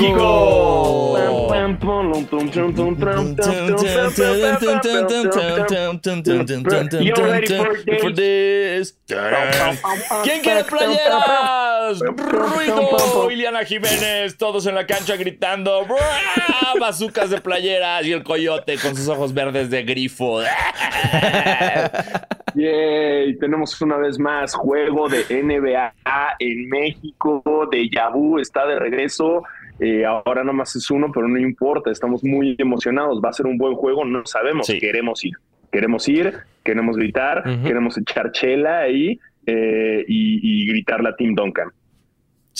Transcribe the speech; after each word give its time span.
México. 0.00 1.16
¿Quién 10.22 10.40
quiere 10.42 10.64
playeras? 10.64 12.00
Ruido, 12.00 13.30
Iliana 13.30 13.64
Jiménez, 13.64 14.36
todos 14.36 14.66
en 14.66 14.74
la 14.74 14.86
cancha 14.86 15.16
gritando 15.16 15.86
bazucas 16.78 17.30
de 17.30 17.40
playeras 17.40 18.06
y 18.06 18.12
el 18.12 18.22
coyote 18.22 18.76
con 18.78 18.94
sus 18.96 19.08
ojos 19.08 19.34
verdes 19.34 19.70
de 19.70 19.82
grifo. 19.82 20.40
Yay, 22.54 23.38
tenemos 23.38 23.80
una 23.80 23.96
vez 23.96 24.18
más 24.18 24.54
juego 24.54 25.08
de 25.08 25.24
NBA 25.30 25.92
en 26.38 26.68
México, 26.68 27.42
de 27.70 27.88
Yabu 27.88 28.38
está 28.38 28.66
de 28.66 28.78
regreso. 28.78 29.42
Eh, 29.80 30.04
ahora 30.04 30.44
nomás 30.44 30.76
es 30.76 30.90
uno, 30.90 31.10
pero 31.12 31.26
no 31.26 31.38
importa, 31.38 31.90
estamos 31.90 32.22
muy 32.22 32.54
emocionados. 32.58 33.20
Va 33.24 33.30
a 33.30 33.32
ser 33.32 33.46
un 33.46 33.56
buen 33.56 33.74
juego, 33.74 34.04
no 34.04 34.24
sabemos, 34.26 34.66
queremos 34.66 35.24
ir. 35.24 35.34
Queremos 35.72 36.08
ir, 36.08 36.34
queremos 36.64 36.96
gritar, 36.96 37.44
queremos 37.62 37.96
echar 37.96 38.32
chela 38.32 38.80
ahí 38.80 39.18
eh, 39.46 40.04
y, 40.06 40.62
y 40.62 40.66
gritar 40.66 41.02
la 41.02 41.14
Team 41.14 41.34
Duncan. 41.34 41.70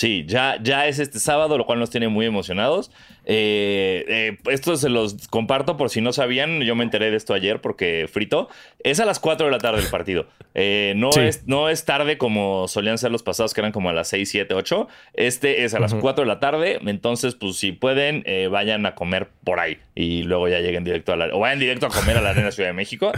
Sí, 0.01 0.25
ya, 0.27 0.57
ya 0.63 0.87
es 0.87 0.99
este 0.99 1.19
sábado, 1.19 1.59
lo 1.59 1.67
cual 1.67 1.79
nos 1.79 1.91
tiene 1.91 2.09
muy 2.09 2.25
emocionados. 2.25 2.91
Eh, 3.27 4.03
eh, 4.09 4.39
esto 4.51 4.75
se 4.79 4.89
los 4.89 5.29
comparto 5.29 5.77
por 5.77 5.91
si 5.91 6.01
no 6.01 6.15
sabían, 6.15 6.63
yo 6.63 6.75
me 6.75 6.85
enteré 6.85 7.11
de 7.11 7.19
esto 7.19 7.35
ayer 7.35 7.61
porque 7.61 8.09
frito. 8.11 8.49
Es 8.83 8.99
a 8.99 9.05
las 9.05 9.21
4 9.21 9.45
de 9.45 9.53
la 9.53 9.59
tarde 9.59 9.83
el 9.83 9.89
partido. 9.89 10.25
Eh, 10.55 10.95
no, 10.97 11.11
es, 11.11 11.47
no 11.47 11.69
es 11.69 11.85
tarde 11.85 12.17
como 12.17 12.67
solían 12.67 12.97
ser 12.97 13.11
los 13.11 13.23
pasados, 13.23 13.53
que 13.53 13.61
eran 13.61 13.73
como 13.73 13.91
a 13.91 13.93
las 13.93 14.09
6, 14.09 14.27
7, 14.27 14.55
8. 14.55 14.89
Este 15.13 15.65
es 15.65 15.75
a 15.75 15.81
las 15.81 15.93
4 15.93 16.25
de 16.25 16.29
la 16.29 16.41
tarde, 16.41 16.81
entonces 16.87 17.35
pues 17.35 17.57
si 17.57 17.73
pueden, 17.73 18.25
vayan 18.51 18.87
a 18.87 18.95
comer 18.95 19.29
por 19.45 19.61
ahí 19.61 19.77
y 20.01 20.23
luego 20.23 20.49
ya 20.49 20.61
lleguen 20.61 20.85
directo 20.85 21.13
a 21.13 21.17
la... 21.17 21.27
o 21.35 21.39
vayan 21.41 21.59
directo 21.59 21.87
a 21.87 21.91
comer 21.91 22.17
a 22.17 22.21
la 22.21 22.31
Arena 22.31 22.51
Ciudad 22.51 22.69
de 22.71 22.75
México. 22.75 23.13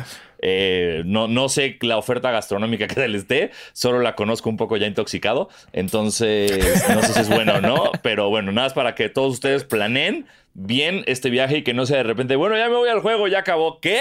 no, 1.04 1.28
no 1.28 1.48
sé 1.48 1.78
la 1.82 1.96
oferta 1.98 2.30
gastronómica 2.30 2.86
que 2.88 3.08
les 3.08 3.28
dé, 3.28 3.50
solo 3.72 4.00
la 4.00 4.14
conozco 4.14 4.48
un 4.50 4.56
poco 4.56 4.76
ya 4.76 4.86
intoxicado, 4.86 5.48
entonces 5.72 6.84
no 6.94 7.02
sé 7.02 7.12
si 7.12 7.20
es 7.20 7.28
bueno 7.28 7.54
o 7.54 7.60
no, 7.60 7.90
pero 8.02 8.28
bueno, 8.28 8.50
nada 8.52 8.66
más 8.66 8.74
para 8.74 8.94
que 8.94 9.08
todos 9.08 9.32
ustedes 9.34 9.64
planeen 9.64 10.26
bien 10.54 11.02
este 11.06 11.30
viaje 11.30 11.58
y 11.58 11.62
que 11.62 11.74
no 11.74 11.86
sea 11.86 11.98
de 11.98 12.02
repente, 12.02 12.36
bueno, 12.36 12.56
ya 12.56 12.68
me 12.68 12.74
voy 12.76 12.88
al 12.88 13.00
juego, 13.00 13.28
ya 13.28 13.38
acabó, 13.38 13.80
¿qué? 13.80 14.00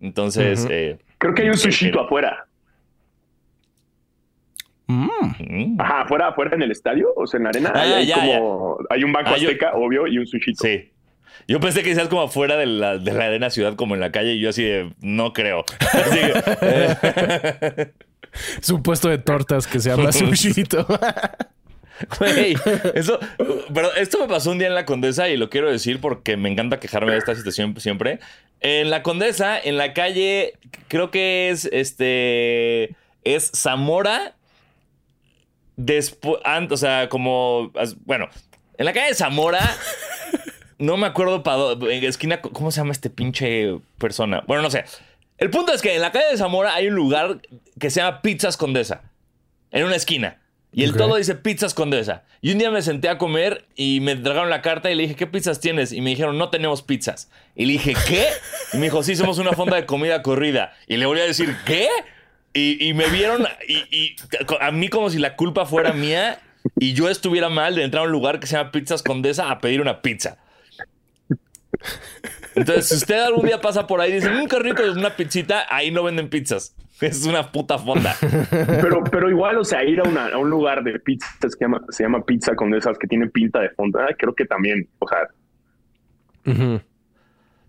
Entonces... 0.00 0.66
Eh, 0.70 0.98
Creo 1.18 1.34
que 1.34 1.42
hay 1.42 1.48
un 1.48 1.56
sushito 1.56 2.00
afuera. 2.00 2.46
Mm. 4.88 5.80
Ajá, 5.80 6.02
afuera, 6.02 6.28
afuera 6.28 6.54
en 6.54 6.62
el 6.62 6.70
estadio, 6.70 7.12
o 7.16 7.26
sea, 7.26 7.38
en 7.38 7.44
la 7.44 7.48
arena. 7.50 7.72
Ah, 7.74 7.80
hay, 7.82 8.06
ya, 8.06 8.14
como, 8.16 8.78
hay 8.90 9.02
un 9.04 9.12
banco 9.12 9.30
Ah, 9.34 9.36
yo- 9.36 9.48
azteca, 9.48 9.72
obvio, 9.74 10.06
y 10.06 10.18
un 10.18 10.26
sushito. 10.26 10.62
Sí. 10.62 10.92
Yo 11.48 11.60
pensé 11.60 11.82
que 11.82 11.94
seas 11.94 12.08
como 12.08 12.22
afuera 12.22 12.56
de 12.56 12.66
la, 12.66 12.98
de 12.98 13.12
la 13.12 13.26
arena 13.26 13.50
ciudad, 13.50 13.74
como 13.76 13.94
en 13.94 14.00
la 14.00 14.12
calle, 14.12 14.34
y 14.34 14.40
yo 14.40 14.50
así 14.50 14.64
de, 14.64 14.92
no 15.00 15.32
creo. 15.32 15.64
Así 15.78 16.18
que, 16.18 16.32
eh, 16.62 17.92
Es 18.60 18.70
un 18.70 18.82
puesto 18.82 19.08
de 19.08 19.18
tortas 19.18 19.66
que 19.66 19.80
se 19.80 19.90
llama 19.90 20.12
Sushito. 20.12 20.86
Güey, 22.18 22.56
eso, 22.94 23.18
pero 23.72 23.94
esto 23.94 24.18
me 24.20 24.28
pasó 24.28 24.50
un 24.50 24.58
día 24.58 24.68
en 24.68 24.74
la 24.74 24.84
Condesa 24.84 25.28
y 25.30 25.36
lo 25.36 25.48
quiero 25.48 25.70
decir 25.70 25.98
porque 26.00 26.36
me 26.36 26.50
encanta 26.50 26.78
quejarme 26.78 27.12
de 27.12 27.18
esta 27.18 27.34
situación 27.34 27.78
siempre. 27.80 28.20
En 28.60 28.90
la 28.90 29.02
Condesa, 29.02 29.58
en 29.58 29.78
la 29.78 29.94
calle, 29.94 30.54
creo 30.88 31.10
que 31.10 31.48
es 31.48 31.66
este, 31.72 32.94
es 33.24 33.50
Zamora, 33.54 34.36
después, 35.76 36.40
o 36.70 36.76
sea, 36.76 37.08
como, 37.08 37.72
bueno, 38.04 38.28
en 38.76 38.84
la 38.84 38.92
calle 38.92 39.08
de 39.08 39.14
Zamora, 39.14 39.60
no 40.78 40.96
me 40.96 41.06
acuerdo 41.06 41.42
para 41.42 41.72
en 41.72 42.04
esquina, 42.04 42.40
¿cómo 42.40 42.70
se 42.70 42.80
llama 42.80 42.92
este 42.92 43.10
pinche 43.10 43.78
persona? 43.98 44.44
Bueno, 44.46 44.62
no 44.62 44.70
sé. 44.70 44.84
El 45.38 45.50
punto 45.50 45.72
es 45.72 45.82
que 45.82 45.94
en 45.94 46.00
la 46.00 46.12
calle 46.12 46.26
de 46.30 46.36
Zamora 46.36 46.74
hay 46.74 46.88
un 46.88 46.94
lugar 46.94 47.40
que 47.78 47.90
se 47.90 48.00
llama 48.00 48.22
Pizzas 48.22 48.56
Condesa, 48.56 49.02
en 49.70 49.84
una 49.84 49.96
esquina. 49.96 50.40
Y 50.72 50.84
el 50.84 50.94
todo 50.94 51.16
dice 51.16 51.34
Pizzas 51.34 51.72
Condesa. 51.72 52.24
Y 52.42 52.52
un 52.52 52.58
día 52.58 52.70
me 52.70 52.82
senté 52.82 53.08
a 53.08 53.16
comer 53.16 53.64
y 53.76 54.00
me 54.00 54.12
entregaron 54.12 54.50
la 54.50 54.60
carta 54.60 54.90
y 54.90 54.94
le 54.94 55.04
dije, 55.04 55.14
¿qué 55.14 55.26
pizzas 55.26 55.58
tienes? 55.58 55.90
Y 55.90 56.02
me 56.02 56.10
dijeron, 56.10 56.36
no 56.36 56.50
tenemos 56.50 56.82
pizzas. 56.82 57.30
Y 57.54 57.64
le 57.64 57.72
dije, 57.72 57.94
¿qué? 58.06 58.26
Y 58.74 58.76
me 58.76 58.84
dijo, 58.84 59.02
sí, 59.02 59.16
somos 59.16 59.38
una 59.38 59.52
fonda 59.52 59.76
de 59.76 59.86
comida 59.86 60.20
corrida. 60.20 60.74
Y 60.86 60.98
le 60.98 61.06
volví 61.06 61.20
a 61.22 61.24
decir, 61.24 61.56
¿qué? 61.64 61.88
Y, 62.52 62.88
y 62.88 62.92
me 62.92 63.08
vieron 63.08 63.46
y, 63.66 63.76
y 63.90 64.16
a 64.60 64.70
mí 64.70 64.88
como 64.88 65.08
si 65.08 65.18
la 65.18 65.34
culpa 65.34 65.64
fuera 65.64 65.92
mía 65.94 66.40
y 66.78 66.92
yo 66.92 67.08
estuviera 67.08 67.48
mal 67.48 67.74
de 67.74 67.82
entrar 67.82 68.02
a 68.02 68.06
un 68.06 68.12
lugar 68.12 68.38
que 68.38 68.46
se 68.46 68.56
llama 68.56 68.70
Pizzas 68.70 69.02
Condesa 69.02 69.50
a 69.50 69.60
pedir 69.60 69.80
una 69.80 70.02
pizza. 70.02 70.36
Entonces, 72.54 72.88
si 72.88 72.94
usted 72.96 73.20
algún 73.20 73.46
día 73.46 73.60
pasa 73.60 73.86
por 73.86 74.00
ahí 74.00 74.12
y 74.12 74.14
dice, 74.14 74.30
mmm, 74.30 74.46
qué 74.46 74.58
rico, 74.58 74.82
es 74.82 74.96
una 74.96 75.14
pizzita, 75.14 75.66
ahí 75.68 75.90
no 75.90 76.02
venden 76.02 76.28
pizzas. 76.30 76.74
Es 77.00 77.26
una 77.26 77.52
puta 77.52 77.78
fonda. 77.78 78.16
Pero, 78.50 79.04
pero 79.04 79.28
igual, 79.28 79.58
o 79.58 79.64
sea, 79.64 79.84
ir 79.84 80.00
a, 80.00 80.04
una- 80.04 80.28
a 80.28 80.38
un 80.38 80.48
lugar 80.48 80.82
de 80.82 80.98
pizzas 80.98 81.54
que 81.54 81.64
llama- 81.66 81.82
se 81.90 82.02
llama 82.04 82.24
pizza 82.24 82.54
con 82.56 82.72
esas 82.74 82.96
que 82.98 83.06
tienen 83.06 83.30
pinta 83.30 83.60
de 83.60 83.68
fonda, 83.70 84.06
creo 84.18 84.34
que 84.34 84.46
también, 84.46 84.88
o 84.98 85.06
sea. 85.06 85.18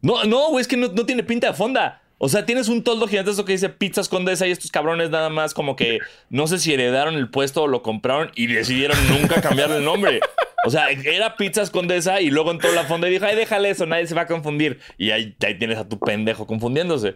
No, 0.01 0.23
no, 0.25 0.49
güey, 0.49 0.61
es 0.61 0.67
que 0.67 0.77
no, 0.77 0.87
no 0.89 1.05
tiene 1.05 1.23
pinta 1.23 1.47
de 1.47 1.53
fonda. 1.53 2.01
O 2.19 2.29
sea, 2.29 2.45
tienes 2.45 2.67
un 2.67 2.83
toldo 2.83 3.07
gigantesco 3.07 3.45
que 3.45 3.51
dice 3.51 3.69
Pizzas 3.69 4.09
Condesa 4.09 4.47
y 4.47 4.51
estos 4.51 4.71
cabrones 4.71 5.09
nada 5.11 5.29
más 5.29 5.53
como 5.53 5.75
que 5.75 5.99
no 6.29 6.47
sé 6.47 6.57
si 6.57 6.73
heredaron 6.73 7.13
el 7.15 7.29
puesto 7.29 7.63
o 7.63 7.67
lo 7.67 7.83
compraron 7.83 8.31
y 8.35 8.47
decidieron 8.47 8.97
nunca 9.09 9.39
cambiarle 9.41 9.77
el 9.77 9.85
nombre. 9.85 10.19
O 10.67 10.69
sea, 10.69 10.89
era 10.89 11.35
Pizzas 11.35 11.69
Condesa 11.71 12.21
y 12.21 12.29
luego 12.29 12.51
entró 12.51 12.71
la 12.73 12.83
fonda 12.83 13.07
y 13.07 13.11
dijo, 13.11 13.25
ay, 13.25 13.35
déjale 13.35 13.69
eso, 13.71 13.85
nadie 13.85 14.05
se 14.07 14.13
va 14.15 14.21
a 14.21 14.27
confundir. 14.27 14.79
Y 14.97 15.11
ahí, 15.11 15.35
ahí 15.45 15.57
tienes 15.57 15.77
a 15.77 15.87
tu 15.89 15.97
pendejo 15.99 16.45
confundiéndose. 16.45 17.15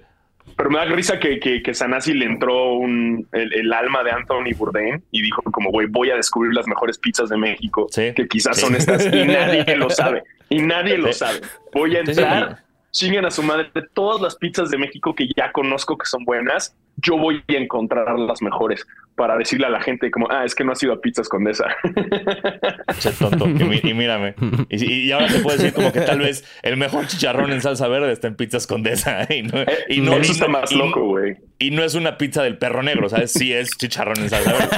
pero 0.57 0.69
me 0.71 0.77
da 0.79 0.85
risa 0.85 1.19
que, 1.19 1.39
que, 1.39 1.61
que 1.61 1.73
Sanasi 1.73 2.13
le 2.13 2.25
entró 2.25 2.73
un, 2.73 3.27
el, 3.31 3.53
el 3.53 3.71
alma 3.73 4.03
de 4.03 4.11
Anthony 4.11 4.55
Bourdain 4.57 5.03
y 5.11 5.21
dijo 5.21 5.41
como, 5.43 5.69
güey, 5.69 5.87
voy 5.87 6.09
a 6.09 6.15
descubrir 6.15 6.53
las 6.53 6.65
mejores 6.67 6.97
pizzas 6.97 7.29
de 7.29 7.37
México, 7.37 7.87
Sí. 7.91 8.13
que 8.15 8.27
quizás 8.27 8.57
Sí. 8.57 8.65
son 8.65 8.75
estas 8.75 9.05
y 9.05 9.23
nadie 9.25 9.75
lo 9.75 9.89
sabe, 9.89 10.23
y 10.49 10.61
nadie 10.63 10.97
lo 10.97 11.13
sabe. 11.13 11.41
Voy 11.73 11.95
a 11.95 11.99
entrar, 11.99 12.63
chinguen 12.91 13.25
a 13.25 13.31
su 13.31 13.41
madre 13.43 13.69
de 13.73 13.83
todas 13.93 14.21
las 14.21 14.35
pizzas 14.35 14.69
de 14.69 14.77
México 14.77 15.15
que 15.15 15.27
ya 15.35 15.51
conozco 15.51 15.97
que 15.97 16.05
son 16.05 16.23
buenas, 16.25 16.75
yo 16.97 17.17
voy 17.17 17.41
a 17.47 17.53
encontrar 17.53 18.19
las 18.19 18.41
mejores 18.41 18.85
para 19.15 19.37
decirle 19.37 19.67
a 19.67 19.69
la 19.69 19.81
gente 19.81 20.09
como, 20.11 20.27
ah, 20.31 20.43
es 20.45 20.55
que 20.55 20.63
no 20.63 20.71
has 20.73 20.81
ido 20.83 20.93
a 20.93 20.99
Pizzas 21.01 21.29
Condesa. 21.29 21.65
Che 22.99 23.11
tonto. 23.11 23.47
Y, 23.47 23.93
mírame. 23.93 24.35
Y, 24.69 24.85
y 25.07 25.11
ahora 25.11 25.27
te 25.27 25.39
puedo 25.39 25.57
decir 25.57 25.73
como 25.73 25.91
que 25.91 26.01
tal 26.01 26.19
vez 26.19 26.43
el 26.63 26.77
mejor 26.77 27.07
chicharrón 27.07 27.51
en 27.51 27.61
salsa 27.61 27.87
verde 27.87 28.11
está 28.11 28.27
en 28.27 28.35
Pizzas 28.35 28.67
Condesa. 28.67 29.27
Y 29.29 29.43
no, 29.43 29.63
y 29.89 30.01
no, 30.01 30.13
Eso 30.17 30.31
y 30.31 30.35
está 30.35 30.45
no- 30.47 30.53
más 30.53 30.71
y- 30.71 30.77
loco, 30.77 31.05
güey. 31.05 31.37
Y 31.59 31.71
no 31.71 31.83
es 31.83 31.95
una 31.95 32.17
pizza 32.17 32.41
del 32.43 32.57
perro 32.57 32.83
negro, 32.83 33.07
¿sabes? 33.09 33.31
Sí 33.31 33.53
es 33.53 33.69
chicharrón 33.77 34.17
en 34.19 34.29
salsa 34.29 34.51
verde. 34.53 34.77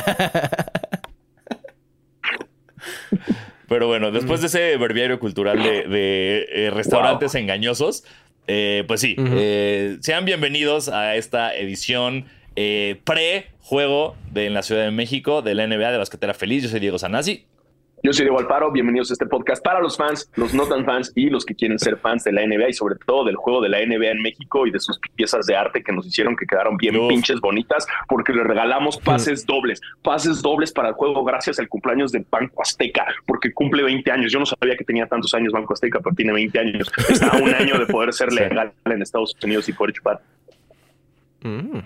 Pero 3.68 3.88
bueno, 3.88 4.12
después 4.12 4.42
de 4.42 4.48
ese 4.48 4.78
verbiario 4.78 5.20
cultural 5.20 5.62
de, 5.62 5.88
de, 5.88 6.48
eh, 6.52 6.70
restaurantes 6.70 7.36
engañosos, 7.36 8.04
eh, 8.48 8.84
pues 8.88 9.02
sí, 9.02 9.16
eh, 9.18 9.98
sean 10.02 10.26
bienvenidos 10.26 10.90
a 10.90 11.16
esta 11.16 11.56
edición 11.56 12.26
pre-juego 12.56 14.16
de 14.32 14.48
en 14.48 14.54
la 14.54 14.62
Ciudad 14.64 14.84
de 14.84 14.92
México 14.92 15.42
de 15.42 15.56
la 15.56 15.66
NBA 15.66 15.92
de 15.92 15.98
Basquetera 15.98 16.34
Feliz. 16.34 16.64
Yo 16.64 16.70
soy 16.70 16.80
Diego 16.80 17.00
Sanasi. 17.00 17.46
Yo 18.06 18.12
soy 18.12 18.26
Diego 18.26 18.38
Alfaro, 18.38 18.70
bienvenidos 18.70 19.10
a 19.12 19.14
este 19.14 19.26
podcast 19.26 19.64
para 19.64 19.80
los 19.80 19.96
fans, 19.96 20.30
los 20.36 20.54
no 20.54 20.66
tan 20.68 20.84
fans 20.84 21.14
y 21.16 21.30
los 21.30 21.46
que 21.46 21.56
quieren 21.56 21.80
ser 21.80 21.96
fans 21.96 22.26
de 22.26 22.34
la 22.34 22.46
NBA 22.46 22.68
y 22.70 22.74
sobre 22.74 22.96
todo 22.96 23.24
del 23.24 23.38
juego 23.38 23.62
de 23.62 23.70
la 23.70 23.78
NBA 23.80 24.12
en 24.12 24.22
México 24.22 24.68
y 24.68 24.72
de 24.72 24.82
sus 24.82 25.00
piezas 25.16 25.46
de 25.46 25.56
arte 25.56 25.82
que 25.82 25.94
nos 25.94 26.06
hicieron 26.06 26.36
que 26.36 26.46
quedaron 26.46 26.76
bien 26.76 26.98
Uf. 26.98 27.08
pinches 27.08 27.40
bonitas 27.40 27.88
porque 28.10 28.34
le 28.34 28.44
regalamos 28.44 28.98
pases 28.98 29.46
dobles, 29.46 29.80
pases 30.02 30.42
dobles 30.42 30.74
para 30.74 30.90
el 30.90 30.96
juego 30.96 31.24
gracias 31.24 31.60
al 31.60 31.70
cumpleaños 31.70 32.12
de 32.12 32.26
Banco 32.30 32.62
Azteca 32.62 33.06
porque 33.26 33.54
cumple 33.54 33.84
20 33.84 34.12
años. 34.12 34.34
Yo 34.34 34.40
no 34.40 34.46
sabía 34.46 34.76
que 34.76 34.84
tenía 34.84 35.08
tantos 35.08 35.34
años 35.34 35.54
Banco 35.54 35.72
Azteca, 35.74 36.00
pero 36.04 36.14
tiene 36.14 36.34
20 36.34 36.60
años. 36.60 36.92
Está 37.10 37.30
a 37.30 37.38
un 37.38 37.54
año 37.54 37.80
de 37.80 37.86
poder 37.86 38.12
ser 38.12 38.30
Sí. 38.34 38.36
legal 38.36 38.74
en 38.84 39.02
Estados 39.02 39.34
Unidos 39.42 39.70
y 39.70 39.74
poder 39.74 39.94
chupar. 39.94 40.20
Mm. 41.42 41.80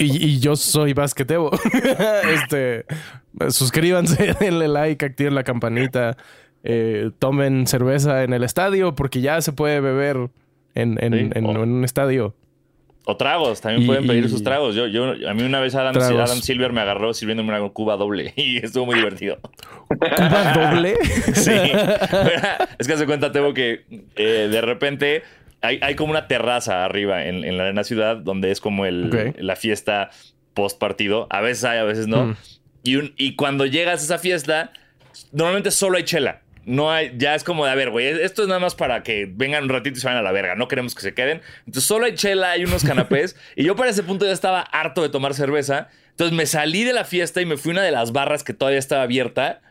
Y, 0.00 0.24
y 0.26 0.40
yo 0.40 0.56
soy 0.56 0.92
basquetebo. 0.94 1.50
este, 2.34 2.84
suscríbanse, 3.50 4.34
denle 4.40 4.68
like, 4.68 5.04
activen 5.04 5.34
la 5.34 5.44
campanita, 5.44 6.16
eh, 6.64 7.10
tomen 7.18 7.66
cerveza 7.66 8.22
en 8.24 8.32
el 8.32 8.42
estadio 8.44 8.94
porque 8.94 9.20
ya 9.20 9.40
se 9.40 9.52
puede 9.52 9.80
beber 9.80 10.30
en, 10.74 10.98
en- 11.02 11.12
Sí. 11.12 11.18
en- 11.34 11.46
en 11.46 11.56
un 11.56 11.84
estadio. 11.84 12.34
O 13.06 13.16
tragos, 13.16 13.60
también 13.62 13.82
Y- 13.82 13.86
pueden 13.86 14.06
pedir 14.06 14.28
sus 14.28 14.42
tragos. 14.42 14.74
Yo, 14.74 14.86
yo, 14.86 15.12
a 15.28 15.34
mí 15.34 15.42
una 15.42 15.58
vez 15.58 15.74
Adam. 15.74 15.96
Adam 15.96 16.38
Silver 16.42 16.72
me 16.72 16.80
agarró 16.82 17.12
sirviéndome 17.14 17.48
una 17.58 17.68
cuba 17.70 17.96
doble 17.96 18.32
y 18.36 18.58
estuvo 18.58 18.86
muy 18.86 18.96
divertido. 18.96 19.38
¿Cuba 19.88 20.52
doble? 20.54 20.96
Sí. 21.34 21.50
es 22.78 22.86
que 22.86 22.96
se 22.96 23.06
cuenta, 23.06 23.32
Tebo, 23.32 23.52
que 23.54 23.84
eh, 24.16 24.48
de 24.50 24.60
repente 24.60 25.22
hay, 25.62 25.78
hay 25.82 25.94
como 25.94 26.10
una 26.12 26.26
terraza 26.28 26.84
arriba 26.84 27.24
en, 27.26 27.44
en 27.44 27.56
la 27.58 27.64
arena 27.64 27.84
ciudad 27.84 28.16
donde 28.16 28.50
es 28.50 28.60
como 28.60 28.86
el, 28.86 29.34
la 29.38 29.56
fiesta 29.56 30.10
post 30.54 30.78
partido. 30.78 31.26
A 31.30 31.40
veces 31.40 31.64
hay, 31.64 31.78
a 31.78 31.84
veces 31.84 32.06
no. 32.06 32.26
Mm. 32.26 32.36
Y, 32.82 32.96
un- 32.96 33.14
y 33.16 33.36
cuando 33.36 33.66
llegas 33.66 34.00
a 34.00 34.04
esa 34.04 34.18
fiesta, 34.18 34.72
normalmente 35.32 35.70
solo 35.70 35.96
hay 35.98 36.04
chela. 36.04 36.40
no 36.64 36.90
hay, 36.92 37.12
ya 37.16 37.34
es 37.34 37.42
como 37.44 37.64
de, 37.64 37.70
a 37.72 37.74
ver, 37.74 37.90
güey, 37.90 38.06
esto 38.06 38.42
es 38.42 38.48
nada 38.48 38.60
más 38.60 38.74
para 38.74 39.02
que 39.02 39.26
vengan 39.30 39.64
un 39.64 39.70
ratito 39.70 39.96
y 39.98 40.00
se 40.00 40.06
vayan 40.06 40.20
a 40.20 40.22
la 40.22 40.32
verga, 40.32 40.54
no 40.54 40.68
queremos 40.68 40.94
que 40.94 41.00
se 41.02 41.14
queden. 41.14 41.40
Entonces 41.60 41.84
solo 41.84 42.06
hay 42.06 42.14
chela, 42.14 42.50
hay 42.52 42.64
unos 42.64 42.84
canapés 42.84 43.36
y 43.56 43.64
yo 43.64 43.76
para 43.76 43.90
ese 43.90 44.02
punto 44.02 44.24
ya 44.26 44.32
estaba 44.32 44.60
harto 44.60 45.02
de 45.02 45.08
tomar 45.08 45.34
cerveza. 45.34 45.88
Entonces 46.10 46.36
me 46.36 46.46
salí 46.46 46.84
de 46.84 46.92
la 46.92 47.04
fiesta 47.04 47.40
y 47.40 47.46
me 47.46 47.56
fui 47.56 47.70
a 47.70 47.74
una 47.74 47.82
de 47.82 47.90
las 47.92 48.12
barras 48.12 48.44
que 48.44 48.52
todavía 48.54 48.78
estaba 48.78 49.02
abierta. 49.02 49.62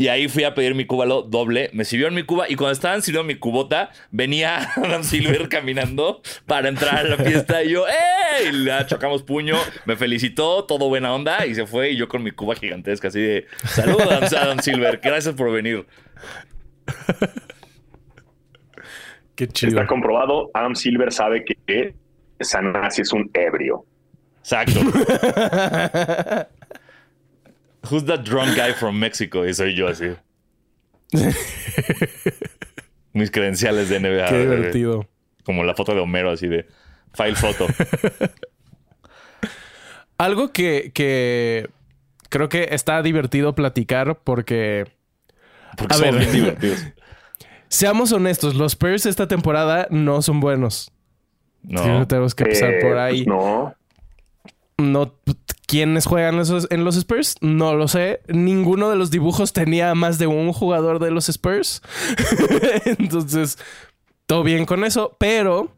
Y 0.00 0.06
ahí 0.06 0.28
fui 0.28 0.44
a 0.44 0.54
pedir 0.54 0.76
mi 0.76 0.86
cubalo 0.86 1.22
doble. 1.22 1.70
Me 1.72 1.84
sirvió 1.84 2.06
en 2.06 2.14
mi 2.14 2.22
cuba. 2.22 2.48
Y 2.48 2.54
cuando 2.54 2.70
estaban 2.70 3.02
sirviendo 3.02 3.26
mi 3.26 3.34
cubota, 3.34 3.90
venía 4.12 4.70
Adam 4.76 5.02
Silver 5.02 5.48
caminando 5.48 6.22
para 6.46 6.68
entrar 6.68 6.98
a 6.98 7.02
la 7.02 7.16
fiesta. 7.16 7.64
Y 7.64 7.70
yo, 7.70 7.84
¡ey! 7.88 8.52
Le 8.52 8.86
chocamos 8.86 9.24
puño. 9.24 9.56
Me 9.86 9.96
felicitó, 9.96 10.64
todo 10.66 10.88
buena 10.88 11.12
onda. 11.12 11.44
Y 11.46 11.56
se 11.56 11.66
fue. 11.66 11.90
Y 11.90 11.96
yo 11.96 12.06
con 12.06 12.22
mi 12.22 12.30
cuba 12.30 12.54
gigantesca, 12.54 13.08
así 13.08 13.20
de: 13.20 13.46
Saludos, 13.64 14.32
Adam 14.32 14.60
Silver. 14.60 15.00
Gracias 15.02 15.34
por 15.34 15.50
venir. 15.50 15.84
Qué 19.34 19.48
chido. 19.48 19.70
Está 19.70 19.88
comprobado. 19.88 20.52
Adam 20.54 20.76
Silver 20.76 21.12
sabe 21.12 21.44
que 21.44 21.94
Sanasi 22.38 23.02
es 23.02 23.12
un 23.12 23.28
ebrio. 23.34 23.84
Exacto. 24.38 24.78
Who's 27.90 28.04
that 28.06 28.20
drunk 28.24 28.56
guy 28.56 28.72
from 28.72 28.98
Mexico? 28.98 29.46
Y 29.46 29.54
soy 29.54 29.74
yo 29.74 29.88
así. 29.88 30.06
Mis 33.12 33.30
credenciales 33.30 33.88
de 33.88 34.00
NBA. 34.00 34.28
Qué 34.28 34.38
divertido. 34.40 35.06
Como 35.44 35.64
la 35.64 35.74
foto 35.74 35.94
de 35.94 36.00
Homero, 36.00 36.30
así 36.30 36.46
de 36.46 36.66
file 37.14 37.34
foto. 37.34 37.66
Algo 40.18 40.52
que, 40.52 40.90
que 40.94 41.68
creo 42.28 42.48
que 42.48 42.68
está 42.72 43.02
divertido 43.02 43.54
platicar 43.54 44.20
porque. 44.24 44.84
Porque 45.76 45.94
son 45.96 46.18
bien 46.18 46.32
divertidos. 46.32 46.86
Seamos 47.68 48.12
honestos, 48.12 48.54
los 48.54 48.72
Spurs 48.72 49.06
esta 49.06 49.28
temporada 49.28 49.86
no 49.90 50.22
son 50.22 50.40
buenos. 50.40 50.90
No. 51.62 52.06
tenemos 52.06 52.34
que 52.34 52.44
empezar 52.44 52.74
por 52.80 52.96
Eh, 52.96 53.00
ahí. 53.00 53.24
pues 53.24 53.36
no. 53.36 53.74
No, 54.78 55.14
¿Quiénes 55.68 56.06
juegan 56.06 56.40
esos- 56.40 56.66
en 56.70 56.82
los 56.84 56.96
Spurs? 56.96 57.36
No 57.42 57.74
lo 57.76 57.86
sé. 57.88 58.20
Ninguno 58.26 58.88
de 58.88 58.96
los 58.96 59.10
dibujos 59.10 59.52
tenía 59.52 59.94
más 59.94 60.18
de 60.18 60.26
un 60.26 60.52
jugador 60.54 60.98
de 60.98 61.10
los 61.10 61.28
Spurs. 61.28 61.82
Entonces, 62.86 63.58
todo 64.26 64.42
bien 64.42 64.64
con 64.64 64.82
eso. 64.84 65.14
Pero 65.20 65.72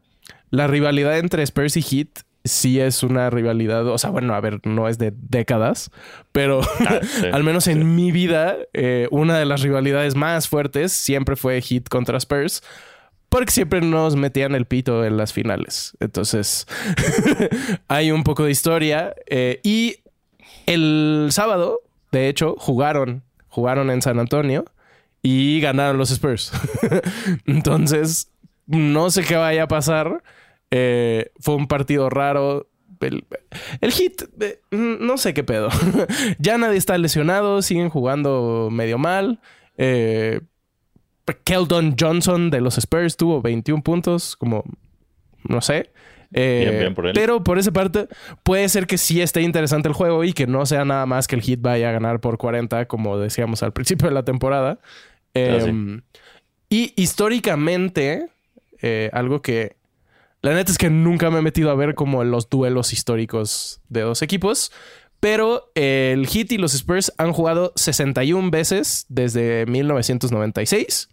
la 0.49 0.67
rivalidad 0.67 1.17
entre 1.19 1.43
Spurs 1.43 1.75
y 1.77 1.81
Heat 1.81 2.07
sí 2.45 2.79
es 2.79 3.03
una 3.03 3.29
rivalidad. 3.29 3.85
O 3.87 3.97
sea, 3.97 4.09
bueno, 4.11 4.33
a 4.33 4.39
ver, 4.41 4.61
no 4.65 4.87
es 4.87 4.97
de 4.97 5.13
décadas. 5.15 5.91
Pero 6.31 6.61
Ah, 6.87 6.99
sí, 7.03 7.25
al 7.31 7.43
menos 7.43 7.67
en 7.67 7.93
mi 7.95 8.11
vida, 8.13 8.55
eh, 8.73 9.07
una 9.11 9.37
de 9.37 9.45
las 9.45 9.61
rivalidades 9.61 10.15
más 10.15 10.47
fuertes 10.47 10.93
siempre 10.93 11.35
fue 11.35 11.61
Heat 11.61 11.89
contra 11.89 12.17
Spurs. 12.17 12.63
Porque 13.31 13.51
siempre 13.51 13.79
nos 13.79 14.17
metían 14.17 14.55
el 14.55 14.65
pito 14.65 15.05
en 15.05 15.15
las 15.15 15.31
finales. 15.31 15.95
Entonces, 16.01 16.67
hay 17.87 18.11
un 18.11 18.25
poco 18.25 18.43
de 18.43 18.51
historia. 18.51 19.15
eh, 19.25 19.61
y 19.63 19.95
el 20.65 21.29
sábado, 21.31 21.79
de 22.11 22.27
hecho, 22.27 22.55
jugaron. 22.57 23.23
Jugaron 23.47 23.89
en 23.89 24.01
San 24.01 24.19
Antonio 24.19 24.65
y 25.21 25.61
ganaron 25.61 25.97
los 25.97 26.11
Spurs. 26.11 26.51
Entonces, 27.45 28.29
no 28.65 29.09
sé 29.11 29.23
qué 29.23 29.37
vaya 29.37 29.63
a 29.63 29.67
pasar. 29.69 30.21
Eh, 30.69 31.31
fue 31.39 31.55
un 31.55 31.67
partido 31.69 32.09
raro. 32.09 32.67
El, 32.99 33.23
hit, 33.93 34.23
eh, 34.41 34.59
no 34.71 35.17
sé 35.17 35.33
qué 35.33 35.45
pedo. 35.45 35.69
ya 36.37 36.57
nadie 36.57 36.77
está 36.77 36.97
lesionado, 36.97 37.61
siguen 37.61 37.89
jugando 37.89 38.67
medio 38.69 38.97
mal. 38.97 39.39
Eh, 39.77 40.41
Keldon 41.43 41.95
Johnson 41.99 42.49
de 42.49 42.61
los 42.61 42.77
Spurs 42.77 43.17
tuvo 43.17 43.41
21 43.41 43.83
puntos, 43.83 44.35
como 44.35 44.63
no 45.47 45.61
sé. 45.61 45.91
Eh, 46.33 46.65
Bien, 46.67 46.79
bien 46.79 46.93
por 46.95 47.07
él. 47.07 47.13
Pero 47.13 47.43
por 47.43 47.59
esa 47.59 47.71
parte, 47.71 48.07
puede 48.43 48.69
ser 48.69 48.87
que 48.87 48.97
sí 48.97 49.21
esté 49.21 49.41
interesante 49.41 49.87
el 49.89 49.93
juego 49.93 50.23
y 50.23 50.33
que 50.33 50.47
no 50.47 50.65
sea 50.65 50.85
nada 50.85 51.05
más 51.05 51.27
que 51.27 51.35
el 51.35 51.41
hit 51.41 51.61
vaya 51.61 51.89
a 51.89 51.91
ganar 51.91 52.21
por 52.21 52.37
40, 52.37 52.87
como 52.87 53.17
decíamos 53.17 53.63
al 53.63 53.73
principio 53.73 54.07
de 54.07 54.13
la 54.13 54.23
temporada. 54.23 54.79
Ah, 55.35 55.57
sí. 55.59 55.69
Em, 55.69 56.01
Y 56.69 56.93
históricamente, 56.95 58.29
eh, 58.81 59.09
algo 59.13 59.41
que 59.41 59.75
la 60.41 60.53
neta 60.53 60.71
es 60.71 60.77
que 60.77 60.89
nunca 60.89 61.29
me 61.29 61.39
he 61.39 61.41
metido 61.41 61.69
a 61.69 61.75
ver 61.75 61.95
como 61.95 62.23
los 62.23 62.49
duelos 62.49 62.93
históricos 62.93 63.81
de 63.89 64.01
dos 64.01 64.21
equipos. 64.21 64.71
Pero 65.21 65.71
eh, 65.75 66.11
el 66.13 66.27
Heat 66.27 66.51
y 66.51 66.57
los 66.57 66.73
Spurs 66.73 67.13
han 67.17 67.31
jugado 67.31 67.71
61 67.75 68.49
veces 68.49 69.05
desde 69.07 69.67
1996. 69.67 71.09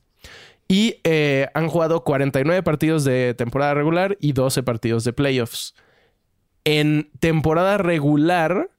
Y 0.66 0.96
eh, 1.05 1.49
han 1.55 1.69
jugado 1.69 2.05
49 2.05 2.62
partidos 2.62 3.05
de 3.05 3.34
temporada 3.34 3.75
regular 3.75 4.16
y 4.19 4.32
12 4.32 4.62
partidos 4.62 5.05
de 5.05 5.12
playoffs. 5.12 5.75
En 6.64 7.10
temporada 7.20 7.76
regular, 7.76 8.70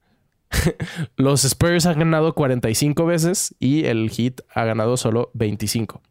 los 1.15 1.45
Spurs 1.45 1.85
han 1.85 1.99
ganado 1.99 2.33
45 2.33 3.05
veces 3.05 3.55
y 3.59 3.85
el 3.85 4.09
Heat 4.09 4.41
ha 4.53 4.65
ganado 4.65 4.97
solo 4.97 5.29
25. 5.35 6.01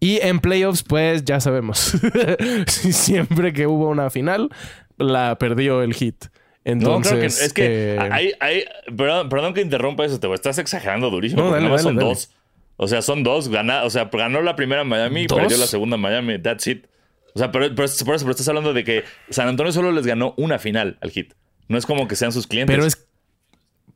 Y 0.00 0.18
en 0.22 0.40
playoffs, 0.40 0.82
pues 0.82 1.24
ya 1.24 1.38
sabemos. 1.40 1.94
Siempre 2.66 3.52
que 3.52 3.68
hubo 3.68 3.88
una 3.88 4.10
final, 4.10 4.50
la 4.96 5.38
perdió 5.38 5.82
el 5.82 5.94
Heat. 5.94 6.30
Entonces, 6.64 7.12
no, 7.12 7.18
creo 7.18 7.20
que 7.20 7.26
es 7.26 7.52
que 7.52 7.94
eh, 7.94 7.98
hay, 7.98 8.32
hay, 8.38 8.64
perdón, 8.96 9.28
perdón 9.28 9.54
que 9.54 9.62
interrumpa 9.62 10.04
eso, 10.04 10.20
te 10.20 10.32
estás 10.32 10.58
exagerando 10.58 11.10
durísimo. 11.10 11.42
No, 11.42 11.50
dale, 11.50 11.68
dale, 11.68 11.82
son 11.82 11.96
dale. 11.96 12.08
dos. 12.08 12.30
O 12.76 12.88
sea, 12.88 13.02
son 13.02 13.22
dos. 13.22 13.48
Gana, 13.48 13.84
o 13.84 13.90
sea, 13.90 14.10
ganó 14.12 14.42
la 14.42 14.56
primera 14.56 14.84
Miami 14.84 15.22
y 15.22 15.26
perdió 15.26 15.56
la 15.56 15.66
segunda 15.66 15.96
Miami. 15.96 16.38
That's 16.38 16.66
it. 16.66 16.86
O 17.34 17.38
sea, 17.38 17.52
pero, 17.52 17.74
pero 17.74 17.84
estás 17.84 18.48
hablando 18.48 18.72
de 18.72 18.84
que 18.84 19.04
San 19.30 19.48
Antonio 19.48 19.72
solo 19.72 19.92
les 19.92 20.06
ganó 20.06 20.34
una 20.36 20.58
final 20.58 20.98
al 21.00 21.10
hit. 21.10 21.34
No 21.68 21.78
es 21.78 21.86
como 21.86 22.08
que 22.08 22.16
sean 22.16 22.32
sus 22.32 22.46
clientes. 22.46 22.74
pero 22.74 22.86
es. 22.86 23.06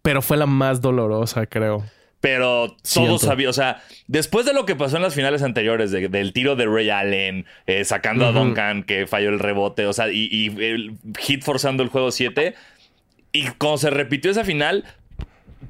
Pero 0.03 0.23
fue 0.23 0.37
la 0.37 0.47
más 0.47 0.81
dolorosa, 0.81 1.47
creo. 1.47 1.85
Pero 2.25 2.75
todos 2.95 3.21
sabían, 3.21 3.51
o 3.51 3.53
sea, 3.53 3.83
después 4.07 4.47
de 4.47 4.55
lo 4.55 4.65
que 4.65 4.75
pasó 4.75 4.97
en 4.97 5.03
las 5.03 5.15
finales 5.15 5.43
anteriores, 5.43 5.91
de- 5.91 6.09
del 6.09 6.33
tiro 6.33 6.57
de 6.57 6.65
Ray 6.65 6.89
Allen, 6.89 7.45
eh, 7.67 7.85
sacando 7.85 8.27
Ujú. 8.31 8.39
a 8.39 8.41
Duncan, 8.41 8.83
que 8.83 9.07
falló 9.07 9.29
el 9.29 9.39
rebote, 9.41 9.85
o 9.85 9.93
sea, 9.93 10.09
y, 10.11 10.29
y 10.33 10.47
el 10.65 10.95
hit 11.19 11.43
forzando 11.45 11.83
el 11.83 11.91
juego 11.91 12.11
7, 12.11 12.55
y 13.33 13.49
cuando 13.59 13.77
se 13.77 13.91
repitió 13.91 14.31
esa 14.31 14.43
final, 14.43 14.85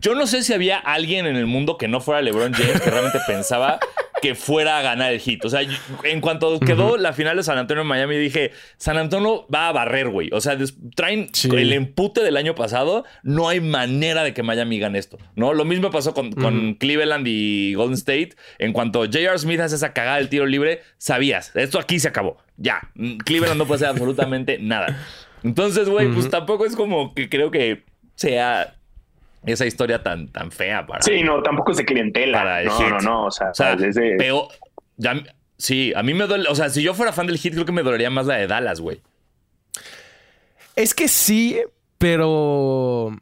yo 0.01 0.15
no 0.15 0.29
sé 0.29 0.45
si 0.45 0.53
había 0.53 0.79
alguien 0.79 1.27
en 1.27 1.35
el 1.35 1.47
mundo 1.47 1.77
que 1.77 1.89
no 1.89 2.01
fuera 2.01 2.23
LeBron 2.23 2.53
James 2.53 2.81
que 2.81 2.91
realmente 2.91 3.19
pensaba 3.27 3.81
que 4.25 4.35
fuera 4.35 4.79
a 4.79 4.83
ganar 4.83 5.13
el 5.13 5.21
hit. 5.21 5.45
O 5.45 5.51
sea, 5.51 5.61
en 6.05 6.21
cuanto 6.23 6.59
quedó 6.61 6.97
la 6.97 7.13
final 7.13 7.37
de 7.37 7.43
San 7.43 7.59
Antonio 7.59 7.83
en 7.83 7.87
Miami, 7.89 8.17
dije, 8.17 8.53
San 8.79 8.97
Antonio 8.97 9.47
va 9.55 9.69
a 9.69 9.73
barrer, 9.73 10.09
güey. 10.09 10.31
O 10.33 10.41
sea, 10.41 10.57
traen 10.97 11.29
Sí. 11.35 11.49
el 11.55 11.73
empute 11.75 12.23
del 12.23 12.37
año 12.39 12.55
pasado, 12.55 13.05
no 13.23 13.49
hay 13.51 13.61
manera 13.61 14.25
de 14.25 14.33
que 14.33 14.43
Miami 14.43 14.79
gane 14.79 14.99
esto, 14.99 15.19
¿no? 15.37 15.53
Lo 15.53 15.65
mismo 15.67 15.91
pasó 15.91 16.15
con, 16.15 16.33
con 16.33 16.75
Cleveland 16.75 17.27
y 17.29 17.75
Golden 17.75 17.95
State. 17.95 18.31
En 18.59 18.73
cuanto 18.73 19.01
J.R. 19.01 19.39
Smith 19.39 19.61
hace 19.61 19.77
esa 19.77 19.93
cagada 19.93 20.17
del 20.17 20.29
tiro 20.31 20.47
libre, 20.47 20.81
sabías, 20.97 21.55
esto 21.55 21.79
aquí 21.79 21.99
se 22.01 22.09
acabó. 22.09 22.39
Ya, 22.57 22.81
Cleveland 23.25 23.59
no 23.59 23.67
puede 23.67 23.77
hacer 23.85 23.89
absolutamente 23.91 24.59
nada. 24.59 24.99
Entonces, 25.43 25.89
güey, 25.91 26.09
pues 26.13 26.31
tampoco 26.31 26.65
es 26.65 26.75
como 26.77 27.15
que 27.15 27.29
creo 27.29 27.51
que 27.51 27.85
sea 28.15 28.77
esa 29.47 29.67
historia 29.67 30.03
tan, 30.03 30.29
tan 30.29 30.51
fea 30.51 30.87
para... 30.87 31.03
Sí, 31.03 31.23
no, 31.23 31.43
tampoco 31.43 31.73
es 31.73 31.79
de 31.79 31.85
clientela. 31.85 32.39
Para 32.39 32.61
el 32.63 32.67
no, 32.69 32.79
hit. 32.79 32.89
no, 32.89 32.99
no. 33.01 33.25
O 33.27 33.31
sea, 33.31 33.51
O 33.51 33.55
sea, 33.55 33.73
es 33.75 33.95
de- 33.95 34.17
peor- 34.17 34.49
ya- 34.97 35.23
sí, 35.59 35.93
a 35.95 36.03
mí 36.03 36.15
me 36.15 36.27
duele. 36.27 36.49
O 36.49 36.55
sea, 36.55 36.69
si 36.71 36.83
yo 36.83 36.95
fuera 36.95 37.13
fan 37.13 37.27
del 37.27 37.39
hit, 37.39 37.53
creo 37.55 37.65
que 37.65 37.73
me 37.73 37.83
dolería 37.83 38.11
más 38.11 38.27
la 38.27 38.37
de 38.37 38.47
Dallas, 38.47 38.81
güey. 38.81 39.01
Es 40.77 40.95
que 40.95 41.07
sí, 41.09 41.61
pero 41.99 43.17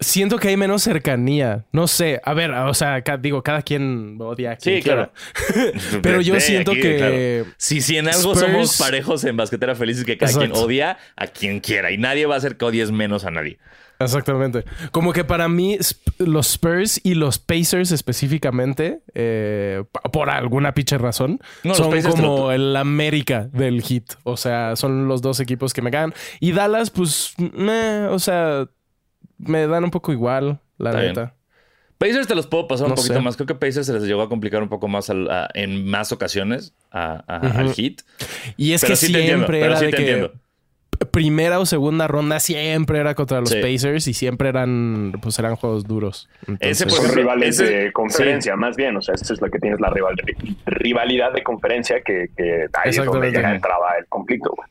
siento 0.00 0.38
que 0.38 0.48
hay 0.48 0.56
menos 0.56 0.82
cercanía. 0.82 1.64
No 1.72 1.86
sé. 1.86 2.20
A 2.24 2.32
ver, 2.34 2.50
o 2.52 2.72
sea, 2.74 3.02
digo, 3.20 3.42
cada 3.42 3.62
quien 3.62 4.16
odia 4.20 4.52
a 4.52 4.56
quien 4.56 4.76
Sí, 4.78 4.82
claro. 4.82 5.12
Pero 6.02 6.20
yo 6.20 6.34
Sí, 6.40 6.46
siento 6.48 6.72
aquí, 6.72 6.80
que 6.80 6.96
claro. 6.96 7.54
Si, 7.58 7.80
si 7.80 7.98
en 7.98 8.08
algo 8.08 8.32
Spurs- 8.34 8.40
somos 8.40 8.78
parejos 8.78 9.24
en 9.24 9.36
Basquetera 9.36 9.74
Felices, 9.74 10.04
que 10.04 10.16
cada 10.16 10.32
quien 10.32 10.52
odia 10.52 10.96
a 11.16 11.26
quien 11.26 11.60
quiera. 11.60 11.90
Y 11.90 11.98
nadie 11.98 12.26
va 12.26 12.34
a 12.34 12.38
hacer 12.38 12.56
que 12.56 12.64
odies 12.64 12.90
menos 12.90 13.24
a 13.24 13.30
nadie. 13.30 13.58
Exactamente. 13.98 14.64
Como 14.90 15.12
que 15.12 15.24
para 15.24 15.48
mí, 15.48 15.78
los 16.18 16.50
Spurs 16.50 17.00
y 17.04 17.14
los 17.14 17.38
Pacers 17.38 17.92
específicamente, 17.92 19.00
eh, 19.14 19.84
por 20.12 20.30
alguna 20.30 20.74
pinche 20.74 20.98
razón, 20.98 21.40
No, 21.62 21.74
son 21.74 21.90
como 22.02 22.50
el 22.50 22.76
América 22.76 23.48
del 23.52 23.82
hit. 23.82 24.12
O 24.24 24.36
sea, 24.36 24.76
son 24.76 25.06
los 25.08 25.22
dos 25.22 25.40
equipos 25.40 25.72
que 25.72 25.82
me 25.82 25.90
ganan. 25.90 26.12
Y 26.40 26.52
Dallas, 26.52 26.90
pues, 26.90 27.34
meh, 27.38 28.06
o 28.10 28.18
sea, 28.18 28.66
me 29.38 29.66
dan 29.66 29.84
un 29.84 29.90
poco 29.90 30.12
igual, 30.12 30.60
la 30.78 30.90
Está 30.90 31.00
bien. 31.00 31.12
neta. 31.14 31.34
Pacers 31.96 32.26
te 32.26 32.34
los 32.34 32.46
puedo 32.48 32.66
pasar 32.66 32.88
un 32.88 32.96
poquito 32.96 33.14
sé. 33.14 33.20
más. 33.20 33.36
Creo 33.36 33.46
que 33.46 33.54
Pacers 33.54 33.86
se 33.86 33.92
les 33.92 34.02
llegó 34.02 34.20
a 34.22 34.28
complicar 34.28 34.60
un 34.62 34.68
poco 34.68 34.88
más 34.88 35.08
al- 35.10 35.30
a- 35.30 35.48
en 35.54 35.86
más 35.86 36.10
ocasiones 36.10 36.74
a- 36.90 37.22
a- 37.28 37.46
Ujú. 37.46 37.58
al 37.60 37.72
hit. 37.72 38.02
Y 38.56 38.72
es 38.72 38.80
Pero 38.80 38.92
que 38.92 38.96
sí 38.96 39.12
te 39.12 39.18
entiendo, 39.20 39.46
siempre 39.46 39.60
pero 39.60 39.70
era 39.70 39.78
sí 39.78 39.84
de 39.86 39.90
te 39.92 39.96
que 39.96 40.02
entiendo. 40.10 40.32
Primera 41.10 41.58
o 41.60 41.66
segunda 41.66 42.06
ronda 42.08 42.40
siempre 42.40 42.98
era 42.98 43.14
contra 43.14 43.40
los 43.40 43.50
Sí. 43.50 43.60
Pacers 43.60 44.06
y 44.08 44.14
siempre 44.14 44.48
eran, 44.48 45.12
pues 45.22 45.38
eran 45.38 45.56
juegos 45.56 45.84
duros. 45.84 46.28
Ese, 46.42 46.84
Entonces, 46.84 46.84
por 46.98 47.06
Son 47.06 47.14
rivales 47.16 47.60
ese- 47.60 47.64
de 47.72 47.92
conferencia, 47.92 48.56
más 48.56 48.76
bien. 48.76 48.96
O 48.96 49.02
sea, 49.02 49.14
esa 49.14 49.32
es 49.32 49.40
la 49.40 49.48
que 49.48 49.58
tienes 49.58 49.80
la 49.80 49.90
rival- 49.90 50.16
rivalidad 50.66 51.32
de 51.32 51.42
conferencia 51.42 52.00
que, 52.02 52.28
que 52.36 52.66
ahí 52.72 52.90
es 52.90 52.96
donde 53.04 53.32
ya 53.32 53.54
entraba 53.54 53.96
el 53.98 54.06
conflicto, 54.06 54.52
güey. 54.56 54.68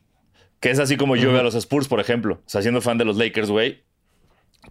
Que 0.60 0.70
es 0.72 0.80
así 0.80 0.96
como 0.98 1.16
yo 1.16 1.32
veo 1.32 1.42
a 1.42 1.44
los 1.44 1.56
Spurs, 1.56 1.88
por 1.88 2.00
ejemplo. 2.00 2.36
O 2.36 2.50
sea, 2.50 2.62
siendo 2.62 2.80
fan 2.82 2.98
de 2.98 3.06
los 3.06 3.18
Lakers, 3.18 3.50
güey. 3.50 3.84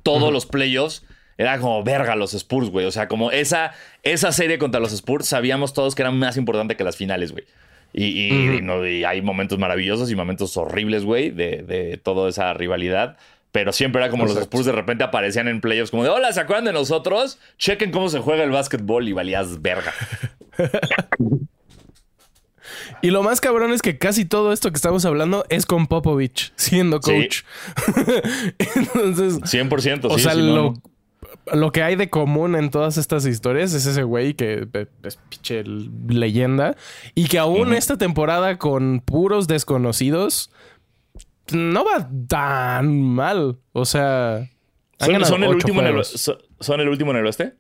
Todos 0.03 0.33
los 0.33 0.47
playoffs 0.47 1.05
era 1.37 1.59
como 1.59 1.83
verga 1.85 2.17
los 2.17 2.33
Spurs, 2.35 2.71
güey. 2.71 2.87
O 2.87 2.91
sea, 2.91 3.09
como 3.09 3.31
esa, 3.31 3.73
esa 4.03 4.33
serie 4.33 4.59
contra 4.59 4.81
los 4.81 4.93
Spurs 4.93 5.27
sabíamos 5.29 5.75
todos 5.75 5.95
que 5.95 6.03
era 6.03 6.11
más 6.11 6.37
importante 6.37 6.77
que 6.77 6.85
las 6.85 6.97
finales, 6.97 7.33
güey. 7.33 7.45
Y, 7.93 8.05
y- 8.29 8.49
Ujú. 8.49 8.59
y 8.59 8.63
no- 8.63 8.87
y 8.87 9.05
hay 9.05 9.21
momentos 9.23 9.59
maravillosos 9.59 10.11
y 10.11 10.17
momentos 10.17 10.57
horribles, 10.57 11.05
güey, 11.05 11.31
de, 11.31 11.63
de 11.63 11.97
toda 12.03 12.29
esa 12.31 12.53
rivalidad. 12.55 13.17
Pero 13.53 13.71
siempre 13.73 14.01
era 14.01 14.11
como 14.11 14.25
los. 14.25 14.35
Spurs 14.37 14.65
de 14.65 14.73
repente 14.73 15.05
aparecían 15.05 15.47
en 15.47 15.61
playoffs 15.61 15.91
como 15.91 16.05
de, 16.05 16.09
hola, 16.09 16.33
¿se 16.33 16.41
acuerdan 16.41 16.65
de 16.65 16.73
nosotros? 16.73 17.39
Chequen 17.59 17.91
cómo 17.91 18.09
se 18.09 18.19
juega 18.21 18.45
el 18.45 18.51
básquetbol 18.51 19.07
y 19.09 19.13
valías 19.13 19.61
verga. 19.61 19.93
Y 23.03 23.11
lo 23.11 23.23
más 23.23 23.41
cabrón 23.41 23.73
es 23.73 23.83
que 23.83 23.99
casi 23.99 24.25
todo 24.25 24.53
esto 24.53 24.71
que 24.71 24.77
estamos 24.77 25.05
hablando 25.05 25.45
es 25.49 25.67
con 25.67 25.89
Popovich 25.89 26.53
siendo 26.57 27.01
Sí. 27.03 27.13
coach. 27.13 27.43
Entonces, 28.77 29.41
100%, 29.43 30.05
o 30.05 30.17
sí, 30.17 30.23
sea, 30.23 30.35
sí, 30.35 30.39
lo, 30.41 30.55
no. 30.55 30.75
Lo 31.53 31.73
que 31.73 31.83
hay 31.83 31.97
de 31.97 32.09
común 32.11 32.55
en 32.55 32.71
todas 32.71 32.97
estas 32.99 33.27
historias 33.27 33.73
es 33.75 33.87
ese 33.87 34.03
güey 34.05 34.35
que 34.35 34.69
eh, 34.73 34.87
es 35.03 35.17
pinche 35.29 35.65
leyenda 35.65 36.77
y 37.15 37.27
que 37.29 37.39
aún 37.39 37.73
esta 37.75 37.99
temporada 37.99 38.59
con 38.59 39.01
puros 39.01 39.49
desconocidos 39.49 40.51
no 41.53 41.85
va 41.85 42.09
tan 42.29 43.03
mal. 43.03 43.59
O 43.73 43.85
sea, 43.85 44.49
¿Son, 44.99 45.43
el 45.43 45.49
último 45.51 45.81
en 45.81 45.87
el, 45.89 46.05
son- 46.05 46.39
son 46.61 46.81
el 46.81 46.89
último 46.89 47.11
en 47.11 47.17
el 47.19 47.27
oeste? 47.27 47.55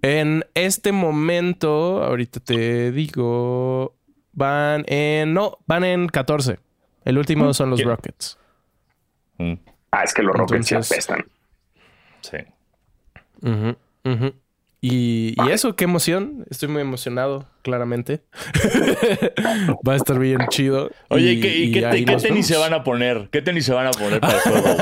En 0.00 0.44
este 0.54 0.92
momento, 0.92 2.02
ahorita 2.04 2.40
te 2.40 2.90
digo, 2.92 3.94
van 4.32 4.84
en... 4.86 5.32
No, 5.34 5.58
van 5.66 5.84
en 5.84 6.08
14. 6.08 6.58
El 7.04 7.18
último 7.18 7.52
son 7.54 7.70
los 7.70 7.80
¿Qué? 7.80 7.84
Rockets. 7.86 8.38
Mm, 9.38 9.54
Ah, 9.90 10.02
es 10.04 10.12
que 10.12 10.22
los 10.22 10.34
Rockets 10.34 10.72
Entonces- 10.72 10.92
apestan. 10.92 11.26
sí. 12.22 12.36
Ujú, 13.44 13.76
ujú. 14.04 14.32
Y, 14.80 15.34
y 15.42 15.50
eso, 15.50 15.76
qué 15.76 15.84
emoción. 15.84 16.44
Estoy 16.50 16.68
muy 16.68 16.82
emocionado, 16.82 17.48
claramente. 17.62 18.22
Va 19.88 19.94
a 19.94 19.96
estar 19.96 20.18
bien 20.18 20.40
chido. 20.50 20.90
Oye, 21.08 21.32
¿y 21.32 21.40
qué, 21.40 21.58
y 21.58 21.72
qué- 21.72 22.16
tenis 22.16 22.46
se 22.46 22.56
van 22.58 22.74
a 22.74 22.84
poner? 22.84 23.28
¿Qué 23.30 23.40
tenis 23.40 23.64
se 23.64 23.72
van 23.72 23.86
a 23.86 23.90
poner 23.92 24.20
para 24.20 24.34
el 24.34 24.40
juego, 24.40 24.76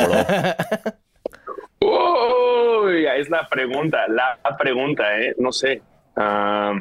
bro? 1.80 2.82
Uy, 2.84 3.06
es 3.06 3.30
la 3.30 3.48
pregunta, 3.48 3.98
la 4.08 4.38
pregunta, 4.58 5.20
¿eh? 5.20 5.34
No 5.38 5.52
sé. 5.52 5.82
Ah, 6.16 6.74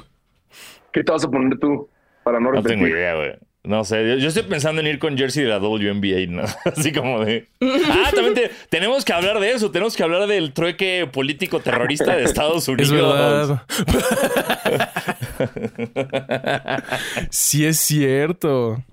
¿Qué 0.92 1.04
te 1.04 1.12
vas 1.12 1.24
a 1.24 1.30
poner 1.30 1.60
tú 1.60 1.90
para 2.24 2.40
no 2.40 2.52
No 2.52 2.64
tengo 2.64 2.86
repetir? 2.86 2.98
idea, 2.98 3.16
güey. 3.16 3.34
No 3.64 3.84
sé, 3.84 4.08
yo, 4.08 4.16
yo 4.16 4.28
estoy 4.30 4.42
pensando 4.44 4.82
en 4.82 4.88
ir 4.88 4.98
con 4.98 5.16
jersey 5.16 5.44
de 5.44 5.50
la 5.50 5.60
WNBA, 5.60 6.26
¿no? 6.30 6.44
Así 6.66 6.92
como 6.92 7.24
de... 7.24 7.48
Ah, 7.62 8.10
también 8.14 8.34
te- 8.34 8.50
tenemos 8.70 9.06
que 9.06 9.14
hablar 9.14 9.40
de 9.40 9.52
eso, 9.52 9.70
tenemos 9.70 9.96
que 9.96 10.02
hablar 10.02 10.26
del 10.26 10.52
trueque 10.52 11.08
político 11.12 11.60
terrorista 11.60 12.16
de 12.16 12.24
Estados 12.24 12.68
Unidos. 12.68 12.92
Es 12.92 12.96
verdad. 12.96 13.64
sí 17.30 17.66
es 17.66 17.78
cierto. 17.78 18.84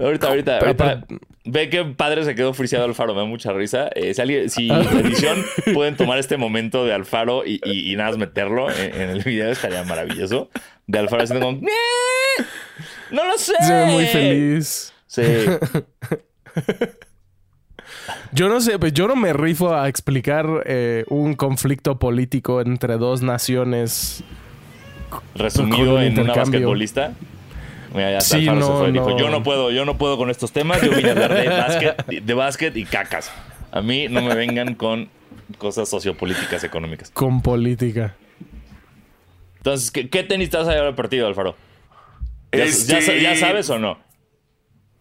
Ahorita, 0.00 0.28
ahorita, 0.28 0.58
ahorita. 0.58 1.04
Ve 1.44 1.68
qué 1.68 1.84
padre 1.84 2.24
se 2.24 2.34
quedó 2.36 2.54
friseado 2.54 2.84
Alfaro, 2.84 3.14
me 3.14 3.20
da 3.20 3.26
mucha 3.26 3.52
risa. 3.52 3.90
Eh, 3.96 4.14
si, 4.14 4.20
alguien- 4.22 4.48
si 4.48 4.70
edición 4.70 5.44
pueden 5.74 5.96
tomar 5.96 6.18
este 6.18 6.36
momento 6.36 6.84
de 6.86 6.94
Alfaro 6.94 7.44
y, 7.44 7.60
y- 7.64 7.92
y 7.92 7.96
nada 7.96 8.10
más 8.10 8.18
meterlo 8.18 8.70
en, 8.70 8.94
en 8.98 9.10
el 9.10 9.22
video, 9.24 9.50
estaría 9.50 9.82
maravilloso. 9.84 10.48
De 10.86 10.98
Alfaro 11.00 11.22
haciendo 11.24 11.44
como... 11.44 11.60
"Eh, 13.12 13.14
No 13.16 13.24
lo 13.26 13.38
sé. 13.38 13.52
Se 13.60 13.72
ve 13.72 13.86
muy 13.86 14.06
feliz. 14.06 14.92
Sí. 15.06 15.22
Yo 18.32 18.48
no 18.48 18.60
sé, 18.60 18.78
pues 18.78 18.92
yo 18.94 19.06
no 19.06 19.14
me 19.14 19.32
rifo 19.32 19.74
a 19.74 19.88
explicar 19.88 20.46
eh, 20.64 21.04
un 21.08 21.34
conflicto 21.34 21.98
político 21.98 22.60
entre 22.60 22.96
dos 22.96 23.22
naciones. 23.22 24.24
Resumido 25.34 25.96
un 25.96 26.02
en 26.02 26.18
una 26.18 26.34
basquetbolista. 26.34 27.12
Mira, 27.94 28.12
ya 28.12 28.20
Sí, 28.22 28.44
se 28.46 28.50
no. 28.52 28.86
Dijo, 28.90 29.18
yo 29.18 29.28
no 29.28 29.42
puedo, 29.42 29.70
yo 29.70 29.84
no 29.84 29.98
puedo 29.98 30.16
con 30.16 30.30
estos 30.30 30.50
temas. 30.52 30.80
Yo 30.80 30.90
vine 30.90 31.10
a 31.10 31.12
hablar 31.12 31.34
de 31.34 31.48
básquet, 31.48 32.06
de 32.06 32.34
básquet 32.34 32.76
y 32.76 32.84
cacas. 32.86 33.30
A 33.70 33.82
mí 33.82 34.08
no 34.08 34.22
me 34.22 34.34
vengan 34.34 34.74
con 34.74 35.08
cosas 35.58 35.88
sociopolíticas 35.90 36.64
económicas. 36.64 37.10
Con 37.10 37.42
política. 37.42 38.14
Entonces, 39.58 39.90
¿qué, 39.90 40.08
qué 40.08 40.22
tenis 40.22 40.48
te 40.50 40.56
vas 40.56 40.68
a 40.68 40.72
llevar 40.72 40.86
al 40.88 40.94
partido, 40.94 41.26
Alfaro? 41.26 41.54
¿Ya, 42.52 42.64
Este- 42.64 42.92
ya 42.92 43.00
sa- 43.02 43.14
ya 43.14 43.36
sabes 43.36 43.70
o 43.70 43.78
no? 43.78 43.98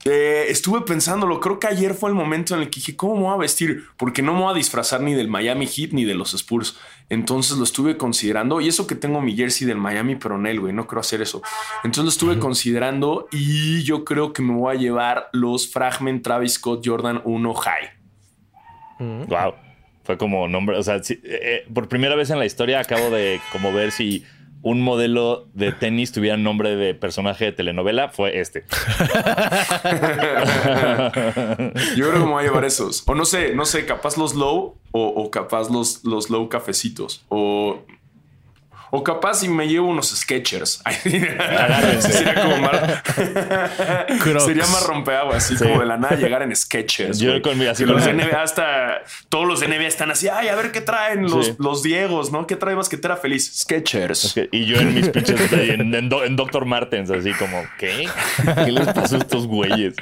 Eh, 0.04 0.46
estuve 0.50 0.82
pensándolo, 0.82 1.40
creo 1.40 1.60
que 1.60 1.68
ayer 1.68 1.94
fue 1.94 2.10
el 2.10 2.16
momento 2.16 2.56
en 2.56 2.62
el 2.62 2.72
que 2.72 2.80
dije, 2.80 2.96
¿cómo 2.96 3.16
me 3.18 3.22
voy 3.22 3.34
a 3.36 3.38
vestir? 3.38 3.84
Porque 3.98 4.24
no 4.24 4.34
me 4.34 4.40
voy 4.42 4.52
a 4.52 4.56
disfrazar 4.56 5.02
ni 5.02 5.14
del 5.14 5.28
Miami 5.28 5.68
Heat 5.68 5.92
ni 5.92 6.06
de 6.06 6.16
los 6.16 6.34
Spurs. 6.34 6.76
Entonces 7.10 7.58
lo 7.58 7.64
estuve 7.64 7.98
considerando. 7.98 8.62
Y 8.62 8.68
eso 8.68 8.88
que 8.88 8.96
tengo 8.96 9.22
mi 9.22 9.36
jersey 9.36 9.68
del 9.68 9.78
Miami, 9.78 10.16
pero 10.16 10.38
en 10.38 10.48
él, 10.48 10.60
güey, 10.60 10.74
no 10.74 10.88
creo 10.88 11.02
hacer 11.02 11.22
eso. 11.22 11.44
Entonces 11.84 12.04
lo 12.06 12.10
estuve 12.10 12.40
considerando 12.40 13.28
y 13.32 13.84
yo 13.84 14.04
creo 14.04 14.34
que 14.34 14.42
me 14.42 14.56
voy 14.56 14.76
a 14.76 14.80
llevar 14.80 15.30
los 15.34 15.72
Fragment 15.72 16.24
Travis 16.24 16.54
Scott 16.54 16.82
Jordan 16.84 17.22
1 17.24 17.54
High. 17.54 17.90
Wow. 19.28 19.54
Fue 20.04 20.18
como 20.18 20.48
nombre, 20.48 20.78
o 20.78 20.84
sea, 20.84 21.04
sí, 21.04 21.14
eh, 21.24 21.40
eh, 21.68 21.72
por 21.72 21.88
primera 21.88 22.16
vez 22.16 22.32
en 22.32 22.40
la 22.40 22.46
historia 22.48 22.80
acabo 22.80 23.12
de 23.12 23.40
como 23.52 23.72
ver 23.72 23.92
si 23.92 24.24
un 24.64 24.82
modelo 24.82 25.48
de 25.54 25.72
tenis 25.72 26.12
tuviera 26.12 26.38
nombre 26.38 26.76
de 26.76 26.94
personaje 26.94 27.46
de 27.46 27.52
telenovela, 27.52 28.10
fue 28.10 28.40
este. 28.40 28.66
Yo 31.96 32.10
creo 32.10 32.14
que 32.14 32.20
me 32.20 32.32
voy 32.32 32.44
a 32.44 32.48
llevar 32.48 32.66
esos. 32.66 33.04
O 33.08 33.16
no 33.16 33.26
sé, 33.26 33.56
no 33.56 33.66
sé, 33.66 33.86
capaz 33.86 34.18
los 34.18 34.36
low 34.36 34.76
o, 34.92 35.08
o 35.08 35.32
capaz 35.32 35.72
los, 35.72 36.04
los 36.04 36.30
low 36.30 36.48
cafecitos. 36.50 37.26
O, 37.30 37.80
o 38.92 39.04
capaz 39.04 39.36
si 39.40 39.48
me 39.50 39.68
llevo 39.68 39.88
unos 39.88 40.10
Sketchers. 40.16 40.82
Sería 41.02 42.36
como 42.42 42.58
más... 42.58 43.04
Sería 44.46 44.68
más 44.68 44.86
rompeagua, 44.86 45.38
así 45.38 45.56
Sí. 45.58 45.64
como 45.64 45.80
de 45.80 45.86
la 45.86 45.98
nada 45.98 46.16
llegar 46.16 46.42
en 46.44 46.56
Sketchers. 46.56 47.20
Yo 47.20 47.42
con 47.42 47.58
mi- 47.58 47.68
así 47.68 47.86
los 47.86 48.06
NBA 48.06 48.42
hasta... 48.42 49.02
Todos 49.30 49.48
los 49.48 49.62
NBA 49.62 49.88
están 49.88 50.12
así, 50.12 50.28
ay, 50.30 50.50
a 50.50 50.56
ver 50.56 50.72
qué 50.72 50.82
traen 50.82 51.24
los, 51.24 51.48
Sí. 51.48 51.56
los 51.58 51.84
Diegos, 51.84 52.32
¿no? 52.32 52.46
¿Qué 52.48 52.56
trae 52.56 52.76
basquetera 52.76 53.18
feliz? 53.18 53.52
Sketchers. 53.60 54.36
Y 54.52 54.66
yo 54.66 54.78
en 54.78 54.94
mis 54.94 55.10
pinches, 55.10 55.52
en, 55.54 55.94
en 55.94 56.36
Dr. 56.36 56.66
Martens, 56.66 57.10
así 57.12 57.32
como, 57.34 57.64
¿qué? 57.80 58.08
¿Qué 58.66 58.72
les 58.72 58.88
pasó 58.94 59.16
a 59.16 59.20
estos 59.20 59.48
güeyes? 59.48 59.94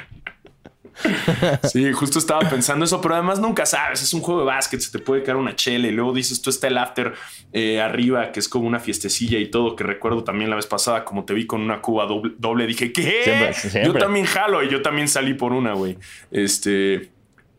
Sí, 1.64 1.92
justo 1.92 2.18
estaba 2.18 2.48
pensando 2.48 2.84
eso, 2.84 3.00
pero 3.00 3.14
además 3.14 3.40
nunca 3.40 3.66
sabes, 3.66 4.02
es 4.02 4.12
un 4.14 4.20
juego 4.20 4.40
de 4.40 4.46
básquet, 4.46 4.80
se 4.80 4.90
te 4.90 4.98
puede 4.98 5.22
caer 5.22 5.36
una 5.36 5.54
chela 5.56 5.88
y 5.88 5.92
luego 5.92 6.12
dices, 6.12 6.40
tú 6.42 6.50
está 6.50 6.68
el 6.68 6.78
after 6.78 7.12
eh, 7.52 7.80
arriba, 7.80 8.32
que 8.32 8.40
es 8.40 8.48
como 8.48 8.66
una 8.66 8.78
fiestecilla 8.80 9.38
y 9.38 9.50
todo, 9.50 9.76
que 9.76 9.84
recuerdo 9.84 10.24
también 10.24 10.50
la 10.50 10.56
vez 10.56 10.66
pasada, 10.66 11.04
como 11.04 11.24
te 11.24 11.34
vi 11.34 11.46
con 11.46 11.60
una 11.60 11.80
cuba 11.80 12.06
doble, 12.06 12.32
doble, 12.38 12.66
dije, 12.66 12.92
¿qué? 12.92 13.02
Siempre, 13.24 13.52
siempre. 13.54 13.84
Yo 13.86 13.94
también 13.98 14.26
jalo 14.26 14.62
y 14.62 14.68
yo 14.68 14.82
también 14.82 15.08
salí 15.08 15.34
por 15.34 15.52
una, 15.52 15.72
güey. 15.74 15.96
Este, 16.30 17.10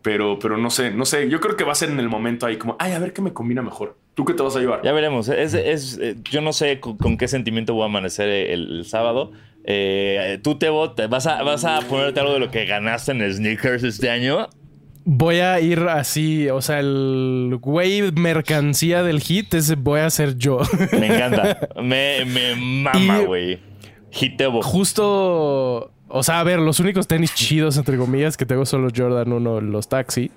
pero, 0.01 0.39
pero 0.39 0.57
no 0.57 0.69
sé, 0.69 0.91
no 0.91 1.05
sé, 1.05 1.29
yo 1.29 1.39
creo 1.39 1.55
que 1.55 1.63
va 1.63 1.73
a 1.73 1.75
ser 1.75 1.89
en 1.89 1.99
el 1.99 2.09
momento 2.09 2.45
ahí 2.45 2.57
como, 2.57 2.75
ay, 2.79 2.93
a 2.93 2.99
ver 2.99 3.13
qué 3.13 3.21
me 3.21 3.33
combina 3.33 3.61
mejor. 3.61 3.97
¿Tú 4.15 4.25
qué 4.25 4.33
te 4.33 4.43
vas 4.43 4.55
a 4.55 4.59
llevar? 4.59 4.81
Ya 4.83 4.91
veremos. 4.91 5.29
Es, 5.29 5.53
es- 5.53 5.97
eh, 6.01 6.15
yo 6.29 6.41
no 6.41 6.53
sé 6.53 6.79
con, 6.79 6.97
con 6.97 7.17
qué 7.17 7.27
sentimiento 7.27 7.73
voy 7.73 7.83
a 7.83 7.85
amanecer 7.85 8.27
el, 8.27 8.77
el 8.79 8.85
sábado. 8.85 9.31
Eh, 9.63 10.39
tú, 10.43 10.57
te 10.57 10.69
vas 10.69 11.27
a, 11.27 11.43
vas 11.43 11.65
a 11.65 11.81
ponerte 11.81 12.19
algo 12.19 12.33
de 12.33 12.39
lo 12.39 12.51
que 12.51 12.65
ganaste 12.65 13.11
en 13.11 13.33
sneakers 13.33 13.83
este 13.83 14.09
año. 14.09 14.47
Voy 15.03 15.37
a 15.37 15.59
ir 15.59 15.79
así, 15.79 16.47
o 16.49 16.61
sea, 16.61 16.79
el 16.79 17.57
güey 17.59 18.11
mercancía 18.11 19.01
del 19.01 19.19
hit, 19.19 19.53
ese 19.55 19.75
voy 19.75 20.01
a 20.01 20.09
ser 20.09 20.37
yo. 20.37 20.59
Me 20.91 21.07
encanta. 21.07 21.69
Me, 21.81 22.23
me 22.25 22.55
mama, 22.55 23.19
güey. 23.21 23.59
Hitebo. 24.11 24.61
Justo, 24.61 25.91
o 26.07 26.23
sea, 26.23 26.39
a 26.39 26.43
ver, 26.43 26.59
los 26.59 26.79
únicos 26.79 27.07
tenis 27.07 27.33
chidos, 27.33 27.77
entre 27.77 27.97
comillas, 27.97 28.37
que 28.37 28.45
tengo 28.45 28.65
son 28.65 28.83
los 28.83 28.93
Jordan 28.95 29.31
1, 29.31 29.61
los 29.61 29.87
Taxi. 29.87 30.29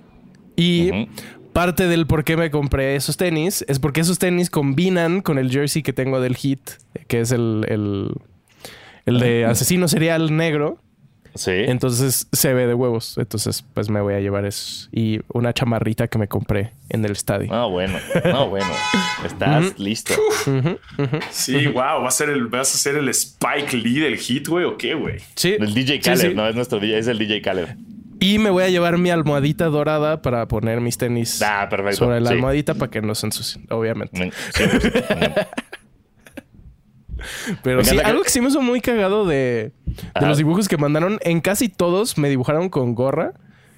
Y 0.56 1.08
parte 1.52 1.86
del 1.86 2.06
por 2.06 2.24
qué 2.24 2.36
me 2.36 2.50
compré 2.50 2.96
esos 2.96 3.16
tenis 3.16 3.64
es 3.68 3.78
porque 3.78 4.00
esos 4.00 4.18
tenis 4.18 4.50
combinan 4.50 5.20
con 5.20 5.38
el 5.38 5.50
jersey 5.50 5.82
que 5.82 5.92
tengo 5.92 6.20
del 6.20 6.36
Hit, 6.36 6.60
que 7.06 7.20
es 7.20 7.32
el, 7.32 7.66
el, 7.68 8.12
el 9.06 9.18
de 9.20 9.44
asesino 9.44 9.88
serial 9.88 10.34
negro. 10.36 10.78
Sí. 11.36 11.50
Entonces 11.52 12.28
se 12.30 12.54
ve 12.54 12.68
de 12.68 12.74
huevos. 12.74 13.18
Entonces, 13.18 13.64
pues 13.74 13.90
me 13.90 14.00
voy 14.00 14.14
a 14.14 14.20
llevar 14.20 14.44
eso. 14.44 14.88
Y 14.92 15.18
una 15.32 15.52
chamarrita 15.52 16.06
que 16.06 16.16
me 16.16 16.28
compré 16.28 16.70
en 16.90 17.04
el 17.04 17.10
estadio. 17.10 17.52
Ah, 17.52 17.66
bueno. 17.66 17.98
No, 18.24 18.48
bueno. 18.48 18.68
Estás 19.26 19.76
listo. 19.80 20.14
Sí, 21.30 21.66
wow, 21.66 22.02
¿vas 22.02 22.14
a 22.14 22.18
ser 22.18 22.28
el, 22.30 22.46
vas 22.46 22.72
a 22.72 22.78
ser 22.78 22.94
el 22.96 23.08
Spike 23.08 23.76
Lee 23.76 23.98
del 23.98 24.16
hit, 24.16 24.46
güey, 24.46 24.64
o 24.64 24.76
qué, 24.76 24.94
güey? 24.94 25.16
Sí. 25.34 25.56
El 25.58 25.74
DJ 25.74 25.98
Khaled, 26.00 26.28
sí. 26.30 26.34
no 26.36 26.46
es 26.48 26.54
nuestro 26.54 26.78
DJ, 26.78 26.98
es 26.98 27.06
el 27.08 27.18
DJ 27.18 27.42
Khaled. 27.42 27.68
Y 28.20 28.38
me 28.38 28.50
voy 28.50 28.62
a 28.62 28.68
llevar 28.68 28.96
mi 28.96 29.10
almohadita 29.10 29.66
dorada 29.66 30.22
para 30.22 30.46
poner 30.46 30.80
mis 30.80 30.96
tenis 30.98 31.42
Ah, 31.42 31.68
sobre 31.92 32.20
la 32.20 32.28
Sí. 32.28 32.34
almohadita 32.34 32.74
para 32.74 32.90
que 32.92 33.02
no 33.02 33.14
se 33.16 33.26
ensucien, 33.26 33.66
obviamente. 33.70 34.18
Me- 34.26 34.30
sí, 34.30 34.62
pues, 34.70 34.84
me- 34.84 35.34
Pero 37.62 37.78
Me 37.78 37.84
sí, 37.84 37.96
que- 37.96 38.02
algo 38.02 38.22
que 38.22 38.30
sí 38.30 38.40
me 38.40 38.48
hizo 38.48 38.60
muy 38.60 38.80
cagado 38.80 39.26
de, 39.26 39.72
los 40.20 40.38
dibujos 40.38 40.68
que 40.68 40.76
mandaron, 40.76 41.18
en 41.22 41.40
casi 41.40 41.68
todos 41.68 42.18
me 42.18 42.28
dibujaron 42.28 42.68
con 42.68 42.94
gorra. 42.94 43.32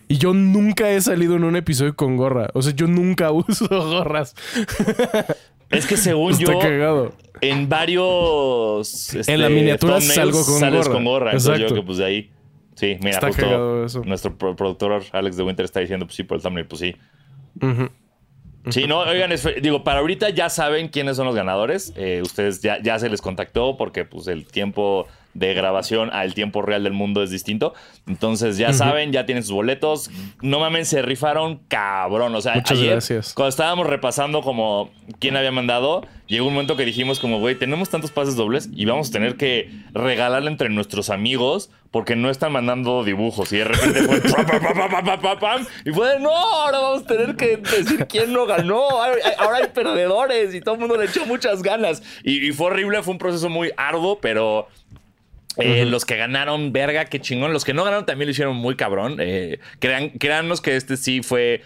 Y 0.09 0.19
yo 0.19 0.33
nunca 0.35 0.89
he 0.91 1.01
salido 1.01 1.35
en 1.35 1.43
un 1.43 1.57
episodio 1.57 1.97
con 1.97 2.17
gorra. 2.17 2.49
O 2.55 2.63
sea, 2.63 2.73
yo 2.73 2.87
nunca 2.87 3.33
uso 3.33 3.67
gorras. 3.69 4.35
Es 5.69 5.85
que 5.87 5.97
según 5.97 6.31
Está 6.33 6.53
yo, 6.53 6.59
cagado. 6.61 7.13
en 7.41 7.69
varios. 7.69 9.15
este, 9.15 9.33
En 9.33 9.41
la 9.41 9.49
miniatura 9.49 10.01
salgo 10.01 10.45
con 10.45 10.61
sales 10.61 10.87
gorra. 10.87 10.93
con 10.95 11.05
gorra. 11.05 11.31
Yo 11.33 11.39
Exacto. 11.39 11.65
creo 11.67 11.75
que 11.75 11.83
pues 11.87 11.99
de 11.99 12.05
ahí. 12.05 12.31
Sí, 12.77 12.99
mira, 13.01 13.11
Está 13.17 13.29
justo 13.29 13.43
cagado 13.43 13.85
eso. 13.87 14.03
nuestro 14.05 14.37
pro- 14.37 14.55
productor 14.55 15.03
Alex 15.13 15.37
de 15.39 15.43
Winter 15.43 15.65
está 15.65 15.81
diciendo, 15.81 16.07
pues 16.07 16.15
sí, 16.15 16.23
por 16.25 16.37
el 16.37 16.43
thumbnail, 16.43 16.67
pues 16.67 16.81
sí. 16.81 16.95
Ujú. 17.61 17.89
Sí, 18.71 18.87
no, 18.87 19.01
oigan, 19.01 19.31
es- 19.33 19.47
digo, 19.63 19.85
para 19.85 20.01
ahorita 20.01 20.31
ya 20.31 20.49
saben 20.51 20.89
quiénes 20.89 21.17
son 21.17 21.27
los 21.27 21.35
ganadores. 21.37 21.93
Eh, 21.97 22.21
ustedes 22.23 22.61
ya, 22.63 22.83
ya 22.83 22.99
se 22.99 23.09
les 23.09 23.21
contactó 23.23 23.77
porque 23.77 24.05
pues 24.05 24.27
el 24.27 24.45
tiempo 24.47 25.07
de 25.39 25.55
grabación 25.55 26.11
al 26.13 26.35
tiempo 26.35 26.63
real 26.63 26.85
del 26.85 26.93
mundo 26.93 27.23
es 27.23 27.31
distinto. 27.31 27.75
Entonces, 28.07 28.57
ya 28.57 28.69
uh 28.69 28.71
-huh. 28.71 28.75
saben, 28.75 29.13
ya 29.13 29.27
tienen 29.27 29.45
sus 29.45 29.53
boletos. 29.53 30.11
No 30.43 30.61
mames, 30.61 30.89
se 30.89 31.03
rifaron 31.03 31.61
cabrón. 31.69 32.35
O 32.35 32.41
sea, 32.41 32.55
Muchas 32.55 32.79
ayer, 32.79 32.93
gracias. 32.93 33.35
cuando 33.35 33.51
estábamos 33.51 33.87
repasando 33.87 34.43
como 34.43 34.91
quién 35.19 35.37
había 35.37 35.53
mandado, 35.53 36.07
llegó 36.27 36.47
un 36.47 36.55
momento 36.55 36.77
que 36.77 36.85
dijimos 36.85 37.21
como, 37.21 37.39
güey, 37.39 37.55
tenemos 37.55 37.91
tantos 37.91 38.11
pases 38.11 38.37
dobles 38.37 38.69
y 38.75 38.85
vamos 38.85 39.11
a 39.11 39.13
tener 39.13 39.37
que 39.37 39.71
regalarle 39.93 40.51
entre 40.51 40.69
nuestros 40.71 41.11
amigos 41.11 41.71
porque 41.91 42.17
no 42.17 42.31
están 42.31 42.53
mandando 42.53 43.05
dibujos. 43.05 43.53
Y 43.53 43.59
de 43.59 43.65
repente 43.65 44.03
fue 44.03 44.21
pam, 44.33 44.47
pam, 45.05 45.21
pam, 45.21 45.39
pam, 45.39 45.67
y 45.85 45.91
fue, 45.93 46.19
no, 46.21 46.31
ahora 46.31 46.79
vamos 46.79 47.03
a 47.03 47.07
tener 47.07 47.37
que 47.37 47.57
decir 47.57 48.07
quién 48.09 48.33
no 48.33 48.47
ganó. 48.47 48.89
Ahora 49.39 49.59
hay 49.59 49.69
perdedores 49.69 50.55
y 50.55 50.61
todo 50.61 50.75
el 50.75 50.81
mundo 50.81 50.97
le 50.97 51.07
echó 51.07 51.25
muchas 51.27 51.63
ganas. 51.63 52.03
Y, 52.23 52.49
y 52.49 52.53
fue 52.53 52.69
horrible, 52.69 53.03
fue 53.03 53.13
un 53.13 53.19
proceso 53.19 53.49
muy 53.49 53.73
arduo, 53.77 54.19
pero 54.21 54.69
eh, 55.59 55.87
Los 55.87 56.05
que 56.05 56.17
ganaron, 56.17 56.73
verga, 56.73 57.07
qué 57.07 57.21
chingón. 57.21 57.53
Los 57.53 57.65
que 57.65 57.75
no 57.75 57.85
ganaron 57.85 58.07
también 58.07 58.29
lo 58.29 58.33
hicieron 58.33 58.57
muy 58.57 58.77
cabrón. 58.77 59.17
Eh, 59.21 59.59
crean, 59.79 60.11
créannos 60.11 60.61
que 60.61 60.77
este 60.77 60.97
sí 60.97 61.23
fue. 61.23 61.63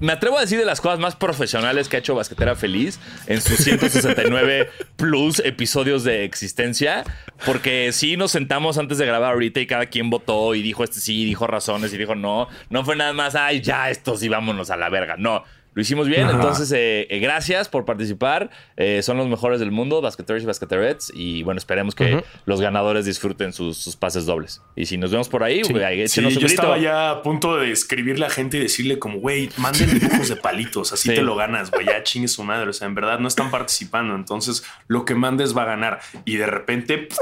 Me 0.00 0.12
atrevo 0.12 0.38
a 0.38 0.40
decir 0.40 0.60
de 0.60 0.64
las 0.64 0.80
cosas 0.80 1.00
más 1.00 1.16
profesionales 1.16 1.88
que 1.88 1.96
ha 1.96 1.98
hecho 1.98 2.14
Basquetera 2.14 2.54
Feliz 2.54 3.00
en 3.26 3.40
sus 3.40 3.56
169 3.58 4.70
plus 4.96 5.40
episodios 5.40 6.04
de 6.04 6.24
existencia. 6.24 7.04
Porque 7.44 7.90
sí 7.92 8.16
nos 8.16 8.30
sentamos 8.30 8.78
antes 8.78 8.98
de 8.98 9.06
grabar 9.06 9.32
ahorita 9.32 9.60
y 9.60 9.66
cada 9.66 9.86
quien 9.86 10.08
votó 10.08 10.54
y 10.54 10.62
dijo 10.62 10.84
este 10.84 11.00
sí, 11.00 11.24
dijo 11.24 11.46
razones 11.48 11.92
y 11.92 11.98
dijo 11.98 12.14
no. 12.14 12.48
No 12.70 12.84
fue 12.84 12.94
nada 12.94 13.12
más, 13.12 13.34
ay, 13.34 13.60
ya, 13.60 13.90
estos 13.90 14.20
sí, 14.20 14.28
vámonos 14.28 14.70
a 14.70 14.76
la 14.76 14.88
verga. 14.88 15.16
No. 15.16 15.44
Lo 15.78 15.82
hicimos 15.82 16.08
bien, 16.08 16.24
Ajá. 16.24 16.32
entonces 16.34 16.72
eh, 16.72 17.06
eh, 17.08 17.20
gracias 17.20 17.68
por 17.68 17.84
participar. 17.84 18.50
Eh, 18.76 19.00
son 19.00 19.16
los 19.16 19.28
mejores 19.28 19.60
del 19.60 19.70
mundo, 19.70 20.00
basqueteros 20.00 20.42
y 20.42 20.46
basqueterets. 20.46 21.12
Y 21.14 21.44
bueno, 21.44 21.58
esperemos 21.58 21.94
que 21.94 22.24
los 22.46 22.60
ganadores 22.60 23.04
disfruten 23.04 23.52
sus, 23.52 23.78
sus 23.78 23.94
pases 23.94 24.26
dobles. 24.26 24.60
Y 24.74 24.86
si 24.86 24.98
nos 24.98 25.12
vemos 25.12 25.28
por 25.28 25.44
ahí, 25.44 25.62
Sí. 25.62 25.72
ahí 25.78 26.08
Sí, 26.08 26.20
yo 26.20 26.30
grito. 26.30 26.46
estaba 26.46 26.78
ya 26.78 27.10
a 27.10 27.22
punto 27.22 27.56
de 27.58 27.70
escribirle 27.70 28.26
a 28.26 28.30
gente 28.30 28.56
y 28.56 28.60
decirle 28.60 28.98
como, 28.98 29.20
güey, 29.20 29.50
manden 29.56 29.96
dibujos 30.00 30.28
de 30.28 30.34
palitos, 30.34 30.92
así 30.92 31.08
Sí. 31.10 31.14
te 31.14 31.22
lo 31.22 31.36
ganas, 31.36 31.70
güey, 31.70 31.86
ya 31.86 32.02
chingue 32.02 32.26
su 32.26 32.42
madre. 32.42 32.68
O 32.70 32.72
sea, 32.72 32.88
en 32.88 32.96
verdad 32.96 33.20
no 33.20 33.28
están 33.28 33.52
participando, 33.52 34.16
entonces 34.16 34.64
lo 34.88 35.04
que 35.04 35.14
mandes 35.14 35.56
va 35.56 35.62
a 35.62 35.66
ganar. 35.66 36.00
Y 36.24 36.38
de 36.38 36.46
repente, 36.46 36.98
¡pro! 36.98 37.18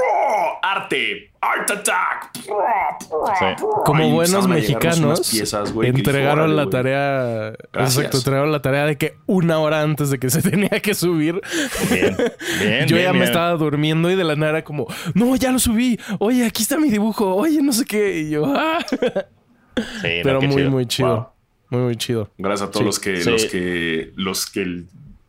¡Arte! 0.63 1.29
¡Art 1.39 1.69
Attack! 1.69 2.31
Como 3.85 4.09
buenos 4.09 4.47
mexicanos, 4.47 5.29
piezas, 5.29 5.71
entregaron 5.83 6.39
"Órale, 6.39 6.55
la 6.55 6.63
güey". 6.63 6.71
tarea. 6.71 7.53
Gracias. 7.71 7.97
Exacto, 7.97 8.17
entregaron 8.17 8.51
la 8.51 8.61
tarea 8.61 8.85
de 8.85 8.97
que 8.97 9.15
una 9.27 9.59
hora 9.59 9.81
antes 9.81 10.09
de 10.09 10.19
que 10.19 10.29
se 10.29 10.41
tenía 10.49 10.69
que 10.69 10.93
subir. 10.95 11.39
Bien, 11.91 12.15
bien. 12.59 12.87
Yo 12.87 12.95
bien, 12.95 13.07
ya 13.07 13.13
me 13.13 13.25
estaba 13.25 13.51
durmiendo 13.51 14.09
y 14.09 14.15
de 14.15 14.23
la 14.23 14.35
nada 14.35 14.51
era 14.51 14.63
como, 14.63 14.87
no, 15.13 15.35
ya 15.35 15.51
lo 15.51 15.59
subí. 15.59 15.99
Oye, 16.19 16.45
aquí 16.45 16.63
está 16.63 16.77
mi 16.77 16.89
dibujo. 16.89 17.35
Oye, 17.35 17.61
no 17.61 17.71
sé 17.71 17.85
qué. 17.85 18.19
Y 18.21 18.29
yo, 18.31 18.43
ah. 18.55 18.79
Sí, 20.01 20.21
Pero 20.23 20.41
muy, 20.41 20.55
chido. 20.55 20.71
muy 20.71 20.85
chido. 20.87 21.09
Wow. 21.15 21.27
Muy, 21.69 21.81
muy 21.81 21.95
chido. 21.97 22.29
Gracias 22.37 22.69
a 22.69 22.71
todos 22.71 22.81
Sí. 22.81 22.85
los 22.85 22.99
que 22.99 23.21
Sí. 23.21 23.29
los 23.29 23.45
que 23.45 24.11
los 24.15 24.45
que 24.49 24.83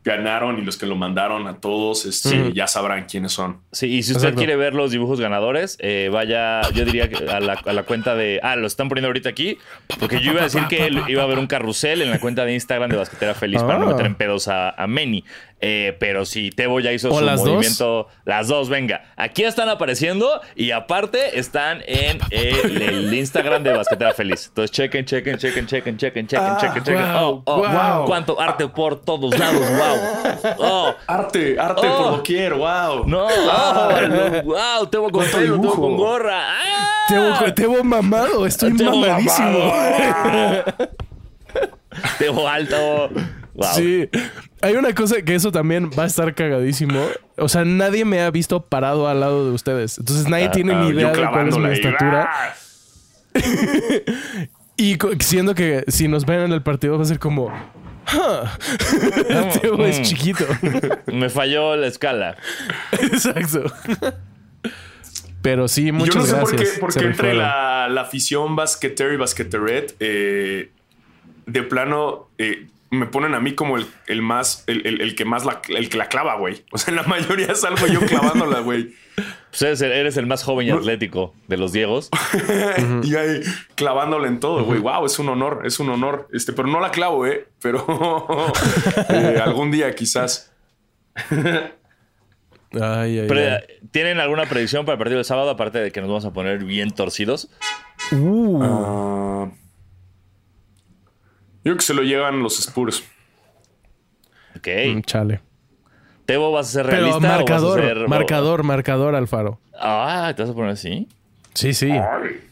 ganaron 0.04 0.58
y 0.58 0.62
los 0.62 0.76
que 0.78 0.86
lo 0.86 0.96
mandaron 0.96 1.46
a 1.48 1.58
todos, 1.60 2.06
este, 2.06 2.52
ya 2.54 2.66
sabrán 2.66 3.04
quiénes 3.06 3.32
son. 3.32 3.60
Sí, 3.72 3.86
y 3.88 4.02
si 4.02 4.12
usted 4.12 4.24
Exacto. 4.28 4.38
quiere 4.38 4.56
ver 4.56 4.74
los 4.74 4.90
dibujos 4.90 5.20
ganadores, 5.20 5.76
eh, 5.80 6.08
vaya, 6.12 6.62
yo 6.72 6.84
diría 6.84 7.08
que 7.10 7.16
a 7.30 7.40
la, 7.40 7.54
a 7.64 7.72
la 7.72 7.82
cuenta 7.82 8.14
de. 8.14 8.40
Ah, 8.42 8.56
lo 8.56 8.66
están 8.66 8.88
poniendo 8.88 9.08
ahorita 9.08 9.28
aquí. 9.28 9.58
Porque 10.00 10.20
yo 10.20 10.30
iba 10.32 10.40
a 10.40 10.44
decir 10.44 10.62
que 10.68 10.88
iba 11.08 11.22
a 11.22 11.24
haber 11.24 11.38
un 11.38 11.46
carrusel 11.46 12.00
en 12.02 12.10
la 12.10 12.18
cuenta 12.20 12.44
de 12.44 12.54
Instagram 12.54 12.90
de 12.90 12.96
Basquetera 12.96 13.34
Feliz 13.34 13.62
para 13.62 13.78
no 13.78 13.86
Ah. 13.86 13.92
meter 13.92 14.06
en 14.06 14.14
pedos 14.14 14.48
a, 14.48 14.70
a 14.70 14.86
Meni. 14.86 15.24
Eh, 15.60 15.96
pero 15.98 16.24
si 16.24 16.52
Tebo 16.52 16.78
ya 16.78 16.92
hizo 16.92 17.10
¿O 17.12 17.18
su 17.18 17.24
las 17.24 17.40
dos? 17.40 17.48
movimiento, 17.48 18.06
las 18.24 18.46
dos, 18.46 18.68
venga. 18.68 19.02
Aquí 19.16 19.42
están 19.42 19.68
apareciendo 19.68 20.40
y 20.54 20.70
aparte 20.70 21.36
están 21.38 21.82
en 21.86 22.20
el, 22.30 22.80
el 22.80 23.12
Instagram 23.14 23.64
de 23.64 23.72
Basquetera 23.72 24.12
Feliz. 24.14 24.46
Entonces 24.48 24.70
chequen, 24.70 25.04
chequen, 25.04 25.36
chequen, 25.36 25.66
chequen, 25.66 25.96
chequen, 25.96 26.26
chequen, 26.28 26.46
Ah, 26.48 26.58
chequen, 26.60 26.84
chequen. 26.84 27.12
wow, 27.12 27.42
Oh, 27.44 27.52
oh, 27.64 27.68
wow. 27.68 28.06
Cuánto 28.06 28.40
arte 28.40 28.68
por 28.68 29.00
todos 29.04 29.36
lados, 29.36 29.60
wow. 29.68 29.97
Oh, 30.58 30.94
Arte, 31.06 31.58
arte 31.58 31.86
Oh. 31.86 31.96
por 32.02 32.16
doquier, 32.18 32.54
wow. 32.54 33.06
no, 33.06 33.26
oh, 33.26 34.42
wow, 34.44 34.86
Tebo 34.90 35.10
con 35.10 35.22
¿Cuánto 35.22 35.36
pelo, 35.38 35.60
Tebo 35.60 35.74
con 35.74 35.96
gorra. 35.96 36.40
¡Ah! 36.40 36.86
Tebo, 37.08 37.54
Tebo 37.54 37.84
mamado. 37.84 38.46
Estoy 38.46 38.76
Tebo 38.76 38.96
mamadísimo. 38.96 39.58
mamado. 39.58 40.64
Tebo 42.18 42.48
alto. 42.48 43.10
Wow. 43.54 43.68
Sí. 43.74 44.08
Hay 44.62 44.74
una 44.76 44.94
cosa 44.94 45.16
que 45.22 45.34
eso 45.34 45.50
también 45.50 45.90
va 45.98 46.04
a 46.04 46.06
estar 46.06 46.34
cagadísimo. 46.34 47.00
O 47.36 47.48
sea, 47.48 47.64
nadie 47.64 48.04
me 48.04 48.20
ha 48.22 48.30
visto 48.30 48.60
parado 48.64 49.08
al 49.08 49.20
lado 49.20 49.46
de 49.46 49.52
ustedes. 49.52 49.98
Entonces 49.98 50.28
nadie 50.28 50.46
Ah, 50.46 50.50
tiene 50.52 50.74
Ah, 50.74 50.80
ni 50.82 50.88
idea 50.90 51.10
de 51.12 51.26
cuál 51.28 51.48
es 51.48 51.56
mi 51.56 51.70
estatura. 51.70 52.28
¡Ah! 52.30 52.54
Y 54.80 54.96
siendo 55.18 55.56
que 55.56 55.82
si 55.88 56.06
nos 56.06 56.24
ven 56.24 56.38
en 56.38 56.52
el 56.52 56.62
partido 56.62 56.96
va 56.96 57.02
a 57.02 57.06
ser 57.06 57.18
como... 57.18 57.52
"Huh, 58.12 58.48
Tebo 59.60 59.84
es 59.84 60.00
mm. 60.00 60.02
chiquito. 60.02 60.44
Me 61.06 61.28
falló 61.28 61.76
la 61.76 61.86
escala. 61.86 62.36
Exacto. 62.92 63.64
Pero 65.42 65.68
sí, 65.68 65.92
muchas 65.92 66.14
Yo 66.14 66.20
no 66.20 66.26
sé 66.26 66.36
por 66.36 66.50
gracias. 66.50 66.74
qué, 66.74 66.80
por 66.80 66.92
Se 66.92 67.00
qué 67.00 67.06
entre 67.06 67.34
la, 67.34 67.88
la 67.88 68.00
afición 68.02 68.56
basquetera 68.56 69.14
y 69.14 69.16
basqueteret, 69.16 69.94
eh, 70.00 70.70
de 71.46 71.62
plano, 71.62 72.28
eh, 72.38 72.66
me 72.90 73.06
ponen 73.06 73.34
a 73.34 73.40
mí 73.40 73.54
como 73.54 73.76
el, 73.76 73.86
el 74.06 74.22
más, 74.22 74.64
el, 74.66 74.86
el- 74.86 75.00
el 75.00 75.14
que 75.14 75.24
más 75.24 75.44
la, 75.44 75.60
el 75.68 75.88
que 75.90 75.98
la 75.98 76.06
clava, 76.08 76.36
güey. 76.36 76.64
O 76.72 76.78
sea, 76.78 76.90
en 76.92 76.96
la 76.96 77.02
mayoría 77.04 77.54
salgo 77.54 77.86
yo 77.86 78.00
clavándola, 78.00 78.60
güey. 78.60 78.94
Pues 79.50 79.62
eres, 79.62 79.80
el, 79.82 79.92
eres 79.92 80.16
el 80.16 80.26
más 80.26 80.42
joven 80.44 80.68
y 80.68 80.70
atlético 80.70 81.34
de 81.48 81.56
los 81.56 81.72
Diegos. 81.72 82.08
y 83.02 83.14
ahí 83.16 83.40
clavándola 83.74 84.28
en 84.28 84.40
todo, 84.40 84.64
güey. 84.64 84.78
Wow, 84.80 85.04
es 85.06 85.18
un 85.18 85.28
honor, 85.28 85.62
es 85.64 85.80
un 85.80 85.90
honor. 85.90 86.28
Este, 86.32 86.52
pero 86.52 86.68
no 86.68 86.80
la 86.80 86.90
clavo, 86.90 87.26
eh. 87.26 87.48
Pero 87.60 87.84
eh, 89.10 89.40
algún 89.42 89.70
día 89.70 89.94
quizás. 89.94 90.52
Ay, 92.72 93.18
ay, 93.20 93.24
Pero, 93.28 93.40
ay. 93.40 93.60
¿Tienen 93.90 94.20
alguna 94.20 94.44
predicción 94.46 94.84
para 94.84 94.94
el 94.94 94.98
partido 94.98 95.16
del 95.18 95.24
sábado? 95.24 95.50
Aparte 95.50 95.78
de 95.78 95.90
que 95.90 96.00
nos 96.00 96.08
vamos 96.08 96.24
a 96.26 96.32
poner 96.32 96.62
bien 96.64 96.90
torcidos. 96.90 97.50
Uh, 98.12 98.62
Ah, 98.62 99.48
yo 101.58 101.62
creo 101.64 101.76
que 101.76 101.82
se 101.84 101.94
lo 101.94 102.02
llevan 102.02 102.42
los 102.42 102.58
Spurs. 102.60 103.02
Ok. 104.56 104.68
mm, 104.96 105.00
chale. 105.02 105.40
¿Tebo 106.26 106.52
vas 106.52 106.68
a 106.68 106.72
ser 106.72 106.86
Pero 106.86 106.96
realista 106.98 107.28
marcador, 107.28 107.78
o 107.78 107.82
vas 107.82 107.90
a 107.90 107.94
ser... 107.94 108.08
marcador, 108.08 108.62
marcador, 108.62 109.14
Alfaro. 109.14 109.58
Ah, 109.78 110.32
¿te 110.36 110.42
vas 110.42 110.50
a 110.50 110.54
poner 110.54 110.70
así? 110.72 111.08
Sí, 111.54 111.72
sí. 111.72 111.90
A 111.90 112.18
ver, 112.18 112.42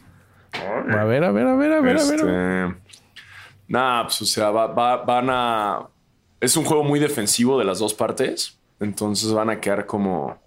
a 0.97 1.03
ver, 1.05 1.23
a 1.23 1.31
ver, 1.31 1.47
a 1.47 1.55
ver, 1.55 1.71
a 1.73 1.81
ver. 1.81 1.95
Este, 1.97 2.75
Nah, 3.67 4.03
pues 4.03 4.21
o 4.21 4.25
sea, 4.25 4.49
va- 4.49 4.67
va- 4.67 5.03
van 5.03 5.27
a. 5.29 5.87
Es 6.39 6.55
un 6.57 6.63
juego 6.65 6.83
muy 6.83 6.99
defensivo 6.99 7.59
de 7.59 7.65
las 7.65 7.79
dos 7.79 7.93
partes. 7.93 8.57
Entonces 8.79 9.31
van 9.33 9.49
a 9.49 9.59
quedar 9.59 9.85
como 9.85 10.39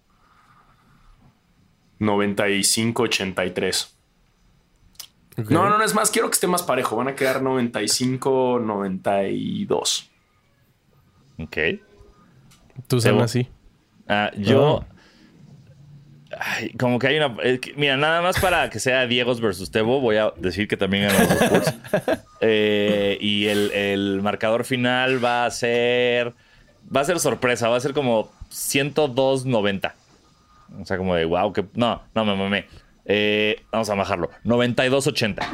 95-83. 2.01 3.88
No, 5.37 5.69
no, 5.69 5.79
no 5.79 5.85
es 5.85 5.95
más. 5.95 6.11
Quiero 6.11 6.29
que 6.29 6.35
esté 6.35 6.47
más 6.47 6.62
parejo. 6.62 6.97
Van 6.97 7.09
a 7.09 7.14
quedar 7.14 7.40
95-92. 7.40 10.09
Ok. 11.38 11.57
Tú 12.87 13.01
sabes 13.01 13.23
así. 13.23 13.49
Ah, 14.09 14.31
yo. 14.37 14.62
Oh. 14.62 14.85
Ay, 16.38 16.71
como 16.79 16.99
que 16.99 17.09
hay 17.09 17.16
una. 17.16 17.35
es 17.43 17.61
que, 17.61 17.73
mira, 17.75 17.97
nada 17.97 18.23
más 18.23 18.38
para 18.40 18.71
que 18.71 18.79
sea 18.79 19.07
Diegos 19.07 19.40
versus 19.40 19.71
Tebo, 19.71 20.01
voy 20.01 20.16
a 20.16 20.33
decir 20.37 20.69
que 20.69 20.77
también 20.77 21.09
ganan 21.09 21.23
los 21.23 21.33
Spurs. 21.43 21.75
Eh, 22.43 23.19
y 23.21 23.49
el, 23.49 23.71
el 23.73 24.23
marcador 24.23 24.64
final 24.64 25.23
va 25.23 25.45
a 25.45 25.51
ser. 25.51 26.33
Va 26.95 27.03
a 27.03 27.05
ser 27.05 27.21
sorpresa, 27.21 27.69
va 27.69 27.77
a 27.77 27.81
ser 27.81 27.93
como 27.93 28.31
102-90. 28.51 29.93
O 30.81 30.87
sea, 30.87 30.97
como 30.97 31.14
de 31.14 31.27
wow, 31.27 31.53
que. 31.53 31.66
No, 31.75 32.01
no 32.14 32.25
me 32.25 32.35
mamé. 32.35 32.64
Eh, 33.05 33.63
vamos 33.73 33.91
a 33.91 33.95
bajarlo. 33.95 34.31
92-80. 34.45 35.45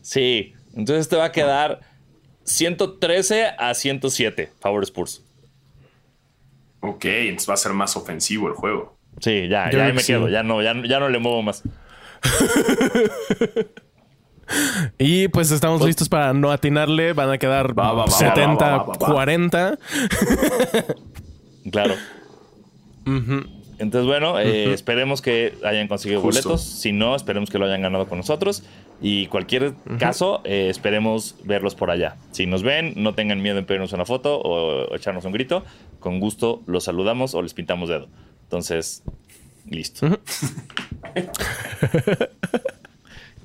Sí, 0.03 0.55
entonces 0.77 1.09
te 1.09 1.17
va 1.17 1.25
a 1.25 1.33
quedar 1.33 1.81
113 2.45 3.47
a 3.59 3.75
107, 3.75 4.53
Favor 4.61 4.85
Spurs. 4.85 5.25
Ok, 6.79 7.07
entonces 7.07 7.51
va 7.51 7.55
a 7.55 7.57
ser 7.57 7.73
más 7.73 7.97
ofensivo 7.97 8.47
el 8.47 8.55
juego. 8.55 8.97
Sí, 9.19 9.49
ya, 9.49 9.73
Yo 9.73 9.79
ya 9.79 9.87
ahí 9.87 9.93
me 9.93 10.01
sí. 10.01 10.13
quedo. 10.13 10.29
Ya 10.29 10.45
no, 10.45 10.63
ya, 10.63 10.75
ya 10.89 11.01
no 11.01 11.09
le 11.09 11.19
muevo 11.19 11.43
más. 11.43 11.65
Y 14.99 15.29
pues 15.29 15.51
estamos 15.51 15.83
listos 15.85 16.09
para 16.09 16.33
no 16.33 16.51
atinarle. 16.51 17.13
Van 17.13 17.31
a 17.31 17.39
quedar 17.39 17.79
Va, 17.79 17.93
va, 17.93 18.05
va, 18.05 18.11
70, 18.11 18.65
va, 18.65 18.77
va, 18.79 18.85
va, 18.85 18.93
va. 18.93 19.13
40. 19.13 19.79
Claro. 21.71 21.95
Entonces, 23.79 24.07
bueno, 24.07 24.39
eh, 24.39 24.73
esperemos 24.73 25.21
que 25.21 25.55
hayan 25.65 25.89
conseguido 25.89 26.21
Justo. 26.21 26.49
boletos. 26.49 26.63
Si 26.65 26.93
no, 26.93 27.17
esperemos 27.17 27.51
que 27.51 27.59
lo 27.59 27.67
hayan 27.67 27.83
ganado 27.83 28.07
con 28.07 28.19
nosotros. 28.19 28.63
Y 29.03 29.27
cualquier 29.27 29.75
caso, 29.99 30.41
eh, 30.45 30.69
esperemos 30.71 31.37
verlos 31.45 31.75
por 31.75 31.91
allá. 31.91 32.17
Si 32.31 32.47
nos 32.47 32.63
ven, 32.63 32.93
no 32.97 33.15
tengan 33.15 33.43
miedo 33.43 33.59
en 33.59 33.67
pedirnos 33.67 33.93
una 33.93 34.05
foto 34.05 34.39
o, 34.39 34.87
o 34.87 34.95
echarnos 34.95 35.25
un 35.25 35.33
grito. 35.33 35.65
Con 36.01 36.21
gusto 36.21 36.63
los 36.67 36.85
saludamos 36.85 37.35
o 37.35 37.43
les 37.43 37.55
pintamos 37.55 37.89
dedo. 37.89 38.09
Entonces, 38.45 39.03
listo. 39.69 40.07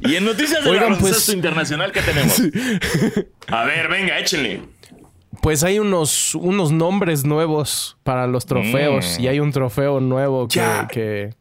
y 0.01 0.15
en 0.15 0.25
noticias 0.25 0.63
de 0.63 0.69
Oigan, 0.69 0.89
baloncesto 0.91 1.15
pues- 1.25 1.29
internacional, 1.29 1.91
¿qué 1.91 2.01
tenemos? 2.01 2.41
A 3.47 3.63
ver, 3.65 3.87
venga, 3.87 4.17
échenle. 4.19 4.61
Pues 5.41 5.63
hay 5.63 5.79
unos, 5.79 6.35
unos 6.35 6.71
nombres 6.71 7.23
nuevos 7.25 7.97
para 8.03 8.27
los 8.27 8.45
trofeos. 8.45 9.17
Mm. 9.17 9.21
Y 9.21 9.27
hay 9.27 9.39
un 9.39 9.51
trofeo 9.51 9.99
nuevo 10.01 10.47
que, 10.47 10.55
Ya. 10.55 10.87
que- 10.87 11.33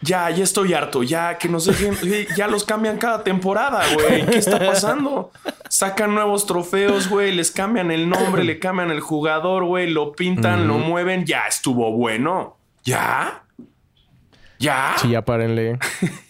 Ya, 0.00 0.30
ya 0.30 0.42
estoy 0.44 0.74
harto. 0.74 1.02
Ya 1.02 1.38
que 1.38 1.48
nos 1.48 1.64
dejen. 1.66 1.96
eh, 2.04 2.26
Ya 2.36 2.46
los 2.48 2.64
cambian 2.64 2.98
cada 2.98 3.22
temporada, 3.24 3.82
güey. 3.94 4.26
¿Qué 4.26 4.38
está 4.38 4.58
pasando? 4.58 5.30
Sacan 5.68 6.14
nuevos 6.14 6.46
trofeos, 6.46 7.08
güey. 7.08 7.32
Les 7.34 7.50
cambian 7.50 7.90
el 7.90 8.08
nombre, 8.08 8.42
le 8.44 8.58
cambian 8.58 8.90
el 8.90 9.00
jugador, 9.00 9.64
güey. 9.64 9.88
Lo 9.90 10.12
pintan, 10.12 10.66
lo 10.68 10.78
mueven. 10.78 11.24
Ya 11.24 11.46
estuvo 11.48 11.92
bueno. 11.92 12.56
¿Ya? 12.84 13.44
¿Ya? 14.58 14.94
Sí, 15.00 15.10
ya 15.10 15.24
párenle. 15.24 15.78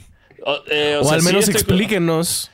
O, 0.48 0.62
eh, 0.70 0.96
o 0.96 1.02
O, 1.02 1.04
sea, 1.04 1.18
al 1.18 1.22
menos 1.22 1.46
explíquenos. 1.50 2.50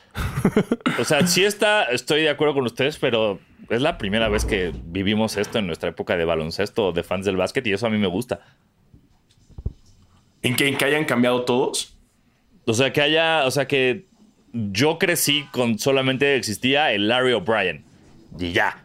O 0.99 1.05
sea, 1.05 1.25
sí 1.27 1.45
está, 1.45 1.85
estoy 1.85 2.23
de 2.23 2.29
acuerdo 2.29 2.55
con 2.55 2.65
ustedes, 2.65 2.97
pero 2.97 3.39
es 3.69 3.81
la 3.81 3.97
primera 3.97 4.27
vez 4.27 4.43
que 4.43 4.73
vivimos 4.85 5.37
esto 5.37 5.59
en 5.59 5.67
nuestra 5.67 5.89
época 5.89 6.17
de 6.17 6.25
baloncesto, 6.25 6.91
de 6.91 7.03
fans 7.03 7.25
del 7.25 7.37
básquet, 7.37 7.65
y 7.67 7.71
eso 7.71 7.87
a 7.87 7.89
mí 7.89 7.97
me 7.97 8.07
gusta. 8.07 8.41
¿En 10.41 10.57
que, 10.57 10.67
en 10.67 10.77
que 10.77 10.83
hayan 10.83 11.05
cambiado 11.05 11.43
todos? 11.43 11.95
O 12.65 12.73
sea, 12.73 12.91
que 12.91 12.99
haya, 13.01 13.45
o 13.45 13.51
sea, 13.51 13.65
que 13.65 14.05
yo 14.51 14.99
crecí 14.99 15.45
con 15.53 15.79
solamente 15.79 16.35
existía 16.35 16.91
el 16.91 17.07
Larry 17.07 17.31
O'Brien. 17.31 17.85
Y 18.37 18.51
ya. 18.51 18.84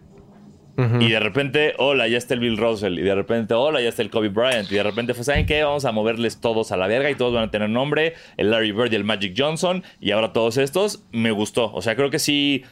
Y 1.00 1.10
de 1.10 1.20
repente, 1.20 1.74
hola, 1.78 2.08
ya 2.08 2.16
está 2.18 2.34
el 2.34 2.40
Bill 2.40 2.56
Russell. 2.56 2.98
Y 2.98 3.02
de 3.02 3.14
repente, 3.14 3.54
hola, 3.54 3.80
ya 3.80 3.88
está 3.88 4.02
el 4.02 4.10
Kobe 4.10 4.28
Bryant. 4.28 4.70
Y 4.70 4.74
de 4.76 4.82
repente 4.82 5.14
fue, 5.14 5.24
¿saben 5.24 5.46
qué? 5.46 5.62
Vamos 5.62 5.84
a 5.84 5.92
moverles 5.92 6.40
todos 6.40 6.72
a 6.72 6.76
la 6.76 6.86
verga 6.86 7.10
y 7.10 7.14
todos 7.14 7.34
van 7.34 7.44
a 7.44 7.50
tener 7.50 7.68
nombre. 7.70 8.14
El 8.36 8.50
Larry 8.50 8.72
Bird 8.72 8.92
y 8.92 8.96
el 8.96 9.04
Magic 9.04 9.34
Johnson. 9.36 9.82
Y 10.00 10.10
ahora 10.12 10.32
todos 10.32 10.56
estos. 10.56 11.02
Me 11.12 11.30
gustó. 11.30 11.72
O 11.72 11.82
sea, 11.82 11.96
creo 11.96 12.10
que 12.10 12.18
sí. 12.18 12.62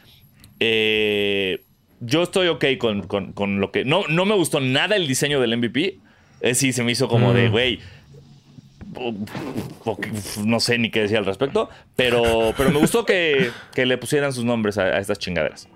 eh, 0.59 1.61
yo 2.01 2.23
estoy 2.23 2.47
ok 2.47 2.65
con, 2.77 3.03
con- 3.07 3.33
con 3.33 3.59
lo 3.59 3.71
que. 3.71 3.83
No, 3.85 4.03
no 4.07 4.25
me 4.25 4.33
gustó 4.35 4.59
nada 4.61 4.95
el 4.95 5.07
diseño 5.07 5.39
del 5.41 5.57
MVP. 5.57 5.97
Eh, 6.41 6.55
sí, 6.55 6.71
se 6.73 6.83
me 6.83 6.91
hizo 6.93 7.07
como 7.09 7.33
de, 7.33 7.49
güey. 7.49 7.79
o- 8.95 9.13
No 10.45 10.59
sé 10.59 10.77
ni 10.77 10.89
qué 10.91 11.01
decir 11.01 11.17
al 11.17 11.25
respecto. 11.25 11.69
Pero, 11.95 12.53
pero 12.57 12.71
me 12.71 12.79
gustó 12.79 13.05
que, 13.05 13.51
que 13.75 13.85
le 13.85 13.97
pusieran 13.97 14.31
sus 14.33 14.45
nombres 14.45 14.77
a, 14.77 14.83
a 14.83 14.99
estas 14.99 15.19
chingaderas. 15.19 15.67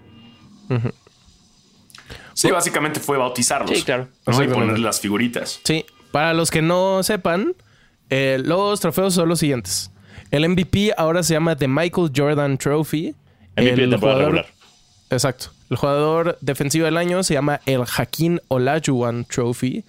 Sí, 2.33 2.51
básicamente 2.51 2.99
fue 2.99 3.17
bautizarlos. 3.17 3.77
Sí, 3.77 3.83
claro. 3.83 4.07
¿no? 4.25 4.43
Y 4.43 4.47
ponerle 4.47 4.79
las 4.79 4.99
figuritas. 4.99 5.59
Sí, 5.63 5.85
para 6.11 6.33
los 6.33 6.51
que 6.51 6.61
no 6.61 7.03
sepan, 7.03 7.55
eh, 8.09 8.41
los 8.43 8.79
trofeos 8.79 9.13
son 9.13 9.29
los 9.29 9.39
siguientes. 9.39 9.91
El 10.31 10.47
MVP 10.49 10.93
ahora 10.97 11.21
se 11.23 11.33
llama 11.33 11.55
The 11.55 11.67
Michael 11.67 12.11
Jordan 12.15 12.57
Trophy. 12.57 13.13
MVP 13.55 13.75
de 13.75 13.83
El 13.83 13.89
temporada 13.91 14.19
jugador- 14.19 14.35
regular. 14.35 14.45
Exacto. 15.09 15.47
El 15.69 15.77
jugador 15.77 16.37
defensivo 16.41 16.85
del 16.85 16.97
año 16.97 17.23
se 17.23 17.33
llama 17.35 17.61
el 17.65 17.81
Hakim 17.97 18.39
Olajuwon 18.47 19.25
Trophy. 19.25 19.83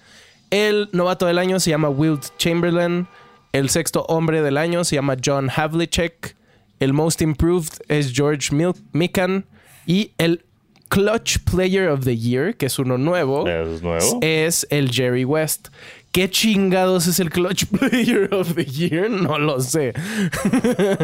El 0.51 0.89
novato 0.91 1.25
del 1.25 1.37
año 1.39 1.59
se 1.59 1.71
llama 1.71 1.89
Wilt 1.89 2.25
Chamberlain. 2.37 3.07
El 3.51 3.69
sexto 3.69 4.03
hombre 4.07 4.41
del 4.41 4.57
año 4.57 4.83
se 4.83 4.95
llama 4.95 5.15
John 5.23 5.49
Havlicek. 5.55 6.35
El 6.79 6.93
most 6.93 7.21
improved 7.21 7.69
es 7.87 8.13
George 8.13 8.53
Mil- 8.53 8.73
Mikan. 8.91 9.45
Y 9.87 10.11
el 10.17 10.43
Clutch 10.95 11.39
Player 11.43 11.89
of 11.89 12.05
the 12.05 12.15
Year, 12.17 12.55
que 12.55 12.67
es 12.67 12.79
uno 12.79 12.97
nuevo, 12.97 13.45
¿Es 13.47 13.81
nuevo? 13.81 14.19
es 14.21 14.65
el 14.69 14.89
Jerry 14.91 15.25
West. 15.25 15.67
¿Qué 16.13 16.29
chingados 16.29 17.07
es 17.07 17.19
el 17.19 17.29
Clutch 17.29 17.65
Player 17.77 18.33
of 18.33 18.55
the 18.55 18.63
Year? 18.63 19.09
No 19.09 19.37
lo 19.37 19.59
sé. 19.59 19.91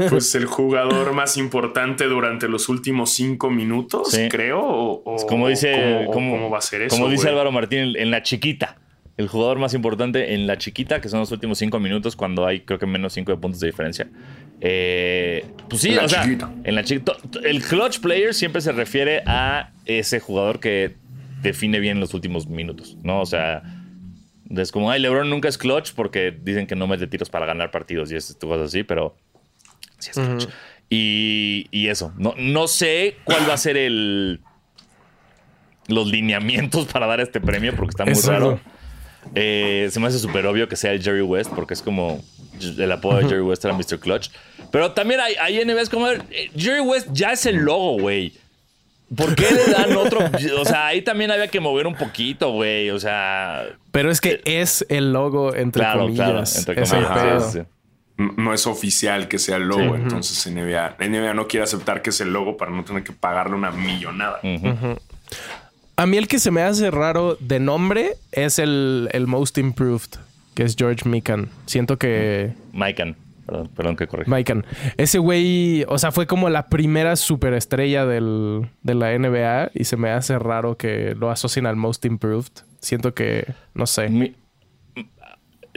Pues 0.09 0.33
el 0.35 0.45
jugador 0.45 1.11
más 1.13 1.35
importante 1.35 2.05
durante 2.05 2.47
los 2.47 2.69
últimos 2.69 3.11
cinco 3.11 3.49
minutos, 3.49 4.11
Sí. 4.11 4.29
creo. 4.29 4.61
O, 4.61 5.01
o- 5.03 5.27
Como 5.27 5.49
dice, 5.49 5.73
¿cómo, 5.73 6.09
o 6.09 6.13
como, 6.13 6.31
cómo 6.37 6.49
va 6.49 6.59
a 6.59 6.61
ser 6.61 6.83
eso? 6.83 6.95
como 6.95 7.09
dice 7.09 7.23
güey? 7.23 7.31
Álvaro 7.33 7.51
Martín, 7.51 7.79
en, 7.79 7.95
en 7.97 8.11
la 8.11 8.23
chiquita. 8.23 8.77
El 9.17 9.27
jugador 9.27 9.59
más 9.59 9.73
importante 9.73 10.33
en 10.33 10.47
la 10.47 10.57
chiquita, 10.57 11.01
que 11.01 11.09
son 11.09 11.19
los 11.19 11.31
últimos 11.33 11.57
cinco 11.57 11.79
minutos, 11.81 12.15
cuando 12.15 12.45
hay 12.47 12.61
creo 12.61 12.79
que 12.79 12.85
menos 12.85 13.11
cinco 13.11 13.33
de 13.33 13.37
puntos 13.37 13.59
de 13.59 13.67
diferencia. 13.67 14.07
Eh, 14.61 15.45
pues 15.67 15.81
sí, 15.81 15.89
En 15.89 15.95
la 15.95 16.05
o 16.05 16.09
sea, 16.09 16.23
chiquita. 16.23 16.51
en 16.63 16.75
la 16.75 16.83
chiquita. 16.83 17.13
El 17.43 17.63
clutch 17.63 17.99
player 17.99 18.33
siempre 18.33 18.61
se 18.61 18.71
refiere 18.71 19.23
a 19.25 19.71
ese 19.85 20.19
jugador 20.19 20.59
que 20.59 20.95
define 21.41 21.79
bien 21.79 21.99
los 21.99 22.13
últimos 22.13 22.47
minutos, 22.47 22.97
¿no? 23.03 23.21
O 23.21 23.25
sea, 23.25 23.63
es 24.49 24.71
como, 24.71 24.91
ay, 24.91 25.01
LeBron 25.01 25.29
nunca 25.29 25.49
es 25.49 25.57
clutch 25.57 25.93
porque 25.93 26.31
dicen 26.31 26.67
que 26.67 26.75
no 26.75 26.87
mete 26.87 27.07
tiros 27.07 27.29
para 27.29 27.45
ganar 27.45 27.71
partidos 27.71 28.11
y 28.11 28.15
esas 28.15 28.35
cosas 28.35 28.67
así, 28.67 28.83
pero 28.83 29.17
sí 29.97 30.11
es 30.11 30.19
clutch. 30.19 30.47
Y, 30.89 31.67
y 31.71 31.87
eso, 31.87 32.13
no, 32.17 32.35
no 32.37 32.67
sé 32.67 33.15
cuál 33.23 33.49
va 33.49 33.53
a 33.53 33.57
ser 33.57 33.77
el 33.77 34.41
los 35.87 36.07
lineamientos 36.07 36.85
para 36.85 37.07
dar 37.07 37.19
este 37.21 37.41
premio 37.41 37.75
porque 37.75 37.91
está 37.91 38.05
muy 38.05 38.21
raro. 38.21 38.59
Eh, 39.35 39.87
se 39.91 39.99
me 39.99 40.07
hace 40.07 40.19
súper 40.19 40.45
obvio 40.47 40.67
que 40.67 40.75
sea 40.75 40.91
el 40.93 41.01
Jerry 41.01 41.21
West 41.21 41.51
porque 41.53 41.73
es 41.73 41.81
como 41.81 42.23
el 42.63 42.91
apodo 42.91 43.17
de 43.17 43.23
Jerry 43.27 43.41
West 43.41 43.63
era 43.65 43.73
Mr. 43.73 43.99
Clutch. 43.99 44.29
Pero 44.71 44.91
también 44.93 45.19
hay, 45.19 45.35
hay 45.41 45.63
NBAs 45.65 45.89
como 45.89 46.07
eh, 46.09 46.21
Jerry 46.55 46.79
West 46.81 47.07
ya 47.11 47.31
es 47.33 47.45
el 47.45 47.57
logo, 47.57 47.99
güey. 47.99 48.33
¿Por 49.15 49.35
qué 49.35 49.45
le 49.51 49.73
dan 49.73 49.95
otro? 49.97 50.19
O 50.59 50.63
sea, 50.65 50.87
ahí 50.87 51.01
también 51.01 51.31
había 51.31 51.49
que 51.49 51.59
mover 51.59 51.85
un 51.87 51.95
poquito, 51.95 52.51
güey. 52.53 52.89
O 52.91 52.99
sea, 52.99 53.65
Pero 53.91 54.09
es 54.09 54.21
que 54.21 54.41
es 54.45 54.85
el 54.87 55.11
logo 55.11 55.53
entre 55.53 55.81
claro, 55.83 56.01
comillas. 56.03 56.25
claro, 56.27 56.39
entre 56.59 56.81
Es 56.83 56.89
comillas. 56.91 57.51
sí, 57.51 57.59
sí. 57.59 57.65
No 58.37 58.53
es 58.53 58.67
oficial 58.67 59.27
que 59.27 59.39
sea 59.39 59.55
el 59.57 59.63
logo, 59.63 59.95
Sí. 59.95 60.01
entonces 60.03 60.47
NBA, 60.53 60.95
NBA 60.99 61.33
no 61.33 61.47
quiere 61.47 61.63
aceptar 61.63 62.01
que 62.03 62.11
es 62.11 62.21
el 62.21 62.31
logo 62.31 62.55
para 62.55 62.69
no 62.71 62.83
tener 62.85 63.03
que 63.03 63.13
pagarle 63.13 63.55
una 63.55 63.71
millonada. 63.71 64.39
A 65.95 66.05
mí 66.05 66.17
el 66.17 66.27
que 66.27 66.39
se 66.39 66.51
me 66.51 66.61
hace 66.61 66.89
raro 66.91 67.35
de 67.39 67.59
nombre 67.59 68.13
es 68.31 68.59
el, 68.59 69.09
el 69.11 69.27
Most 69.27 69.57
Improved, 69.57 70.19
que 70.53 70.63
es 70.63 70.75
George 70.77 71.07
Mikan. 71.07 71.49
Siento 71.65 71.97
que... 71.97 72.53
Maikan. 72.73 73.15
Perdón, 73.45 73.69
perdón 73.75 73.95
que 73.97 74.07
corrí. 74.07 74.23
Mikan. 74.27 74.65
Ese 74.97 75.17
güey, 75.19 75.83
o 75.89 75.97
sea, 75.97 76.11
fue 76.11 76.27
como 76.27 76.49
la 76.49 76.67
primera 76.69 77.15
superestrella 77.15 78.05
del, 78.05 78.69
de 78.83 78.95
la 78.95 79.17
NBA 79.17 79.71
y 79.73 79.83
se 79.85 79.97
me 79.97 80.09
hace 80.11 80.37
raro 80.39 80.77
que 80.77 81.15
lo 81.15 81.29
asocien 81.31 81.65
al 81.65 81.75
Most 81.75 82.05
Improved. 82.05 82.51
Siento 82.79 83.13
que, 83.13 83.45
no 83.73 83.87
sé. 83.87 84.09
Mi- 84.09 84.35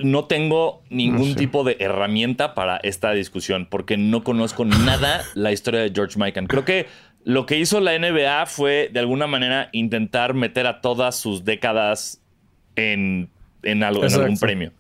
no 0.03 0.25
tengo 0.25 0.83
ningún 0.91 1.19
No 1.29 1.35
sé. 1.35 1.35
tipo 1.37 1.63
de 1.63 1.77
herramienta 1.79 2.55
para 2.55 2.79
esta 2.79 3.13
discusión 3.13 3.67
porque 3.71 3.97
no 3.97 4.25
conozco 4.25 4.65
nada 4.65 5.23
la 5.35 5.53
historia 5.53 5.81
de 5.81 5.93
George 5.95 6.19
Mikan. 6.19 6.47
Creo 6.49 6.65
que 6.65 6.87
lo 7.23 7.47
que 7.47 7.59
hizo 7.59 7.81
la 7.81 7.97
NBA 7.99 8.47
fue 8.47 8.91
de 8.93 8.99
alguna 9.01 9.27
manera 9.29 9.69
intentar 9.73 10.35
meter 10.35 10.67
a 10.67 10.81
todas 10.81 11.17
sus 11.17 11.45
décadas 11.45 12.21
en, 12.77 13.31
en, 13.65 13.83
algo, 13.83 14.05
en 14.05 14.13
algún 14.13 14.39
premio. 14.39 14.73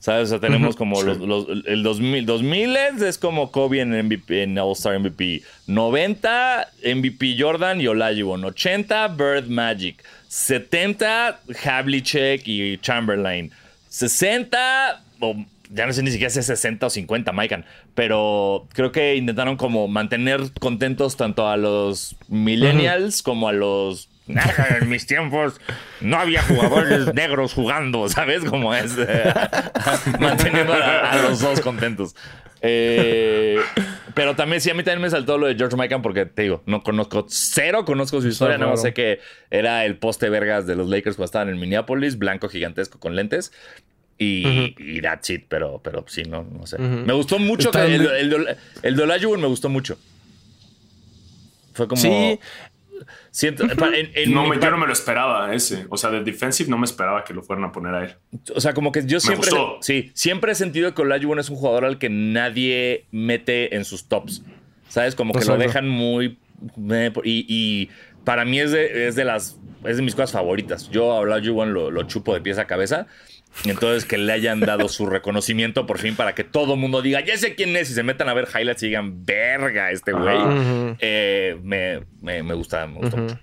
¿Sabes? 0.00 0.26
O 0.26 0.28
sea, 0.28 0.38
tenemos 0.40 0.76
como 0.76 1.02
los, 1.02 1.18
los- 1.18 1.46
el 1.66 1.82
2000, 1.82 2.24
2000 2.24 2.76
es 3.04 3.18
como 3.18 3.50
Kobe 3.50 3.80
en, 3.80 3.90
MVP, 4.06 4.44
en 4.44 4.56
All-Star 4.56 4.96
MVP. 5.00 5.42
90 5.66 6.68
MVP 6.84 7.36
Jordan 7.36 7.80
y 7.80 7.88
Olajuwon. 7.88 8.44
80 8.44 9.08
Bird 9.08 9.48
Magic. 9.48 10.02
70 10.28 11.40
Havlicek 11.64 12.42
y 12.46 12.78
Chamberlain. 12.78 13.50
60 13.88 15.02
o 15.20 15.34
ya 15.70 15.86
no 15.86 15.92
sé 15.92 16.02
ni 16.02 16.10
siquiera 16.10 16.30
si 16.30 16.38
es 16.38 16.46
60 16.46 16.86
o 16.86 16.90
50 16.90 17.32
Maikan, 17.32 17.64
pero 17.94 18.66
creo 18.72 18.90
que 18.90 19.16
intentaron 19.16 19.56
como 19.56 19.86
mantener 19.88 20.40
contentos 20.60 21.16
tanto 21.16 21.46
a 21.48 21.56
los 21.58 22.16
millennials 22.28 23.22
como 23.22 23.48
a 23.48 23.52
los 23.52 24.07
"Ah, 24.07 24.07
en 24.28 24.88
mis 24.88 25.06
tiempos 25.06 25.60
no 26.00 26.18
había 26.18 26.42
jugadores 26.42 27.14
negros 27.14 27.54
jugando, 27.54 28.08
¿sabes? 28.08 28.44
Como 28.44 28.74
es 28.74 28.94
eh, 28.98 29.32
manteniendo 30.20 30.72
a, 30.72 31.12
a 31.12 31.22
los 31.22 31.40
dos 31.40 31.60
contentos. 31.60 32.14
Eh, 32.60 33.58
pero 34.14 34.34
también 34.34 34.60
sí, 34.60 34.70
a 34.70 34.74
mí 34.74 34.82
también 34.82 35.02
me 35.02 35.10
saltó 35.10 35.38
lo 35.38 35.46
de 35.46 35.54
George 35.54 35.76
Mikan 35.76 36.02
porque 36.02 36.26
te 36.26 36.42
digo, 36.42 36.62
no 36.66 36.82
conozco, 36.82 37.26
cero 37.28 37.84
conozco 37.84 38.20
su 38.20 38.28
historia, 38.28 38.58
nada 38.58 38.70
más 38.72 38.80
raro. 38.80 38.88
sé 38.88 38.94
que 38.94 39.20
era 39.50 39.84
el 39.84 39.96
poste 39.96 40.28
vergas 40.28 40.66
de 40.66 40.74
los 40.74 40.88
Lakers 40.88 41.16
cuando 41.16 41.26
estaban 41.26 41.48
en 41.48 41.58
Minneapolis, 41.58 42.18
blanco 42.18 42.48
gigantesco 42.48 42.98
con 42.98 43.14
lentes. 43.16 43.52
Y, 44.20 44.74
y 44.78 45.00
that's 45.00 45.30
it, 45.30 45.44
pero, 45.48 45.80
pero 45.84 46.04
sí, 46.08 46.24
no, 46.24 46.42
no 46.42 46.66
sé. 46.66 46.76
Me 46.78 47.12
gustó 47.12 47.38
mucho 47.38 47.70
que 47.70 47.94
el, 47.94 48.04
el, 48.04 48.56
el 48.82 49.00
Olajuwon 49.00 49.40
me 49.40 49.46
gustó 49.46 49.68
mucho. 49.68 49.96
Fue 51.72 51.86
como. 51.86 52.02
Sí. 52.02 52.40
Siento, 53.30 53.66
pa- 53.76 53.94
en- 53.96 54.10
en 54.14 54.32
No, 54.32 54.44
mi 54.44 54.50
me- 54.50 54.60
yo 54.60 54.70
no 54.70 54.78
me 54.78 54.86
lo 54.86 54.92
esperaba 54.92 55.54
ese. 55.54 55.86
O 55.90 55.96
sea, 55.96 56.10
de 56.10 56.22
defensive 56.22 56.68
no 56.70 56.78
me 56.78 56.84
esperaba 56.86 57.24
que 57.24 57.32
lo 57.34 57.42
fueran 57.42 57.64
a 57.64 57.72
poner 57.72 57.94
a 57.94 58.04
él. 58.04 58.14
O 58.54 58.60
sea, 58.60 58.74
como 58.74 58.92
que 58.92 59.04
yo 59.06 59.20
siempre. 59.20 59.50
gustó. 59.50 59.78
Sí, 59.80 60.10
siempre 60.14 60.52
he 60.52 60.54
sentido 60.54 60.94
que 60.94 61.02
Olajuwon 61.02 61.38
es 61.38 61.50
un 61.50 61.56
jugador 61.56 61.84
al 61.84 61.98
que 61.98 62.08
nadie 62.10 63.06
mete 63.10 63.76
en 63.76 63.84
sus 63.84 64.08
tops. 64.08 64.42
¿Sabes? 64.88 65.14
Como 65.14 65.32
que 65.34 65.44
lo 65.44 65.56
dejan 65.58 65.88
muy. 65.88 66.38
eh, 66.90 67.12
Y, 67.24 67.44
y 67.48 67.90
para 68.24 68.44
mí 68.44 68.58
es 68.60 68.72
de, 68.72 69.08
es 69.08 69.14
de 69.16 69.24
las. 69.24 69.58
Es 69.84 69.96
de 69.96 70.02
mis 70.02 70.14
cosas 70.14 70.32
favoritas. 70.32 70.90
Yo 70.90 71.12
a 71.12 71.20
Olajuwon 71.20 71.72
lo, 71.72 71.90
lo 71.90 72.02
chupo 72.04 72.34
de 72.34 72.40
pies 72.40 72.58
a 72.58 72.66
cabeza. 72.66 73.06
Entonces, 73.64 74.04
que 74.04 74.18
le 74.18 74.32
hayan 74.32 74.60
dado 74.60 74.88
su 74.88 75.06
reconocimiento 75.06 75.84
por 75.86 75.98
fin 75.98 76.14
para 76.14 76.34
que 76.34 76.44
todo 76.44 76.74
el 76.74 76.80
mundo 76.80 77.02
diga, 77.02 77.20
ya 77.24 77.36
sé 77.36 77.54
quién 77.54 77.74
es, 77.76 77.90
y 77.90 77.94
se 77.94 78.02
metan 78.02 78.28
a 78.28 78.34
ver 78.34 78.46
highlights 78.54 78.82
y 78.84 78.86
digan, 78.86 79.24
verga, 79.24 79.90
este 79.90 80.12
güey. 80.12 80.38
Eh, 81.00 81.58
me, 81.62 82.00
me, 82.22 82.42
me 82.42 82.54
gusta, 82.54 82.86
me 82.86 82.98
gusta 82.98 83.16
mucho. 83.16 83.38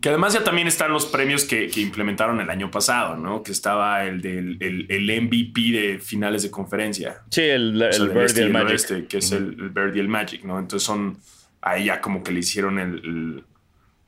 Que 0.00 0.10
además 0.10 0.32
ya 0.34 0.44
también 0.44 0.68
están 0.68 0.92
los 0.92 1.06
premios 1.06 1.44
que, 1.44 1.66
que 1.68 1.80
implementaron 1.80 2.40
el 2.40 2.48
año 2.50 2.70
pasado, 2.70 3.16
¿no? 3.16 3.42
Que 3.42 3.50
estaba 3.50 4.04
el 4.04 4.20
del 4.20 4.56
el, 4.60 4.86
el 4.88 5.22
MVP 5.22 5.60
de 5.72 5.98
finales 5.98 6.44
de 6.44 6.50
conferencia. 6.52 7.22
Sí, 7.30 7.42
el, 7.42 7.82
O 7.82 7.92
sea, 7.92 8.04
el 8.04 8.16
este 8.18 8.40
y 8.42 8.44
el 8.44 8.48
y 8.48 8.50
el 8.50 8.52
Magic. 8.52 8.70
oeste, 8.70 9.06
que 9.06 9.18
es 9.18 9.32
el, 9.32 9.56
el 9.58 9.70
Bird 9.70 9.96
y 9.96 9.98
el 9.98 10.06
Magic, 10.08 10.44
¿no? 10.44 10.58
Entonces 10.58 10.86
son 10.86 11.18
ahí 11.62 11.86
ya 11.86 12.00
como 12.00 12.22
que 12.22 12.30
le 12.30 12.38
hicieron 12.40 12.78
el, 12.78 13.42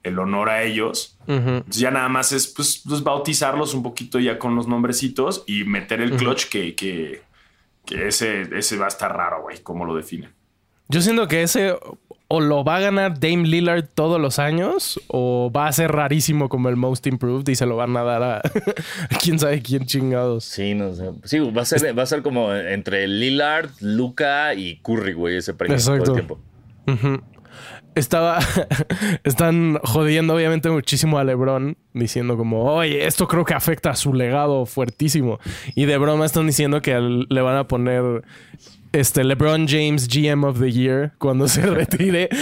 el- 0.02 0.18
honor 0.18 0.50
a 0.50 0.62
ellos. 0.62 1.18
Entonces 1.26 1.76
ya 1.80 1.90
nada 1.90 2.08
más 2.08 2.32
es 2.32 2.46
pues, 2.48 2.82
pues, 2.88 3.02
bautizarlos 3.02 3.74
un 3.74 3.82
poquito 3.82 4.18
ya 4.18 4.38
con 4.38 4.56
los 4.56 4.66
nombrecitos 4.66 5.44
y 5.46 5.64
meter 5.64 6.00
el 6.00 6.12
clutch 6.16 6.46
que, 6.46 6.74
que, 6.74 7.22
que 7.86 8.08
ese, 8.08 8.42
ese 8.56 8.76
va 8.76 8.86
a 8.86 8.88
estar 8.88 9.14
raro, 9.16 9.42
güey, 9.42 9.58
cómo 9.62 9.84
lo 9.84 9.94
definen. 9.94 10.30
Yo 10.88 11.00
siento 11.00 11.28
que 11.28 11.42
ese 11.42 11.74
o 12.32 12.40
lo 12.40 12.62
va 12.62 12.76
a 12.76 12.80
ganar 12.80 13.18
Dame 13.18 13.44
Lillard 13.46 13.86
todos 13.94 14.20
los 14.20 14.38
años 14.38 15.00
o 15.08 15.50
va 15.54 15.66
a 15.66 15.72
ser 15.72 15.90
rarísimo 15.90 16.48
como 16.48 16.68
el 16.68 16.76
Most 16.76 17.06
Improved 17.08 17.48
y 17.48 17.56
se 17.56 17.66
lo 17.66 17.74
van 17.76 17.96
a 17.96 18.02
dar 18.04 18.22
a, 18.22 18.36
a 18.38 18.42
quién 19.22 19.38
sabe 19.38 19.60
quién 19.62 19.84
chingados. 19.86 20.44
Sí, 20.44 20.74
no 20.74 20.94
sé. 20.94 21.10
Sí, 21.24 21.38
va 21.40 21.62
a 21.62 21.64
ser, 21.64 21.96
va 21.98 22.02
a 22.04 22.06
ser 22.06 22.22
como 22.22 22.52
entre 22.54 23.06
Lillard, 23.08 23.70
Luca 23.80 24.54
y 24.54 24.76
Curry, 24.78 25.12
güey, 25.12 25.36
ese 25.36 25.54
premio 25.54 25.76
todo 25.78 25.94
el 25.96 26.02
tiempo. 26.12 26.40
Estaba. 28.00 28.38
están 29.24 29.78
jodiendo, 29.84 30.34
obviamente, 30.34 30.70
muchísimo 30.70 31.18
a 31.18 31.24
LeBron, 31.24 31.76
diciendo 31.92 32.36
como, 32.36 32.64
oye, 32.64 33.06
esto 33.06 33.28
creo 33.28 33.44
que 33.44 33.54
afecta 33.54 33.90
a 33.90 33.96
su 33.96 34.14
legado 34.14 34.66
fuertísimo. 34.66 35.38
Y 35.74 35.84
de 35.84 35.98
broma 35.98 36.24
están 36.24 36.46
diciendo 36.46 36.80
que 36.80 36.98
le 37.28 37.40
van 37.42 37.56
a 37.56 37.68
poner 37.68 38.22
este 38.92 39.22
LeBron 39.22 39.68
James 39.68 40.08
GM 40.08 40.44
of 40.44 40.58
the 40.58 40.72
Year 40.72 41.12
cuando 41.18 41.46
se 41.46 41.62
retire. 41.66 42.28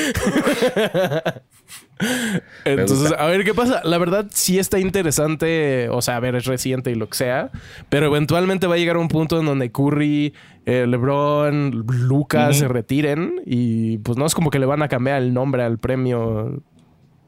Entonces, 2.65 3.13
a 3.19 3.27
ver 3.27 3.45
qué 3.45 3.55
pasa. 3.55 3.83
La 3.85 3.99
verdad, 3.99 4.27
sí 4.31 4.59
está 4.59 4.79
interesante. 4.79 5.89
O 5.91 6.01
sea, 6.01 6.17
a 6.17 6.21
ver, 6.21 6.37
es 6.37 6.45
reciente 6.47 6.91
y 6.91 6.95
lo 6.95 7.09
que 7.09 7.17
sea. 7.17 7.51
Pero 7.89 8.07
eventualmente 8.07 8.67
va 8.67 8.77
a 8.77 8.79
llegar 8.79 8.97
un 8.97 9.09
punto 9.09 9.39
en 9.41 9.47
donde 9.47 9.73
Curry, 9.73 10.33
eh, 10.69 10.87
LeBron, 10.87 11.71
Lucas 11.87 12.59
se 12.59 12.69
retiren. 12.69 13.41
Y 13.47 13.99
pues 13.99 14.19
no 14.19 14.27
es 14.27 14.35
como 14.35 14.51
que 14.51 14.59
le 14.59 14.67
van 14.67 14.83
a 14.83 14.89
cambiar 14.89 15.23
el 15.23 15.33
nombre 15.33 15.63
al 15.63 15.79
premio. 15.79 16.63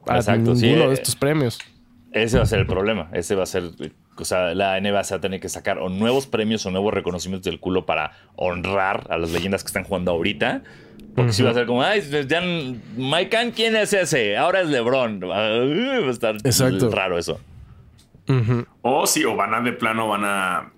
A 0.05 0.17
Exacto, 0.17 0.53
ninguno 0.53 0.59
sí, 0.59 0.67
de 0.67 0.85
eh, 0.85 0.93
estos 0.93 1.15
premios. 1.15 1.59
Ese 2.11 2.37
va 2.37 2.43
a 2.43 2.45
ser 2.45 2.59
el 2.59 2.67
problema. 2.67 3.09
Ese 3.13 3.33
va 3.33 3.43
a 3.43 3.47
ser. 3.47 3.63
O 4.17 4.25
sea, 4.25 4.53
la 4.53 4.79
NBA 4.79 5.03
se 5.05 5.15
va 5.15 5.17
a 5.17 5.21
tener 5.21 5.39
que 5.39 5.49
sacar 5.49 5.79
o 5.79 5.89
nuevos 5.89 6.27
premios 6.27 6.63
o 6.67 6.71
nuevos 6.71 6.93
reconocimientos 6.93 7.45
del 7.45 7.59
culo 7.59 7.87
para 7.87 8.11
honrar 8.35 9.07
a 9.09 9.17
las 9.17 9.31
leyendas 9.31 9.63
que 9.63 9.67
están 9.67 9.85
jugando 9.85 10.11
ahorita. 10.11 10.61
Porque 11.15 11.33
si 11.33 11.41
va 11.41 11.49
a 11.49 11.53
ser 11.55 11.65
como, 11.65 11.81
ay, 11.81 12.01
ya, 12.27 12.41
Mike 12.95 13.29
Khan, 13.29 13.51
¿quién 13.51 13.75
es 13.75 13.91
ese? 13.91 14.37
Ahora 14.37 14.61
es 14.61 14.67
LeBron. 14.67 15.19
Va 15.27 15.47
a 15.47 16.11
estar 16.11 16.35
Exacto. 16.35 16.91
raro 16.91 17.17
eso. 17.17 17.39
O 18.83 19.07
sí, 19.07 19.25
o 19.25 19.35
van 19.35 19.55
a 19.55 19.61
de 19.61 19.73
plano, 19.73 20.07
van 20.07 20.25
a, 20.25 20.71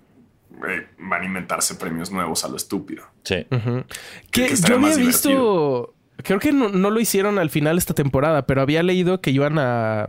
eh, 0.68 0.88
van 0.98 1.22
a 1.22 1.24
inventarse 1.24 1.74
premios 1.74 2.10
nuevos 2.10 2.44
a 2.44 2.48
lo 2.48 2.56
estúpido. 2.56 3.04
Sí. 3.22 3.46
Que 3.50 3.84
que 4.30 4.44
estaría 4.46 4.78
yo 4.78 4.86
había 4.86 4.96
visto. 4.96 5.94
Creo 6.22 6.38
que 6.38 6.52
no, 6.52 6.68
no 6.68 6.90
lo 6.90 7.00
hicieron 7.00 7.38
al 7.38 7.50
final 7.50 7.76
esta 7.76 7.94
temporada, 7.94 8.46
pero 8.46 8.62
había 8.62 8.82
leído 8.82 9.20
que 9.20 9.30
iban 9.30 9.58
a. 9.58 10.06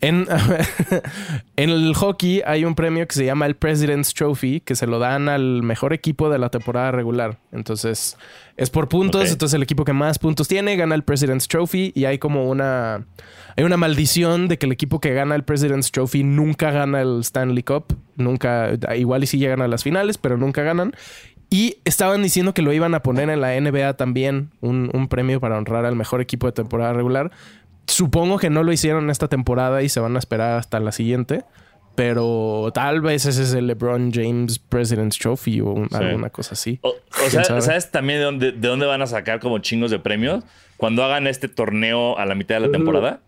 En, 0.00 0.26
en 1.56 1.70
el 1.70 1.94
hockey 1.94 2.42
hay 2.44 2.64
un 2.64 2.74
premio 2.74 3.06
que 3.06 3.14
se 3.14 3.24
llama 3.24 3.46
el 3.46 3.54
President's 3.54 4.14
Trophy, 4.14 4.60
que 4.60 4.74
se 4.74 4.88
lo 4.88 4.98
dan 4.98 5.28
al 5.28 5.62
mejor 5.62 5.92
equipo 5.92 6.28
de 6.28 6.38
la 6.38 6.48
temporada 6.48 6.90
regular. 6.90 7.38
Entonces, 7.52 8.16
es 8.56 8.70
por 8.70 8.88
puntos. 8.88 9.30
Entonces, 9.30 9.54
el 9.54 9.62
equipo 9.62 9.84
que 9.84 9.92
más 9.92 10.18
puntos 10.18 10.48
tiene 10.48 10.76
gana 10.76 10.94
el 10.94 11.02
President's 11.02 11.48
Trophy. 11.48 11.92
Y 11.94 12.04
hay 12.04 12.18
como 12.18 12.48
una. 12.48 13.06
Hay 13.56 13.64
una 13.64 13.76
maldición 13.76 14.48
de 14.48 14.58
que 14.58 14.66
el 14.66 14.72
equipo 14.72 15.00
que 15.00 15.12
gana 15.12 15.34
el 15.34 15.44
President's 15.44 15.90
Trophy 15.90 16.24
nunca 16.24 16.70
gana 16.70 17.00
el 17.02 17.20
Stanley 17.20 17.62
Cup. 17.62 17.96
Nunca. 18.16 18.70
Igual 18.96 19.24
y 19.24 19.26
sí 19.26 19.38
llegan 19.38 19.62
a 19.62 19.68
las 19.68 19.82
finales, 19.82 20.18
pero 20.18 20.36
nunca 20.36 20.62
ganan. 20.62 20.92
Y 21.50 21.76
estaban 21.84 22.22
diciendo 22.22 22.54
que 22.54 22.62
lo 22.62 22.72
iban 22.72 22.94
a 22.94 23.02
poner 23.02 23.28
en 23.28 23.42
la 23.42 23.60
NBA 23.60 23.94
también, 23.98 24.52
un, 24.62 24.90
un 24.94 25.08
premio 25.08 25.38
para 25.38 25.58
honrar 25.58 25.84
al 25.84 25.94
mejor 25.94 26.22
equipo 26.22 26.46
de 26.46 26.52
temporada 26.52 26.94
regular. 26.94 27.30
Supongo 27.86 28.38
que 28.38 28.48
no 28.48 28.62
lo 28.62 28.72
hicieron 28.72 29.10
esta 29.10 29.28
temporada 29.28 29.82
y 29.82 29.90
se 29.90 30.00
van 30.00 30.16
a 30.16 30.18
esperar 30.18 30.58
hasta 30.58 30.80
la 30.80 30.92
siguiente. 30.92 31.44
Pero 31.94 32.70
tal 32.72 33.00
vez 33.02 33.26
ese 33.26 33.42
es 33.42 33.52
el 33.52 33.66
LeBron 33.66 34.12
James 34.12 34.58
President's 34.58 35.18
Trophy 35.18 35.60
o 35.60 35.66
un- 35.70 35.88
Sí. 35.90 35.96
alguna 35.96 36.30
cosa 36.30 36.54
así. 36.54 36.78
O, 36.82 36.88
o 36.88 36.94
¿Quién 37.18 37.30
sea, 37.30 37.44
sabe? 37.44 37.60
¿sabes 37.62 37.90
también 37.90 38.18
de 38.18 38.24
dónde, 38.24 38.52
de 38.52 38.68
dónde 38.68 38.86
van 38.86 39.02
a 39.02 39.06
sacar 39.06 39.40
como 39.40 39.58
chingos 39.58 39.90
de 39.90 39.98
premios? 39.98 40.42
Cuando 40.78 41.04
hagan 41.04 41.26
este 41.26 41.48
torneo 41.48 42.18
a 42.18 42.24
la 42.26 42.34
mitad 42.34 42.56
de 42.56 42.60
la 42.66 42.70
temporada. 42.72 43.20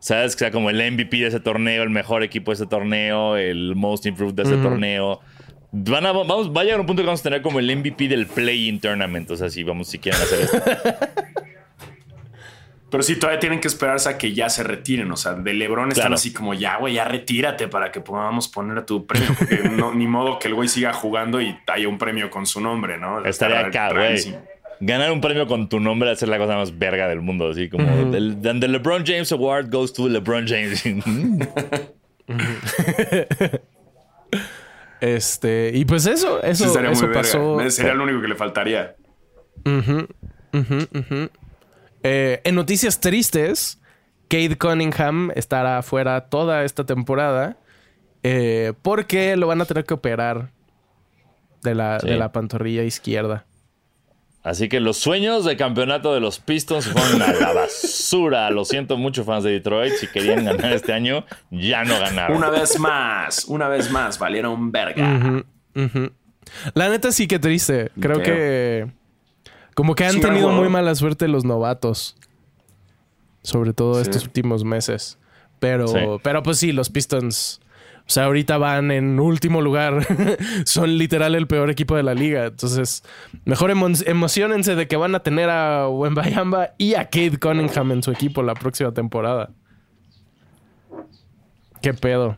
¿Sabes? 0.00 0.36
Que 0.36 0.40
sea 0.44 0.50
como 0.52 0.70
el 0.70 0.76
MVP 0.92 1.16
de 1.18 1.26
ese 1.26 1.40
torneo, 1.40 1.82
el 1.82 1.90
mejor 1.90 2.22
equipo 2.22 2.52
de 2.52 2.54
ese 2.54 2.66
torneo, 2.66 3.36
el 3.36 3.74
most 3.74 4.06
improved 4.06 4.34
de 4.34 4.44
ese 4.44 4.56
torneo. 4.56 5.20
Van 5.72 6.06
a, 6.06 6.12
vamos, 6.12 6.50
va 6.56 6.60
a 6.60 6.64
llegar 6.64 6.78
un 6.80 6.86
punto 6.86 7.02
que 7.02 7.06
vamos 7.06 7.20
a 7.20 7.24
tener 7.24 7.42
como 7.42 7.58
el 7.58 7.66
MVP 7.76 8.06
del 8.08 8.26
play-in 8.26 8.80
tournament. 8.80 9.28
O 9.30 9.36
sea, 9.36 9.50
si 9.50 9.64
vamos, 9.64 9.88
si 9.88 9.98
quieren 9.98 10.20
hacer 10.22 10.40
esto. 10.42 10.58
Pero 12.90 13.02
sí, 13.02 13.16
todavía 13.16 13.38
tienen 13.38 13.60
que 13.60 13.68
esperarse 13.68 14.08
a 14.08 14.16
que 14.18 14.32
ya 14.32 14.48
se 14.48 14.62
retiren. 14.62 15.10
O 15.12 15.16
sea, 15.16 15.34
de 15.34 15.52
Lebron 15.54 15.90
están 15.90 16.02
Claro. 16.04 16.14
así 16.14 16.32
como 16.32 16.54
ya, 16.54 16.76
güey, 16.78 16.94
ya 16.94 17.04
retírate 17.04 17.68
para 17.68 17.92
que 17.92 18.00
podamos 18.00 18.48
poner 18.48 18.86
tu 18.86 19.06
premio. 19.06 19.28
Porque 19.38 19.58
no, 19.70 19.92
ni 19.94 20.06
modo 20.06 20.38
que 20.38 20.48
el 20.48 20.54
güey 20.54 20.68
siga 20.68 20.92
jugando 20.92 21.40
y 21.40 21.56
haya 21.66 21.88
un 21.88 21.98
premio 21.98 22.30
con 22.30 22.46
su 22.46 22.60
nombre, 22.60 22.96
¿no? 22.98 23.24
Estaría 23.24 23.60
acá, 23.66 23.92
güey. 23.92 24.36
Ganar 24.80 25.10
un 25.10 25.20
premio 25.20 25.46
con 25.48 25.68
tu 25.68 25.80
nombre 25.80 26.12
es 26.12 26.22
la 26.22 26.38
cosa 26.38 26.54
más 26.56 26.78
verga 26.78 27.08
del 27.08 27.20
mundo. 27.20 27.50
Así 27.50 27.68
como 27.68 27.84
el, 28.14 28.38
and 28.48 28.60
the 28.60 28.68
LeBron 28.68 29.04
James 29.04 29.32
Award 29.32 29.70
goes 29.70 29.92
to 29.92 30.08
LeBron 30.08 30.46
James. 30.46 30.82
Este, 35.00 35.70
y 35.74 35.84
pues 35.84 36.06
eso, 36.06 36.40
Sí, 36.42 36.48
eso, 36.50 36.66
estaría 36.66 36.90
eso 36.90 37.02
muy 37.02 37.08
verga. 37.14 37.20
pasó. 37.22 37.70
Sería 37.70 37.94
lo 37.94 38.02
único 38.02 38.20
que 38.20 38.26
le 38.28 38.34
faltaría. 38.34 38.96
Eh, 42.02 42.40
en 42.44 42.54
noticias 42.54 43.00
tristes, 43.00 43.80
Cade 44.28 44.56
Cunningham 44.58 45.30
estará 45.34 45.82
fuera 45.82 46.28
toda 46.28 46.64
esta 46.64 46.84
temporada 46.84 47.56
eh, 48.22 48.72
porque 48.82 49.36
lo 49.36 49.46
van 49.46 49.60
a 49.60 49.64
tener 49.64 49.84
que 49.84 49.94
operar 49.94 50.50
de 51.62 51.74
la, 51.74 51.98
Sí. 52.00 52.06
de 52.08 52.16
la 52.16 52.30
pantorrilla 52.32 52.82
izquierda. 52.84 53.44
Así 54.44 54.68
que 54.68 54.80
los 54.80 54.96
sueños 54.96 55.44
de 55.44 55.56
campeonato 55.56 56.14
de 56.14 56.20
los 56.20 56.38
Pistons 56.38 56.86
fueron 56.86 57.20
a 57.20 57.32
la 57.32 57.52
basura. 57.52 58.48
Lo 58.50 58.64
siento 58.64 58.96
mucho, 58.96 59.24
fans 59.24 59.44
de 59.44 59.50
Detroit. 59.50 59.94
Si 59.94 60.06
querían 60.06 60.44
ganar 60.44 60.72
este 60.72 60.92
año, 60.92 61.24
ya 61.50 61.84
no 61.84 61.98
ganaron. 61.98 62.36
Una 62.36 62.48
vez 62.48 62.78
más, 62.78 63.44
una 63.46 63.68
vez 63.68 63.90
más, 63.90 64.18
valieron 64.18 64.70
verga. 64.72 65.44
La 66.74 66.88
neta 66.88 67.12
sí 67.12 67.26
que 67.26 67.38
triste. 67.38 67.90
Creo 68.00 68.20
Creo. 68.22 68.22
que 68.22 68.86
como 69.78 69.94
que 69.94 70.04
han 70.04 70.20
tenido 70.20 70.48
muy 70.50 70.68
mala 70.68 70.92
suerte 70.96 71.28
los 71.28 71.44
novatos. 71.44 72.16
Sobre 73.42 73.72
todo 73.72 73.94
Sí. 73.94 74.02
estos 74.02 74.24
últimos 74.24 74.64
meses. 74.64 75.20
Pero, 75.60 75.86
Sí. 75.86 75.98
pero 76.24 76.42
pues 76.42 76.58
sí, 76.58 76.72
los 76.72 76.90
Pistons. 76.90 77.60
O 78.00 78.10
sea, 78.10 78.24
ahorita 78.24 78.58
van 78.58 78.90
en 78.90 79.20
último 79.20 79.60
lugar. 79.62 80.04
Son 80.66 80.98
literal 80.98 81.36
el 81.36 81.46
peor 81.46 81.70
equipo 81.70 81.94
de 81.94 82.02
la 82.02 82.14
liga. 82.14 82.46
Entonces, 82.46 83.04
mejor 83.44 83.70
emo- 83.70 84.02
emocionense 84.04 84.74
de 84.74 84.88
que 84.88 84.96
van 84.96 85.14
a 85.14 85.20
tener 85.20 85.48
a 85.48 85.88
Wembayamba 85.88 86.70
y 86.76 86.94
a 86.94 87.04
Kate 87.04 87.38
Cunningham 87.40 87.92
en 87.92 88.02
su 88.02 88.10
equipo 88.10 88.42
la 88.42 88.54
próxima 88.54 88.90
temporada. 88.92 89.50
Qué 91.80 91.94
pedo. 91.94 92.36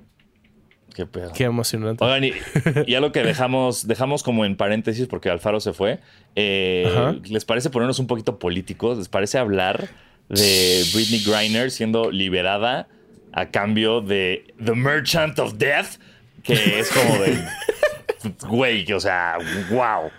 Qué 1.01 1.07
pedo. 1.07 1.33
Qué 1.33 1.45
emocionante. 1.45 2.05
Oigan, 2.05 2.25
y, 2.25 2.33
y 2.87 2.95
algo 2.95 3.11
que 3.11 3.23
dejamos, 3.23 3.87
dejamos 3.87 4.23
como 4.23 4.45
en 4.45 4.55
paréntesis 4.57 5.07
porque 5.07 5.31
Alfaro 5.31 5.61
se 5.61 5.73
fue. 5.73 5.99
eh. 6.37 7.19
¿Les 7.25 7.45
parece 7.47 7.71
ponernos 7.71 7.99
un 7.99 8.07
poquito 8.07 8.39
políticos? 8.39 8.99
¿Les 8.99 9.09
parece 9.09 9.39
hablar 9.39 9.89
de 10.29 10.85
Britney 10.93 11.23
Griner 11.25 11.71
siendo 11.71 12.11
liberada 12.11 12.87
a 13.33 13.47
cambio 13.51 14.03
de 14.03 14.53
The 14.63 14.73
Merchant 14.75 15.39
of 15.39 15.55
Death? 15.55 15.99
Que 16.43 16.81
es 16.81 16.91
como 16.91 17.15
de. 17.23 17.39
Güey, 18.47 18.93
o 18.93 19.01
sea, 19.01 19.39
wow. 19.71 20.11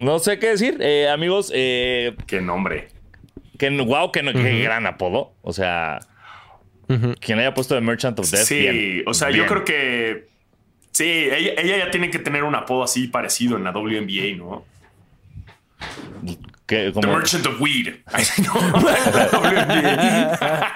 No 0.00 0.18
sé 0.18 0.38
qué 0.38 0.48
decir, 0.48 0.76
eh, 0.80 1.08
amigos. 1.08 1.50
Eh, 1.54 2.14
Qué 2.26 2.40
nombre. 2.40 2.88
que, 3.58 3.70
wow, 3.70 4.12
que, 4.12 4.22
no- 4.22 4.32
qué 4.32 4.60
gran 4.62 4.86
apodo. 4.86 5.32
O 5.42 5.52
sea, 5.52 6.00
Quien 7.20 7.38
haya 7.38 7.54
puesto 7.54 7.74
The 7.74 7.80
Merchant 7.80 8.18
of 8.18 8.30
Death. 8.30 8.44
Sí, 8.46 8.58
bien, 8.60 9.02
o 9.06 9.14
sea, 9.14 9.30
yo 9.30 9.46
creo 9.46 9.64
que. 9.64 10.28
Sí, 10.92 11.04
ella, 11.04 11.54
ella 11.58 11.78
ya 11.78 11.90
tiene 11.90 12.10
que 12.10 12.18
tener 12.20 12.44
un 12.44 12.54
apodo 12.54 12.84
así 12.84 13.08
parecido 13.08 13.56
en 13.56 13.64
la 13.64 13.72
WNBA, 13.72 14.36
¿no? 14.36 14.64
The 16.66 16.92
como- 16.92 17.12
Merchant 17.18 17.46
of 17.46 17.60
Weed. 17.60 17.94
Ay, 18.06 18.24
no, 18.44 18.54
la 18.80 19.28
WNBA. 19.32 20.70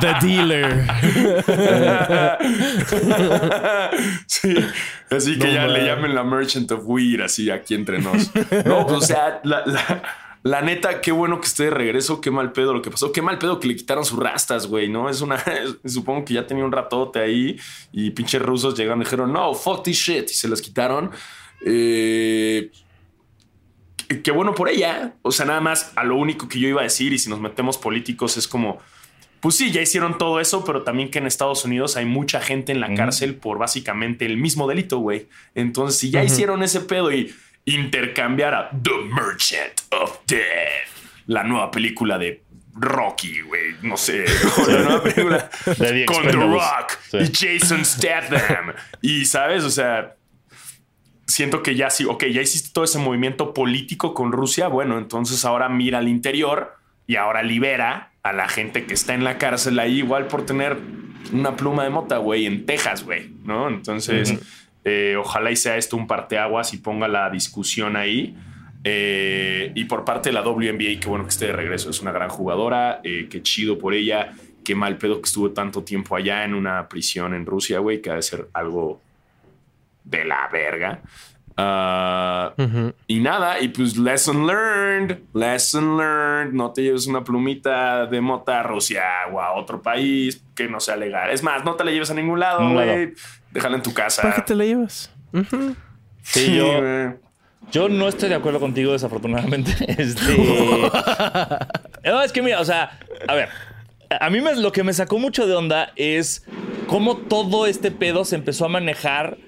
The 0.00 0.14
Dealer. 0.26 0.74
sí, 4.26 4.54
así 5.10 5.38
que 5.38 5.46
No, 5.46 5.52
ya 5.52 5.60
man. 5.62 5.72
le 5.72 5.84
llamen 5.86 6.14
la 6.14 6.24
Merchant 6.24 6.70
of 6.72 6.82
Weed, 6.84 7.20
así 7.20 7.50
aquí 7.50 7.74
entre 7.74 7.98
nos. 8.00 8.34
No, 8.64 8.86
pues, 8.86 8.98
o 8.98 9.00
sea, 9.00 9.40
la, 9.44 9.62
la- 9.66 10.02
la 10.44 10.60
neta, 10.62 11.00
qué 11.00 11.10
bueno 11.10 11.40
que 11.40 11.46
esté 11.46 11.64
de 11.64 11.70
regreso, 11.70 12.20
qué 12.20 12.30
mal 12.30 12.52
pedo 12.52 12.72
lo 12.72 12.82
que 12.82 12.90
pasó, 12.90 13.10
qué 13.12 13.20
mal 13.22 13.38
pedo 13.38 13.58
que 13.58 13.66
le 13.66 13.74
quitaron 13.76 14.04
sus 14.04 14.18
rastas, 14.18 14.66
güey, 14.68 14.88
¿no? 14.88 15.08
Es 15.10 15.20
una, 15.22 15.42
supongo 15.84 16.24
que 16.24 16.34
ya 16.34 16.46
tenía 16.46 16.64
un 16.64 16.70
ratote 16.72 17.18
ahí 17.18 17.56
y 17.92 18.10
pinches 18.10 18.40
rusos 18.42 18.76
llegaron 18.76 19.00
y 19.00 19.04
dijeron, 19.04 19.32
no, 19.32 19.52
fuck 19.54 19.82
this 19.82 19.96
shit, 19.96 20.30
y 20.30 20.34
se 20.34 20.46
las 20.46 20.60
quitaron. 20.60 21.10
Eh, 21.64 22.70
qué- 24.08 24.22
qué 24.22 24.30
bueno 24.30 24.54
por 24.54 24.68
ella, 24.68 25.14
o 25.22 25.32
sea, 25.32 25.46
nada 25.46 25.60
más 25.60 25.92
a 25.96 26.04
lo 26.04 26.16
único 26.16 26.48
que 26.48 26.58
yo 26.60 26.68
iba 26.68 26.80
a 26.80 26.84
decir 26.84 27.12
y 27.12 27.18
si 27.18 27.28
nos 27.30 27.40
metemos 27.40 27.78
políticos 27.78 28.36
es 28.36 28.46
como... 28.48 28.78
Pues 29.40 29.56
sí, 29.56 29.70
ya 29.72 29.82
hicieron 29.82 30.16
todo 30.16 30.40
eso, 30.40 30.64
pero 30.64 30.84
también 30.84 31.10
que 31.10 31.18
en 31.18 31.26
Estados 31.26 31.66
Unidos 31.66 31.98
hay 31.98 32.06
mucha 32.06 32.40
gente 32.40 32.72
en 32.72 32.80
la 32.80 32.94
cárcel 32.94 33.34
por 33.34 33.58
básicamente 33.58 34.24
el 34.24 34.38
mismo 34.38 34.66
delito, 34.66 34.98
güey. 35.00 35.28
Entonces, 35.54 36.00
si 36.00 36.10
ya 36.10 36.24
hicieron 36.24 36.62
ese 36.62 36.80
pedo 36.80 37.12
y 37.12 37.34
intercambiar 37.64 38.54
a 38.54 38.70
The 38.70 38.90
Merchant 39.10 39.80
of 39.90 40.18
Death, 40.26 41.22
la 41.26 41.42
nueva 41.44 41.70
película 41.70 42.18
de 42.18 42.42
Rocky, 42.74 43.40
güey, 43.42 43.74
no 43.82 43.96
sé, 43.96 44.24
o 44.58 44.70
la 44.70 44.78
nueva 44.82 45.02
película 45.02 45.50
The 45.78 46.04
con 46.06 46.22
The. 46.24 46.32
Rock 46.32 46.98
Sí. 47.10 47.18
y 47.18 47.58
Jason 47.60 47.84
Statham. 47.84 48.72
y, 49.00 49.24
¿sabes? 49.26 49.64
O 49.64 49.70
sea, 49.70 50.16
siento 51.26 51.62
que 51.62 51.74
ya 51.74 51.88
sí, 51.90 52.04
ok, 52.04 52.24
ya 52.26 52.42
hiciste 52.42 52.70
todo 52.72 52.84
ese 52.84 52.98
movimiento 52.98 53.54
político 53.54 54.12
con 54.12 54.32
Rusia, 54.32 54.68
bueno, 54.68 54.98
entonces 54.98 55.44
ahora 55.44 55.68
mira 55.68 55.98
al 55.98 56.08
interior 56.08 56.74
y 57.06 57.16
ahora 57.16 57.42
libera 57.42 58.12
a 58.22 58.32
la 58.32 58.48
gente 58.48 58.84
que 58.86 58.94
está 58.94 59.14
en 59.14 59.24
la 59.24 59.38
cárcel 59.38 59.78
ahí 59.78 59.98
igual 59.98 60.26
por 60.26 60.44
tener 60.46 60.76
una 61.32 61.56
pluma 61.56 61.84
de 61.84 61.90
mota, 61.90 62.18
güey, 62.18 62.46
en 62.46 62.66
Texas, 62.66 63.04
güey, 63.04 63.30
¿no? 63.44 63.68
Entonces, 63.68 64.34
eh, 64.84 65.16
ojalá 65.18 65.50
y 65.50 65.56
sea 65.56 65.76
esto 65.76 65.96
un 65.96 66.06
parteaguas 66.06 66.72
y 66.74 66.78
ponga 66.78 67.08
la 67.08 67.30
discusión 67.30 67.96
ahí. 67.96 68.36
Eh, 68.86 69.72
y 69.74 69.84
por 69.84 70.04
parte 70.04 70.28
de 70.28 70.34
la 70.34 70.42
WNBA, 70.42 71.00
qué 71.00 71.06
bueno 71.06 71.24
que 71.24 71.30
esté 71.30 71.46
de 71.46 71.52
regreso, 71.52 71.88
es 71.88 72.02
una 72.02 72.12
gran 72.12 72.28
jugadora, 72.28 73.00
eh, 73.02 73.28
qué 73.30 73.40
chido 73.42 73.78
por 73.78 73.94
ella, 73.94 74.32
qué 74.62 74.74
mal 74.74 74.98
pedo 74.98 75.20
que 75.22 75.26
estuvo 75.26 75.50
tanto 75.52 75.82
tiempo 75.82 76.14
allá 76.16 76.44
en 76.44 76.52
una 76.54 76.86
prisión 76.88 77.32
en 77.32 77.46
Rusia, 77.46 77.78
güey, 77.78 78.02
que 78.02 78.10
ha 78.10 78.14
de 78.16 78.22
ser 78.22 78.48
algo 78.52 79.00
de 80.04 80.24
la 80.26 80.48
verga. 80.52 81.00
Ujú. 81.56 82.92
y 83.06 83.20
nada, 83.20 83.60
y 83.60 83.68
pues 83.68 83.96
lesson 83.96 84.44
learned, 84.44 85.18
lesson 85.34 85.96
learned, 85.96 86.52
no 86.52 86.72
te 86.72 86.82
lleves 86.82 87.06
una 87.06 87.22
plumita 87.22 88.06
de 88.06 88.20
mota 88.20 88.58
a 88.58 88.62
Rusia 88.64 89.02
o 89.32 89.40
a 89.40 89.52
otro 89.52 89.80
país 89.80 90.42
que 90.56 90.68
no 90.68 90.80
sea 90.80 90.96
legal. 90.96 91.30
Es 91.30 91.42
más, 91.44 91.64
no 91.64 91.74
te 91.74 91.84
la 91.84 91.92
lleves 91.92 92.10
a 92.10 92.14
ningún 92.14 92.40
lado, 92.40 92.60
Ningún 92.60 92.76
lado. 92.78 92.92
güey. 92.92 93.12
Déjala 93.54 93.76
en 93.76 93.82
tu 93.82 93.94
casa. 93.94 94.20
¿Para 94.22 94.34
qué 94.34 94.42
te 94.42 94.54
la 94.54 94.64
llevas? 94.66 95.10
Ujú. 95.32 95.74
Sí, 96.22 96.54
yo, 96.56 96.80
güey. 96.80 97.14
yo 97.72 97.88
no 97.88 98.08
estoy 98.08 98.28
de 98.28 98.34
acuerdo 98.34 98.60
contigo, 98.60 98.92
desafortunadamente. 98.92 99.72
Este. 99.98 100.36
no, 102.04 102.22
es 102.22 102.32
que 102.32 102.42
mira, 102.42 102.60
o 102.60 102.64
sea, 102.64 102.98
a 103.26 103.34
ver. 103.34 103.48
A 104.20 104.28
mí 104.30 104.40
me- 104.40 104.54
lo 104.56 104.70
que 104.70 104.84
me 104.84 104.92
sacó 104.92 105.18
mucho 105.18 105.46
de 105.46 105.54
onda 105.54 105.92
es 105.96 106.44
cómo 106.86 107.16
todo 107.16 107.66
este 107.66 107.90
pedo 107.90 108.24
se 108.26 108.36
empezó 108.36 108.66
a 108.66 108.68
manejar 108.68 109.38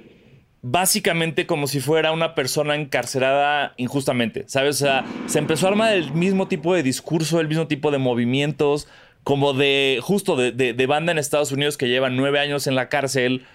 básicamente 0.63 1.47
como 1.47 1.67
si 1.69 1.79
fuera 1.81 2.11
una 2.13 2.35
persona 2.35 2.75
encarcelada 2.75 3.75
injustamente, 3.77 4.45
¿sabes? 4.49 4.77
O 4.83 4.85
sea, 4.87 5.05
se 5.27 5.39
empezó 5.39 5.67
a 5.67 5.71
armar 5.71 5.93
el 5.95 6.13
mismo 6.13 6.49
tipo 6.49 6.75
de 6.75 6.83
discurso, 6.83 7.39
el 7.41 7.47
mismo 7.49 7.69
tipo 7.69 7.91
de 7.93 7.99
movimientos, 7.99 8.89
como 9.23 9.53
de, 9.53 10.01
justo 10.03 10.35
de, 10.35 10.51
de- 10.53 10.73
de 10.73 10.87
banda 10.87 11.13
en 11.13 11.19
Estados 11.19 11.53
Unidos 11.53 11.77
que 11.77 11.89
llevan 11.89 12.17
nueve 12.17 12.41
años 12.41 12.67
en 12.67 12.75
la 12.75 12.89
cárcel, 12.89 13.47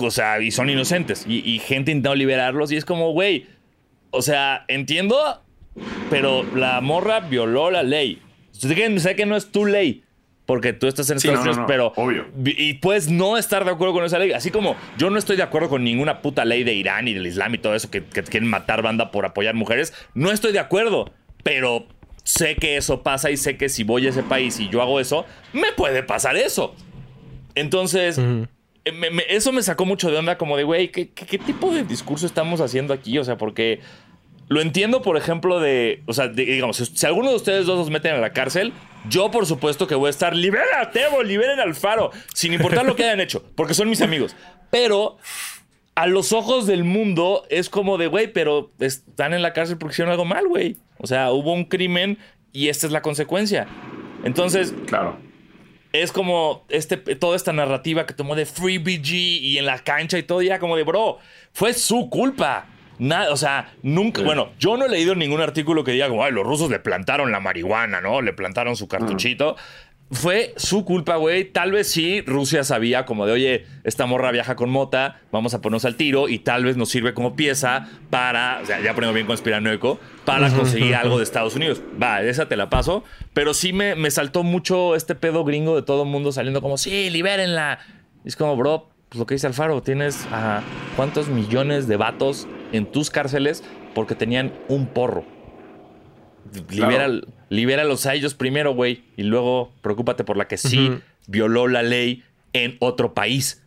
o 0.00 0.10
sea, 0.10 0.40
y 0.40 0.50
son 0.50 0.70
inocentes, 0.70 1.24
y, 1.28 1.38
y 1.48 1.58
gente 1.58 1.90
intentando 1.90 2.14
liberarlos, 2.14 2.70
y 2.72 2.76
es 2.76 2.84
como, 2.84 3.12
güey, 3.12 3.46
o 4.10 4.22
sea, 4.22 4.64
entiendo, 4.68 5.42
pero 6.10 6.44
la 6.54 6.80
morra 6.80 7.20
violó 7.20 7.70
la 7.70 7.82
ley. 7.82 8.20
Sé 8.52 8.74
que, 8.74 9.26
no 9.26 9.36
es 9.36 9.50
tu 9.50 9.66
ley, 9.66 10.04
porque 10.46 10.72
tú 10.72 10.86
estás 10.86 11.10
en 11.10 11.18
Sí, 11.18 11.26
Estados 11.28 11.44
no, 11.46 11.52
Unidos, 11.52 11.56
no, 11.56 11.62
no, 11.62 11.66
pero. 11.66 11.92
obvio. 11.96 12.26
vi- 12.36 12.54
Y 12.56 12.74
puedes 12.74 13.08
no 13.10 13.36
estar 13.36 13.64
de 13.64 13.70
acuerdo 13.72 13.92
con 13.94 14.04
esa 14.04 14.18
ley. 14.18 14.30
Así 14.32 14.50
como 14.50 14.76
yo 14.96 15.10
no 15.10 15.18
estoy 15.18 15.36
de 15.36 15.42
acuerdo 15.42 15.68
con 15.68 15.82
ninguna 15.82 16.22
puta 16.22 16.44
ley 16.44 16.62
de 16.64 16.72
Irán 16.74 17.08
y 17.08 17.14
del 17.14 17.26
Islam 17.26 17.54
y 17.54 17.58
todo 17.58 17.74
eso 17.74 17.90
que, 17.90 18.04
que 18.04 18.22
quieren 18.22 18.48
matar 18.48 18.82
banda 18.82 19.10
por 19.10 19.26
apoyar 19.26 19.54
mujeres. 19.54 19.92
No 20.14 20.30
estoy 20.30 20.52
de 20.52 20.60
acuerdo, 20.60 21.10
pero 21.42 21.86
sé 22.22 22.54
que 22.56 22.76
eso 22.76 23.02
pasa 23.02 23.30
y 23.30 23.36
sé 23.36 23.56
que 23.56 23.68
si 23.68 23.82
voy 23.84 24.06
a 24.06 24.10
ese 24.10 24.22
país 24.22 24.60
y 24.60 24.68
yo 24.68 24.80
hago 24.82 25.00
eso, 25.00 25.26
me 25.52 25.72
puede 25.72 26.02
pasar 26.04 26.36
eso. 26.36 26.74
Entonces, 27.54 28.18
eh, 28.18 28.46
me- 28.92 29.24
eso 29.28 29.52
me 29.52 29.62
sacó 29.62 29.84
mucho 29.84 30.10
de 30.10 30.18
onda, 30.18 30.36
como 30.38 30.56
de, 30.56 30.64
güey, 30.64 30.88
¿qué, 30.90 31.06
tipo 31.38 31.72
de 31.72 31.84
discurso 31.84 32.26
estamos 32.26 32.60
haciendo 32.60 32.92
aquí? 32.94 33.18
O 33.18 33.24
sea, 33.24 33.36
porque 33.38 33.80
lo 34.48 34.60
entiendo, 34.60 35.00
por 35.02 35.16
ejemplo, 35.16 35.58
de, 35.60 36.02
o 36.06 36.12
sea, 36.12 36.28
digamos, 36.28 36.76
si, 36.76 37.06
alguno 37.06 37.30
de 37.30 37.36
ustedes 37.36 37.66
dos 37.66 37.78
los 37.78 37.90
meten 37.90 38.14
a 38.14 38.18
la 38.18 38.32
cárcel, 38.32 38.72
yo 39.08 39.30
por 39.30 39.46
supuesto 39.46 39.86
que 39.86 39.94
voy 39.94 40.08
a 40.08 40.10
estar, 40.10 40.34
libera 40.36 40.82
a 40.82 40.90
Tebo, 40.90 41.22
liberen 41.22 41.60
al 41.60 41.74
Faro, 41.74 42.10
sin 42.34 42.52
importar 42.52 42.84
lo 42.84 42.94
que 42.96 43.04
hayan 43.04 43.20
hecho, 43.20 43.42
porque 43.54 43.74
son 43.74 43.88
mis 43.88 44.02
amigos. 44.02 44.36
Pero 44.70 45.16
a 45.94 46.06
los 46.06 46.32
ojos 46.32 46.66
del 46.66 46.84
mundo 46.84 47.44
es 47.48 47.70
como 47.70 47.96
de, 47.96 48.08
güey, 48.08 48.32
pero 48.32 48.70
están 48.80 49.32
en 49.32 49.42
la 49.42 49.52
cárcel 49.52 49.78
porque 49.78 49.94
hicieron 49.94 50.10
algo 50.12 50.24
mal, 50.24 50.46
güey. 50.48 50.76
O 50.98 51.06
sea, 51.06 51.30
hubo 51.30 51.52
un 51.52 51.64
crimen 51.64 52.18
y 52.52 52.68
esta 52.68 52.86
es 52.86 52.92
la 52.92 53.00
consecuencia. 53.02 53.66
Entonces, 54.24 54.74
Claro. 54.86 55.16
Es 55.94 56.10
como 56.10 56.64
este, 56.70 56.96
toda 56.96 57.36
esta 57.36 57.52
narrativa 57.52 58.04
que 58.04 58.14
tomó 58.14 58.34
de 58.34 58.46
Free 58.46 58.78
BG 58.78 59.12
y 59.12 59.58
en 59.58 59.66
la 59.66 59.78
cancha 59.78 60.18
y 60.18 60.24
todo, 60.24 60.42
ya 60.42 60.58
como 60.58 60.76
de, 60.76 60.82
bro, 60.82 61.18
fue 61.52 61.72
su 61.72 62.10
culpa. 62.10 62.66
Nada, 62.98 63.32
o 63.32 63.36
sea, 63.36 63.72
nunca, 63.82 64.22
bueno, 64.22 64.50
yo 64.58 64.76
no 64.76 64.86
he 64.86 64.88
leído 64.88 65.14
ningún 65.14 65.40
artículo 65.40 65.84
que 65.84 65.92
diga 65.92 66.08
como, 66.08 66.24
ay, 66.24 66.32
los 66.32 66.44
rusos 66.44 66.68
le 66.68 66.80
plantaron 66.80 67.30
la 67.30 67.38
marihuana, 67.38 68.00
¿no? 68.00 68.22
Le 68.22 68.32
plantaron 68.32 68.76
su 68.76 68.88
cartuchito. 68.88 69.56
Fue 70.10 70.54
su 70.56 70.84
culpa, 70.84 71.16
güey. 71.16 71.44
Tal 71.44 71.72
vez 71.72 71.90
sí, 71.90 72.20
Rusia 72.20 72.62
sabía 72.62 73.04
como 73.04 73.26
de, 73.26 73.32
oye, 73.32 73.66
esta 73.84 74.06
morra 74.06 74.30
viaja 74.30 74.54
con 74.54 74.70
mota, 74.70 75.20
vamos 75.32 75.54
a 75.54 75.60
ponernos 75.60 75.84
al 75.86 75.96
tiro 75.96 76.28
y 76.28 76.38
tal 76.38 76.64
vez 76.64 76.76
nos 76.76 76.90
sirve 76.90 77.14
como 77.14 77.34
pieza 77.34 77.88
para, 78.10 78.60
o 78.62 78.66
sea, 78.66 78.80
ya 78.80 78.94
poniendo 78.94 79.14
bien 79.14 79.26
conspiranoico, 79.26 79.98
para 80.24 80.50
conseguir 80.50 80.94
algo 80.94 81.16
de 81.16 81.24
Estados 81.24 81.56
Unidos. 81.56 81.82
Va, 82.00 82.22
esa 82.22 82.46
te 82.46 82.56
la 82.56 82.70
paso. 82.70 83.02
Pero 83.32 83.54
sí 83.54 83.72
me, 83.72 83.94
me 83.96 84.10
saltó 84.10 84.42
mucho 84.42 84.94
este 84.94 85.14
pedo 85.14 85.44
gringo 85.44 85.74
de 85.74 85.82
todo 85.82 86.04
el 86.04 86.08
mundo 86.08 86.32
saliendo 86.32 86.60
como, 86.62 86.78
sí, 86.78 87.10
libérenla. 87.10 87.80
Y 88.24 88.28
es 88.28 88.36
como, 88.36 88.56
bro, 88.56 88.90
pues 89.08 89.18
lo 89.18 89.26
que 89.26 89.34
dice 89.34 89.46
Alfaro, 89.46 89.82
tienes 89.82 90.26
a 90.30 90.62
cuántos 90.96 91.28
millones 91.28 91.88
de 91.88 91.96
vatos 91.96 92.46
en 92.72 92.86
tus 92.86 93.10
cárceles 93.10 93.64
porque 93.94 94.14
tenían 94.14 94.52
un 94.68 94.86
porro. 94.86 95.33
Libera, 96.70 97.08
libéralos 97.48 98.06
a 98.06 98.14
ellos 98.14 98.34
primero, 98.34 98.74
güey. 98.74 99.02
Y 99.16 99.22
luego 99.24 99.72
preocúpate 99.82 100.24
por 100.24 100.36
la 100.36 100.46
que 100.48 100.56
sí 100.56 100.92
violó 101.26 101.68
la 101.68 101.82
ley 101.82 102.22
en 102.52 102.76
otro 102.80 103.14
país. 103.14 103.60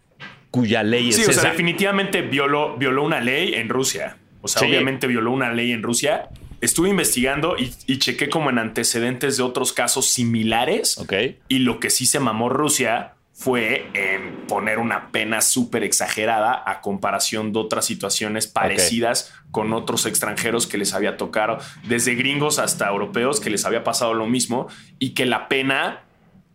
cuya 0.50 0.82
ley 0.82 1.10
es 1.10 1.16
Sí, 1.18 1.22
o 1.22 1.26
sea, 1.26 1.34
esa. 1.34 1.50
definitivamente 1.50 2.22
violó, 2.22 2.78
violó 2.78 3.04
una 3.04 3.20
ley 3.20 3.54
en 3.54 3.68
Rusia. 3.70 4.18
O 4.42 4.48
sea, 4.48 4.62
Sí. 4.62 4.68
obviamente 4.70 5.06
violó 5.06 5.32
una 5.32 5.52
ley 5.52 5.72
en 5.74 5.84
Rusia. 5.84 6.30
Estuve 6.62 6.90
investigando 6.90 7.58
y, 7.60 7.72
y 7.86 8.00
chequé 8.00 8.30
como 8.30 8.50
en 8.50 8.58
antecedentes 8.58 9.38
de 9.38 9.44
otros 9.44 9.74
casos 9.74 10.08
similares. 10.08 10.98
Ok. 10.98 11.14
Y 11.50 11.60
lo 11.60 11.80
que 11.80 11.90
sí 11.90 12.06
se 12.06 12.20
mamó 12.22 12.48
Rusia 12.50 13.14
fue 13.38 13.86
en 13.94 14.48
poner 14.48 14.80
una 14.80 15.12
pena 15.12 15.42
súper 15.42 15.84
exagerada 15.84 16.64
a 16.66 16.82
comparación 16.82 17.54
de 17.54 17.60
otras 17.60 17.86
situaciones 17.86 18.48
parecidas 18.48 19.32
con 19.52 19.74
otros 19.74 20.08
extranjeros 20.08 20.66
que 20.66 20.80
les 20.80 20.96
había 20.96 21.18
tocado, 21.18 21.60
desde 21.84 22.16
gringos 22.16 22.58
hasta 22.58 22.90
europeos 22.90 23.40
que 23.40 23.52
les 23.52 23.64
había 23.64 23.84
pasado 23.84 24.16
lo 24.16 24.26
mismo 24.26 24.68
y 24.98 25.12
que 25.12 25.28
la 25.28 25.50
pena 25.50 26.02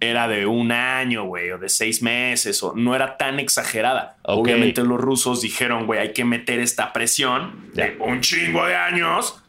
era 0.00 0.26
de 0.26 0.46
un 0.46 0.72
año, 0.72 1.22
güey, 1.22 1.52
o 1.52 1.58
de 1.58 1.68
seis 1.68 2.02
meses, 2.02 2.60
o 2.64 2.74
no 2.74 2.96
era 2.96 3.16
tan 3.16 3.38
exagerada. 3.38 4.16
Obviamente 4.24 4.82
los 4.82 5.00
rusos 5.00 5.40
dijeron, 5.40 5.86
güey, 5.86 6.00
hay 6.00 6.12
que 6.12 6.24
meter 6.24 6.58
esta 6.58 6.92
presión 6.92 7.70
de 7.74 7.96
un 8.00 8.20
chingo 8.22 8.66
de 8.66 8.74
años 8.74 9.40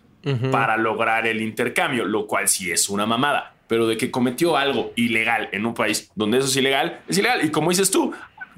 para 0.51 0.77
lograr 0.77 1.25
el 1.25 1.41
intercambio, 1.41 2.05
lo 2.05 2.27
cual 2.27 2.47
sí 2.47 2.71
es 2.71 2.89
una 2.89 3.07
mamada. 3.07 3.52
Pero 3.67 3.87
de 3.87 3.97
que 3.97 4.11
cometió 4.11 4.57
algo 4.57 4.91
ilegal 4.95 5.49
en 5.51 5.65
un 5.65 5.73
país 5.73 6.11
donde 6.15 6.37
eso 6.39 6.47
es 6.47 6.55
ilegal, 6.55 7.01
es 7.07 7.17
ilegal. 7.17 7.43
Y 7.45 7.49
como 7.49 7.69
dices 7.69 7.89
tú, 7.91 8.13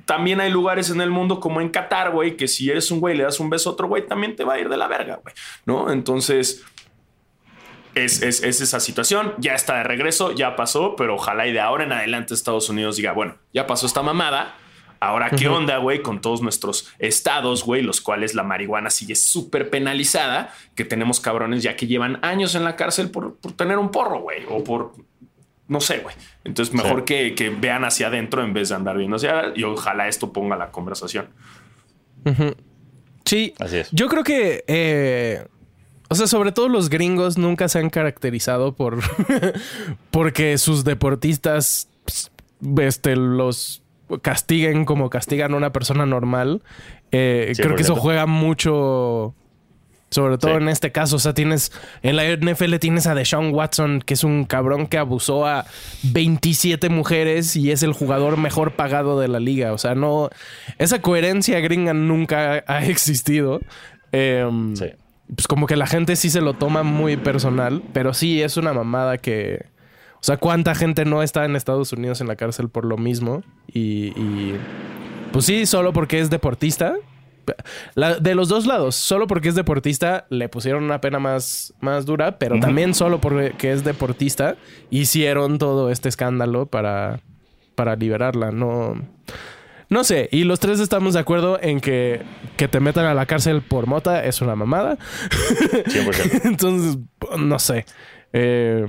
también 0.05 0.39
hay 0.41 0.51
lugares 0.51 0.89
en 0.89 0.99
el 1.01 1.09
mundo 1.11 1.39
como 1.39 1.61
en 1.61 1.69
Qatar, 1.69 2.11
güey, 2.11 2.35
que 2.37 2.47
si 2.47 2.69
eres 2.69 2.91
un 2.91 2.99
güey 2.99 3.15
y 3.15 3.17
le 3.17 3.23
das 3.23 3.39
un 3.39 3.49
beso 3.49 3.69
a 3.69 3.73
otro 3.73 3.87
güey, 3.87 4.05
también 4.07 4.35
te 4.35 4.43
va 4.43 4.53
a 4.55 4.59
ir 4.59 4.69
de 4.69 4.77
la 4.77 4.87
verga, 4.87 5.19
güey. 5.23 5.33
¿No? 5.65 5.91
Entonces, 5.91 6.63
es, 7.93 8.21
es- 8.21 8.43
es 8.43 8.61
esa 8.61 8.79
situación. 8.79 9.33
Ya 9.37 9.53
está 9.53 9.77
de 9.77 9.83
regreso, 9.83 10.31
ya 10.33 10.55
pasó, 10.55 10.95
pero 10.95 11.15
ojalá 11.15 11.47
y 11.47 11.53
de 11.53 11.59
ahora 11.61 11.85
en 11.85 11.91
adelante 11.93 12.33
Estados 12.33 12.69
Unidos 12.69 12.97
diga, 12.97 13.13
bueno, 13.13 13.37
ya 13.53 13.67
pasó 13.67 13.85
esta 13.85 14.01
mamada. 14.03 14.55
Ahora, 15.07 15.29
¿qué 15.29 15.47
onda, 15.47 15.77
güey? 15.77 16.01
Con 16.01 16.21
todos 16.21 16.41
nuestros 16.41 16.89
estados, 16.99 17.63
güey, 17.63 17.81
los 17.81 18.01
cuales 18.01 18.33
la 18.35 18.43
marihuana 18.43 18.89
sigue 18.89 19.15
súper 19.15 19.69
penalizada, 19.69 20.53
que 20.75 20.85
tenemos 20.85 21.19
cabrones 21.19 21.63
ya 21.63 21.75
que 21.75 21.87
llevan 21.87 22.19
años 22.23 22.55
en 22.55 22.63
la 22.63 22.75
cárcel 22.75 23.09
por, 23.11 23.35
por 23.35 23.51
tener 23.53 23.77
un 23.77 23.91
porro, 23.91 24.19
güey, 24.21 24.43
o 24.49 24.63
por, 24.63 24.93
no 25.67 25.79
sé, 25.81 25.99
güey. 25.99 26.15
Entonces, 26.43 26.73
mejor 26.73 26.99
Sí. 26.99 27.05
que, 27.05 27.35
que 27.35 27.49
vean 27.49 27.85
hacia 27.85 28.07
adentro 28.07 28.43
en 28.43 28.53
vez 28.53 28.69
de 28.69 28.75
andar 28.75 28.97
viendo 28.97 29.15
hacia 29.17 29.51
y 29.55 29.63
ojalá 29.63 30.07
esto 30.07 30.31
ponga 30.33 30.55
la 30.57 30.71
conversación. 30.71 31.27
Sí, 33.25 33.53
Así 33.59 33.77
es. 33.77 33.89
yo 33.91 34.07
creo 34.07 34.23
que, 34.23 34.63
eh, 34.67 35.45
o 36.09 36.15
sea, 36.15 36.27
sobre 36.27 36.51
todo 36.51 36.69
los 36.69 36.89
gringos 36.89 37.37
nunca 37.37 37.67
se 37.67 37.79
han 37.79 37.89
caracterizado 37.89 38.75
por 38.75 38.99
porque 40.11 40.57
sus 40.57 40.83
deportistas 40.83 41.89
pues, 42.03 42.31
este, 42.87 43.15
los 43.15 43.81
castiguen 44.21 44.85
como 44.85 45.09
castigan 45.09 45.53
a 45.53 45.57
una 45.57 45.71
persona 45.71 46.05
normal. 46.05 46.61
Eh, 47.11 47.53
creo 47.55 47.75
que 47.75 47.81
eso 47.83 47.95
100%. 47.95 47.99
juega 48.01 48.25
mucho. 48.25 49.33
Sobre 50.11 50.37
todo 50.37 50.51
Sí. 50.51 50.57
en 50.57 50.69
este 50.69 50.91
caso, 50.91 51.15
o 51.17 51.19
sea, 51.19 51.33
tienes 51.33 51.71
en 52.03 52.15
la 52.15 52.23
NFL 52.25 52.75
tienes 52.79 53.05
a 53.07 53.15
Deshaun 53.15 53.53
Watson, 53.53 54.01
que 54.05 54.13
es 54.13 54.23
un 54.23 54.45
cabrón 54.45 54.87
que 54.87 54.97
abusó 54.97 55.45
a 55.45 55.65
27 56.03 56.89
mujeres 56.89 57.55
y 57.55 57.71
es 57.71 57.83
el 57.83 57.91
jugador 57.91 58.37
mejor 58.37 58.73
pagado 58.73 59.19
de 59.19 59.27
la 59.27 59.39
liga. 59.39 59.73
O 59.73 59.77
sea, 59.77 59.93
no. 59.95 60.29
Esa 60.77 61.01
coherencia 61.01 61.59
gringa 61.59 61.93
nunca 61.93 62.63
ha 62.67 62.85
existido. 62.85 63.59
Em, 64.11 64.75
Sí. 64.75 64.85
Pues 65.35 65.47
como 65.47 65.65
que 65.65 65.75
la 65.75 65.87
gente 65.87 66.15
sí 66.15 66.29
se 66.29 66.39
lo 66.39 66.53
toma 66.53 66.83
muy 66.83 67.17
personal, 67.17 67.81
pero 67.93 68.13
sí 68.13 68.41
es 68.43 68.57
una 68.57 68.73
mamada 68.73 69.17
que. 69.17 69.65
O 70.25 70.27
sea, 70.27 70.37
¿cuánta 70.37 70.73
gente 70.73 71.05
no 71.05 71.21
está 71.21 71.45
en 71.45 71.55
Estados 71.55 71.93
Unidos 71.93 72.19
en 72.19 72.25
la 72.27 72.35
cárcel 72.35 72.67
por 72.69 72.83
lo 72.83 72.97
mismo? 72.97 73.43
Y. 73.71 74.07
y- 74.19 74.55
pues 75.31 75.45
sí, 75.45 75.67
solo 75.67 75.93
porque 75.93 76.19
es 76.19 76.31
deportista. 76.31 76.95
La- 77.93 78.15
de 78.15 78.33
los 78.33 78.49
dos 78.49 78.65
lados, 78.65 78.95
solo 78.95 79.27
porque 79.27 79.49
es 79.49 79.53
deportista 79.53 80.25
le 80.31 80.49
pusieron 80.49 80.83
una 80.83 80.99
pena 80.99 81.19
más, 81.19 81.75
más 81.79 82.07
dura, 82.07 82.39
pero 82.39 82.59
también 82.59 82.95
solo 82.95 83.21
porque 83.21 83.53
es 83.71 83.83
deportista 83.83 84.55
hicieron 84.89 85.59
todo 85.59 85.91
este 85.91 86.09
escándalo 86.09 86.65
para, 86.65 87.19
para 87.75 87.95
liberarla. 87.95 88.49
No, 88.49 88.95
no 89.89 90.03
sé, 90.03 90.27
y 90.31 90.43
los 90.45 90.59
tres 90.59 90.79
estamos 90.79 91.13
de 91.13 91.19
acuerdo 91.19 91.59
en 91.61 91.81
que 91.81 92.23
que 92.57 92.67
te 92.67 92.79
metan 92.79 93.05
a 93.05 93.13
la 93.13 93.27
cárcel 93.27 93.61
por 93.61 93.85
mota 93.85 94.25
es 94.25 94.41
una 94.41 94.55
mamada. 94.55 94.97
100%. 95.29 96.41
Entonces, 96.45 96.97
no 97.37 97.59
sé. 97.59 97.85
Eh, 98.33 98.87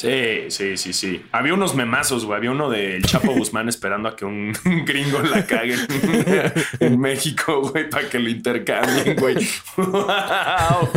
Sí, 0.00 0.46
sí, 0.48 0.78
sí, 0.78 0.92
sí. 0.94 1.22
Había 1.30 1.52
unos 1.52 1.74
memazos, 1.74 2.24
güey. 2.24 2.38
Había 2.38 2.52
uno 2.52 2.70
del 2.70 3.04
Chapo 3.04 3.32
Guzmán 3.34 3.68
esperando 3.68 4.08
a 4.08 4.16
que 4.16 4.24
un 4.24 4.52
gringo 4.86 5.20
la 5.20 5.44
cague 5.44 5.74
en, 5.74 6.52
en 6.94 6.98
México, 6.98 7.60
güey, 7.70 7.90
para 7.90 8.08
que 8.08 8.18
lo 8.18 8.30
intercambien, 8.30 9.14
güey. 9.16 9.36
Wow. 9.76 10.88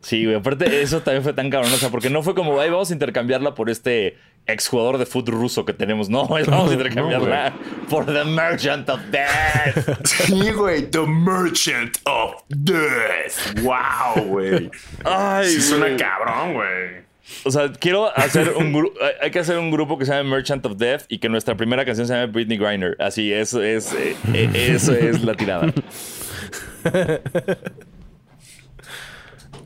Sí, 0.00 0.24
güey. 0.24 0.36
Aparte, 0.36 0.80
eso 0.82 1.00
también 1.02 1.22
fue 1.24 1.32
tan 1.32 1.50
cabrón. 1.50 1.72
O 1.72 1.76
sea, 1.76 1.90
porque 1.90 2.08
no 2.08 2.22
fue 2.22 2.34
como, 2.36 2.60
ay, 2.60 2.70
vamos 2.70 2.90
a 2.90 2.92
intercambiarla 2.92 3.54
por 3.56 3.68
este 3.68 4.16
exjugador 4.46 4.98
de 4.98 5.06
fútbol 5.06 5.34
ruso 5.40 5.64
que 5.64 5.72
tenemos. 5.72 6.08
No, 6.08 6.38
es 6.38 6.46
vamos 6.46 6.70
a 6.70 6.74
intercambiarla 6.74 7.52
por 7.88 8.06
The 8.06 8.24
Merchant 8.26 8.88
of 8.88 9.00
Death. 9.10 10.06
Sí, 10.06 10.52
güey. 10.52 10.88
The 10.90 11.04
Merchant 11.06 11.98
of 12.04 12.42
Death. 12.48 13.60
Wow, 13.62 14.24
güey. 14.26 14.70
Ay, 15.04 15.48
Sí, 15.48 15.60
suena 15.60 15.86
güey. 15.86 15.96
cabrón, 15.96 16.54
güey. 16.54 17.09
O 17.44 17.50
sea, 17.50 17.72
quiero 17.72 18.16
hacer 18.16 18.54
un 18.56 18.72
grupo. 18.72 18.98
Hay 19.22 19.30
que 19.30 19.38
hacer 19.38 19.58
un 19.58 19.70
grupo 19.70 19.98
que 19.98 20.04
se 20.06 20.12
llame 20.12 20.28
Merchant 20.30 20.64
of 20.66 20.76
Death 20.76 21.02
y 21.08 21.18
que 21.18 21.28
nuestra 21.28 21.56
primera 21.56 21.84
canción 21.84 22.06
se 22.06 22.12
llame 22.14 22.26
Britney 22.26 22.58
Griner. 22.58 22.96
Así, 22.98 23.32
eso 23.32 23.62
es, 23.62 23.92
eh, 23.92 24.16
eh, 24.34 24.50
eso 24.54 24.92
es 24.94 25.22
la 25.24 25.34
tirada. 25.34 25.72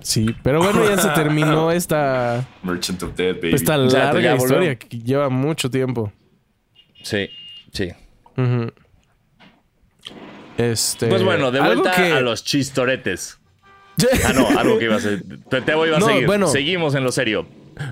sí, 0.01 0.35
pero 0.43 0.63
bueno, 0.63 0.89
ya 0.89 0.99
se 0.99 1.09
terminó 1.11 1.71
esta, 1.73 2.47
Merchant 2.63 3.03
of 3.03 3.15
Death, 3.17 3.37
baby. 3.37 3.55
esta 3.55 3.77
larga 3.77 4.21
ya 4.21 4.37
historia 4.37 4.77
que 4.77 4.99
lleva 4.99 5.29
mucho 5.29 5.71
tiempo. 5.71 6.13
Sí, 7.03 7.29
sí. 7.73 7.91
Este. 10.57 11.09
Pues 11.09 11.23
bueno, 11.23 11.51
de 11.51 11.61
vuelta 11.61 11.93
que- 11.93 12.13
a 12.13 12.21
los 12.21 12.45
chistoretes. 12.45 13.39
Ah, 14.25 14.33
no, 14.35 14.49
algo 14.59 14.79
que 14.79 14.85
iba 14.87 14.97
a 14.97 15.01
ser. 15.01 15.23
Te, 15.49 15.61
te 15.63 15.75
voy 15.75 15.91
a 15.93 15.99
No, 15.99 16.07
seguir. 16.07 16.27
bueno. 16.27 16.49
Seguimos 16.49 16.95
en 16.95 17.05
lo 17.05 17.13
serio. 17.13 17.47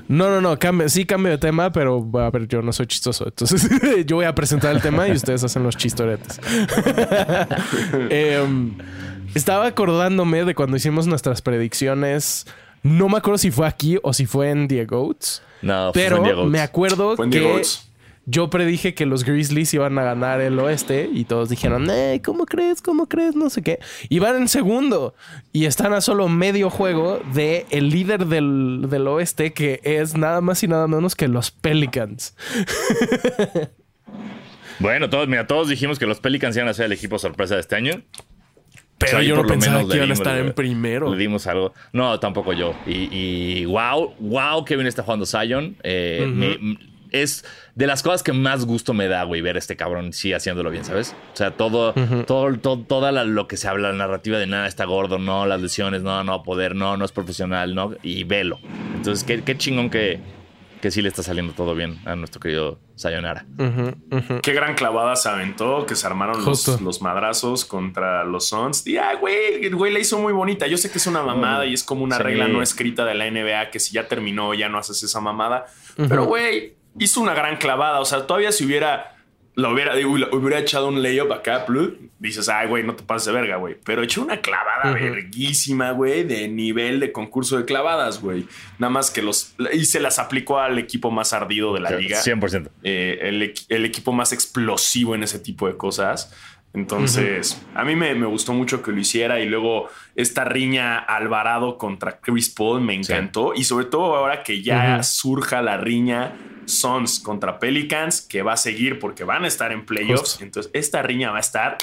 No, 0.09 0.31
no, 0.31 0.41
no, 0.41 0.59
cambio, 0.59 0.89
sí 0.89 1.05
cambio 1.05 1.33
de 1.33 1.39
tema, 1.39 1.73
pero 1.73 2.09
a 2.15 2.31
ver, 2.31 2.47
yo 2.47 2.63
no 2.63 2.73
soy 2.73 2.87
chistoso. 2.87 3.25
Entonces, 3.27 3.69
yo 4.07 4.17
voy 4.17 4.25
a 4.27 4.35
presentar 4.35 4.75
el 4.75 4.81
tema 4.81 5.09
y 5.09 5.13
ustedes 5.13 5.43
hacen 5.45 5.63
los 5.65 5.77
chistoretes. 5.77 6.41
Em, 8.11 8.75
estaba 9.35 9.67
acordándome 9.67 10.45
de 10.45 10.55
cuando 10.55 10.77
hicimos 10.77 11.07
nuestras 11.07 11.43
predicciones. 11.43 12.47
No 12.83 13.09
me 13.09 13.19
acuerdo 13.19 13.39
si 13.39 13.51
fue 13.51 13.67
aquí 13.67 13.99
o 14.03 14.13
si 14.13 14.27
fue 14.27 14.51
en 14.51 14.69
The 14.69 14.85
Goats. 14.87 15.43
No, 15.63 15.93
fue 15.93 16.03
Pero 16.03 16.47
me 16.47 16.61
acuerdo 16.61 17.17
Fue 17.17 17.27
en 17.27 17.31
que 17.31 17.39
The 17.41 17.45
Goats. 17.53 17.89
Yo 18.27 18.51
predije 18.51 18.95
que 18.95 19.05
los 19.07 19.25
Grizzlies 19.25 19.75
iban 19.75 19.99
a 19.99 20.05
ganar 20.05 20.41
el 20.41 20.59
oeste 20.59 21.11
y 21.13 21.25
todos 21.25 21.49
dijeron, 21.49 21.89
eh, 21.91 22.21
¿cómo 22.25 22.47
crees? 22.47 22.81
¿Cómo 22.81 23.09
crees? 23.09 23.35
No 23.35 23.51
sé 23.51 23.63
qué. 23.63 23.79
Y 24.09 24.21
van 24.21 24.37
en 24.37 24.49
segundo 24.49 25.15
y 25.53 25.65
están 25.65 25.93
a 25.93 26.01
solo 26.01 26.29
medio 26.29 26.71
juego 26.71 27.21
de 27.35 27.67
el 27.71 27.89
líder 27.89 28.27
del, 28.27 28.87
del 28.89 29.07
oeste 29.09 29.53
que 29.53 29.81
es 29.83 30.17
nada 30.17 30.41
más 30.41 30.63
y 30.63 30.69
nada 30.69 30.87
menos 30.87 31.17
que 31.17 31.27
los 31.29 31.51
Pelicans. 31.51 32.37
Bueno, 34.79 35.09
todos, 35.09 35.29
mira, 35.29 35.47
todos 35.47 35.69
dijimos 35.69 35.99
que 35.99 36.07
los 36.07 36.19
Pelicans 36.19 36.57
iban 36.57 36.69
a 36.69 36.75
ser 36.75 36.87
el 36.87 36.93
equipo 36.93 37.19
sorpresa 37.19 37.55
de 37.55 37.61
este 37.61 37.77
año. 37.77 38.03
Pero 38.99 39.21
yo 39.23 39.37
no 39.37 39.45
pensaba 39.47 39.87
que 39.87 39.97
iban 39.97 40.11
a 40.11 40.15
estar 40.15 40.37
en 40.39 40.53
primero. 40.55 41.11
Le 41.13 41.19
dimos 41.19 41.47
algo. 41.47 41.73
No, 41.93 42.19
tampoco 42.19 42.53
yo. 42.53 42.75
Y, 42.87 43.09
y 43.13 43.65
wow, 43.65 44.15
wow, 44.19 44.65
que 44.65 44.75
bien 44.77 44.87
está 44.87 45.03
jugando 45.03 45.25
Zion. 45.27 45.77
Eh, 45.85 46.27
me- 46.33 46.79
es 47.13 47.45
de 47.75 47.87
las 47.87 48.03
cosas 48.03 48.23
que 48.23 48.33
más 48.33 48.65
gusto 48.65 48.95
me 48.95 49.09
da, 49.09 49.23
güey, 49.25 49.41
ver 49.41 49.57
a 49.57 49.59
este 49.59 49.77
cabrón 49.77 50.13
sí 50.13 50.33
haciéndolo 50.33 50.71
bien, 50.71 50.85
¿sabes? 50.85 51.15
O 51.33 51.37
sea, 51.37 51.53
todo, 51.53 51.93
todo, 52.27 52.57
todo, 52.59 52.79
toda 52.81 53.13
la- 53.13 53.25
lo 53.25 53.47
que 53.49 53.57
se 53.57 53.69
habla, 53.69 53.93
la 53.93 53.99
narrativa 53.99 54.39
de 54.39 54.47
nada 54.47 54.67
está 54.67 54.85
gordo, 54.85 55.19
no, 55.19 55.47
las 55.47 55.61
lesiones, 55.61 56.03
no, 56.03 56.25
no, 56.25 56.43
poder, 56.43 56.75
no, 56.75 56.97
no 56.97 57.05
es 57.05 57.13
profesional, 57.13 57.75
no, 57.75 57.93
y 58.03 58.25
velo. 58.25 58.59
Entonces, 58.97 59.25
qué, 59.25 59.43
qué 59.43 59.57
chingón 59.57 59.91
que, 59.91 60.21
que 60.81 60.91
sí 60.91 61.01
le 61.03 61.09
está 61.09 61.23
saliendo 61.23 61.53
todo 61.53 61.75
bien 61.75 62.01
a 62.07 62.17
nuestro 62.17 62.41
querido 62.41 62.81
Sayonara. 62.97 63.47
Qué 64.43 64.53
gran 64.53 64.75
clavada 64.75 65.15
se 65.17 65.29
aventó, 65.29 65.87
que 65.87 65.95
se 65.97 66.07
armaron 66.07 66.45
los, 66.45 66.81
los 66.81 67.03
madrazos 67.03 67.65
contra 67.65 68.25
los 68.25 68.49
Suns. 68.49 68.87
Y 68.87 68.97
ah, 68.97 69.15
güey, 69.21 69.65
el 69.65 69.75
güey 69.77 69.93
la 69.93 69.99
hizo 70.01 70.19
muy 70.19 70.33
bonita. 70.33 70.67
Yo 70.67 70.77
sé 70.77 70.91
que 70.91 70.99
es 70.99 71.07
una 71.07 71.23
mamada 71.23 71.67
y 71.67 71.75
es 71.75 71.85
como 71.85 72.03
una 72.05 72.17
Sí. 72.17 72.23
regla 72.25 72.49
no 72.49 72.63
escrita 72.63 73.05
de 73.05 73.15
la 73.15 73.27
NBA 73.31 73.71
que 73.71 73.79
si 73.81 73.93
ya 73.95 74.09
terminó 74.09 74.55
ya 74.55 74.69
no 74.69 74.79
haces 74.79 75.03
esa 75.03 75.21
mamada. 75.21 75.67
Pero 75.97 76.25
güey, 76.25 76.75
hizo 76.99 77.21
una 77.21 77.35
gran 77.35 77.57
clavada. 77.57 78.01
O 78.01 78.05
sea, 78.05 78.27
todavía 78.27 78.53
si 78.53 78.65
hubiera 78.65 79.13
lo 79.55 79.71
hubiera, 79.71 79.95
digo, 79.95 80.13
hubiera 80.33 80.59
echado 80.59 80.89
un 80.89 81.03
layup 81.03 81.31
acá, 81.31 81.67
dices, 82.19 82.49
ay, 82.49 82.69
güey, 82.69 82.85
no 82.85 82.95
te 82.95 83.03
pases 83.03 83.27
de 83.27 83.33
verga, 83.33 83.57
güey. 83.57 83.77
Pero 83.85 84.03
echó 84.03 84.23
una 84.23 84.41
clavada 84.41 84.95
verguísima, 84.95 85.91
güey, 85.91 86.25
de 86.25 86.49
nivel 86.49 87.01
de 87.01 87.13
concurso 87.13 87.59
de 87.59 87.67
clavadas, 87.67 88.23
güey. 88.23 88.47
Nada 88.79 88.91
más 88.91 89.11
que 89.11 89.21
los. 89.21 89.55
Y 89.73 89.85
se 89.85 90.01
las 90.01 90.19
aplicó 90.19 90.59
al 90.59 90.79
equipo 90.79 91.11
más 91.11 91.35
ardido 91.35 91.75
de 91.75 91.81
la 91.81 91.91
liga. 91.91 92.19
100%. 92.19 92.71
Eh, 92.83 93.53
el 93.69 93.85
equipo 93.85 94.13
más 94.13 94.33
explosivo 94.33 95.15
en 95.15 95.23
ese 95.23 95.39
tipo 95.39 95.67
de 95.67 95.77
cosas. 95.77 96.33
Entonces, 96.75 97.63
a 97.75 97.85
mí 97.85 97.97
me, 97.97 98.15
me 98.15 98.25
gustó 98.27 98.55
mucho 98.55 98.83
que 98.83 98.93
lo 98.93 98.99
hiciera 98.99 99.41
y 99.41 99.47
luego 99.47 99.89
esta 100.15 100.45
riña 100.45 100.99
Alvarado 100.99 101.77
contra 101.77 102.19
Chris 102.19 102.49
Paul 102.49 102.81
me 102.81 102.95
encantó 102.95 103.53
y 103.55 103.65
sobre 103.65 103.87
todo 103.87 104.17
ahora 104.17 104.43
que 104.43 104.63
ya 104.63 105.03
surja 105.03 105.61
la 105.61 105.77
riña 105.77 106.33
Suns 106.65 107.21
contra 107.21 107.59
Pelicans 107.59 108.23
que 108.23 108.43
va 108.43 108.55
a 108.55 108.57
seguir 108.57 108.99
porque 108.99 109.25
van 109.25 109.45
a 109.45 109.49
estar 109.49 109.71
en 109.71 109.85
playoffs. 109.85 110.31
Justo. 110.31 110.45
Entonces, 110.45 110.71
esta 110.75 111.03
riña 111.03 111.31
va 111.31 111.39
a 111.39 111.41
estar 111.41 111.77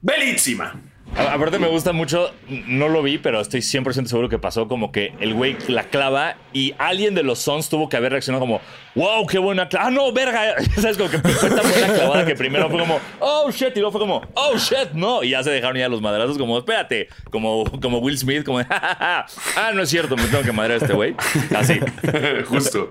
belísima. 0.00 0.74
A- 1.18 1.32
Aparte 1.34 1.58
me 1.58 1.68
gusta 1.68 1.92
mucho, 1.92 2.30
no 2.48 2.88
lo 2.88 3.02
vi, 3.02 3.18
pero 3.18 3.40
estoy 3.40 3.60
100% 3.60 4.06
seguro 4.06 4.28
que 4.28 4.38
pasó 4.38 4.68
como 4.68 4.92
que 4.92 5.12
el 5.20 5.34
güey 5.34 5.56
la 5.68 5.84
clava 5.84 6.36
y 6.52 6.74
alguien 6.78 7.14
de 7.14 7.22
los 7.22 7.38
Sons 7.38 7.68
tuvo 7.68 7.88
que 7.88 7.96
haber 7.96 8.12
reaccionado 8.12 8.40
como, 8.40 8.60
wow, 8.94 9.26
qué 9.26 9.38
buena 9.38 9.68
clava. 9.68 9.86
Ah, 9.86 9.90
no, 9.90 10.12
verga. 10.12 10.54
¿Sabes? 10.76 10.96
Como 10.96 11.10
que 11.10 11.18
fue 11.18 11.48
tan 11.50 11.68
buena 11.70 11.92
clavada 11.94 12.24
que 12.26 12.34
primero 12.34 12.68
fue 12.70 12.80
como, 12.80 13.00
oh, 13.20 13.50
shit, 13.50 13.70
y 13.76 13.80
luego 13.80 13.92
fue 13.92 14.00
como, 14.00 14.22
oh, 14.34 14.56
shit, 14.56 14.92
no. 14.94 15.22
Y 15.22 15.30
ya 15.30 15.42
se 15.42 15.50
dejaron 15.50 15.76
ya 15.76 15.88
los 15.88 16.00
madrazos 16.00 16.38
como, 16.38 16.58
espérate, 16.58 17.08
como, 17.30 17.64
como 17.80 17.98
Will 17.98 18.18
Smith, 18.18 18.44
como, 18.44 18.58
"Ja, 18.58 18.64
ja, 18.68 18.94
ja. 18.98 19.26
ah, 19.56 19.72
no 19.74 19.82
es 19.82 19.88
cierto, 19.90 20.16
me 20.16 20.24
tengo 20.24 20.42
que 20.44 20.52
madrear 20.52 20.80
a 20.80 20.84
este 20.84 20.94
güey. 20.94 21.14
Así. 21.54 21.80
Justo. 22.46 22.90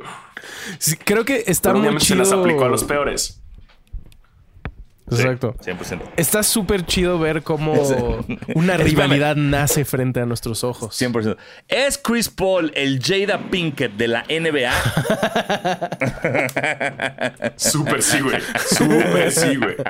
Sí, 0.77 0.95
creo 0.97 1.25
que 1.25 1.43
está 1.47 1.71
muy 1.71 1.81
obviamente 1.81 2.05
se 2.05 2.13
chido. 2.13 2.23
las 2.23 2.31
aplicó 2.33 2.65
a 2.65 2.69
los 2.69 2.83
peores. 2.83 3.41
Exacto. 5.11 5.55
100%. 5.63 5.99
Está 6.17 6.41
súper 6.41 6.85
chido 6.85 7.19
ver 7.19 7.43
cómo 7.43 7.73
una 8.55 8.77
rivalidad 8.77 9.35
nace 9.35 9.85
frente 9.85 10.19
a 10.19 10.25
nuestros 10.25 10.63
ojos. 10.63 10.99
100%. 10.99 11.37
¿Es 11.67 11.97
Chris 11.97 12.29
Paul 12.29 12.71
el 12.75 12.99
Jada 13.01 13.49
Pinkett 13.49 13.93
de 13.93 14.07
la 14.07 14.23
NBA? 14.29 14.71
Súper 17.55 18.01
sí, 18.01 18.19
güey. 18.19 18.41
Súper 18.67 19.31
sí, 19.31 19.55
güey. 19.55 19.75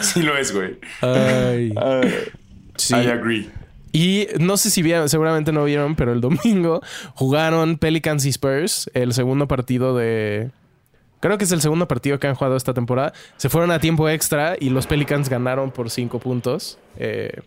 Sí 0.00 0.22
lo 0.22 0.36
es, 0.36 0.52
güey. 0.52 0.78
Ay. 1.00 1.72
Sí. 2.76 2.94
I 2.94 3.08
agree. 3.08 3.50
Y 3.92 4.28
no 4.38 4.56
sé 4.56 4.70
si 4.70 4.82
vieron, 4.82 5.08
seguramente 5.08 5.52
no 5.52 5.64
vieron, 5.64 5.96
pero 5.96 6.12
el 6.12 6.20
domingo 6.20 6.80
jugaron 7.14 7.76
Pelicans 7.76 8.24
y 8.24 8.30
Spurs, 8.30 8.90
el 8.94 9.12
segundo 9.12 9.48
partido 9.48 9.96
de. 9.96 10.50
Creo 11.20 11.36
que 11.36 11.44
es 11.44 11.52
el 11.52 11.60
segundo 11.60 11.86
partido 11.86 12.18
que 12.18 12.28
han 12.28 12.34
jugado 12.34 12.56
esta 12.56 12.72
temporada. 12.72 13.12
Se 13.36 13.50
fueron 13.50 13.70
a 13.72 13.78
tiempo 13.78 14.08
extra 14.08 14.56
y 14.58 14.70
los 14.70 14.86
Pelicans 14.86 15.28
ganaron 15.28 15.70
por 15.70 15.90
cinco 15.90 16.18
puntos. 16.18 16.78
Eh, 16.96 17.42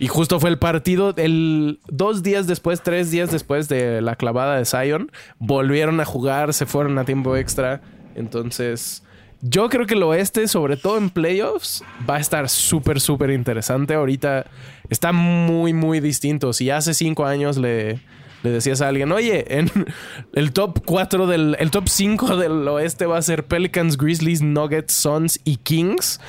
y 0.00 0.08
justo 0.08 0.40
fue 0.40 0.50
el 0.50 0.58
partido, 0.58 1.14
el 1.16 1.78
dos 1.86 2.24
días 2.24 2.48
después, 2.48 2.82
tres 2.82 3.12
días 3.12 3.30
después 3.30 3.68
de 3.68 4.00
la 4.00 4.16
clavada 4.16 4.56
de 4.56 4.64
Zion, 4.64 5.12
volvieron 5.38 6.00
a 6.00 6.04
jugar, 6.04 6.52
se 6.54 6.66
fueron 6.66 6.98
a 6.98 7.04
tiempo 7.04 7.36
extra. 7.36 7.82
Entonces, 8.16 9.03
yo 9.46 9.68
creo 9.68 9.84
que 9.86 9.92
el 9.94 10.02
oeste, 10.02 10.48
sobre 10.48 10.76
todo 10.78 10.96
en 10.96 11.10
playoffs, 11.10 11.84
va 12.08 12.16
a 12.16 12.20
estar 12.20 12.48
súper, 12.48 12.98
súper 13.00 13.30
interesante. 13.30 13.92
Ahorita 13.94 14.46
está 14.88 15.12
muy, 15.12 15.72
muy 15.74 16.00
distinto. 16.00 16.52
Si 16.54 16.70
hace 16.70 16.94
cinco 16.94 17.26
años 17.26 17.58
le, 17.58 18.00
le 18.42 18.50
decías 18.50 18.80
a 18.80 18.88
alguien, 18.88 19.12
oye, 19.12 19.44
en 19.58 19.70
el 20.32 20.52
top 20.54 20.80
4 20.86 21.26
del, 21.26 21.56
el 21.60 21.70
top 21.70 21.88
5 21.88 22.36
del 22.38 22.66
oeste 22.68 23.04
va 23.04 23.18
a 23.18 23.22
ser 23.22 23.44
Pelicans, 23.44 23.98
Grizzlies, 23.98 24.40
Nuggets, 24.40 24.94
Suns 24.94 25.38
y 25.44 25.56
Kings, 25.58 26.20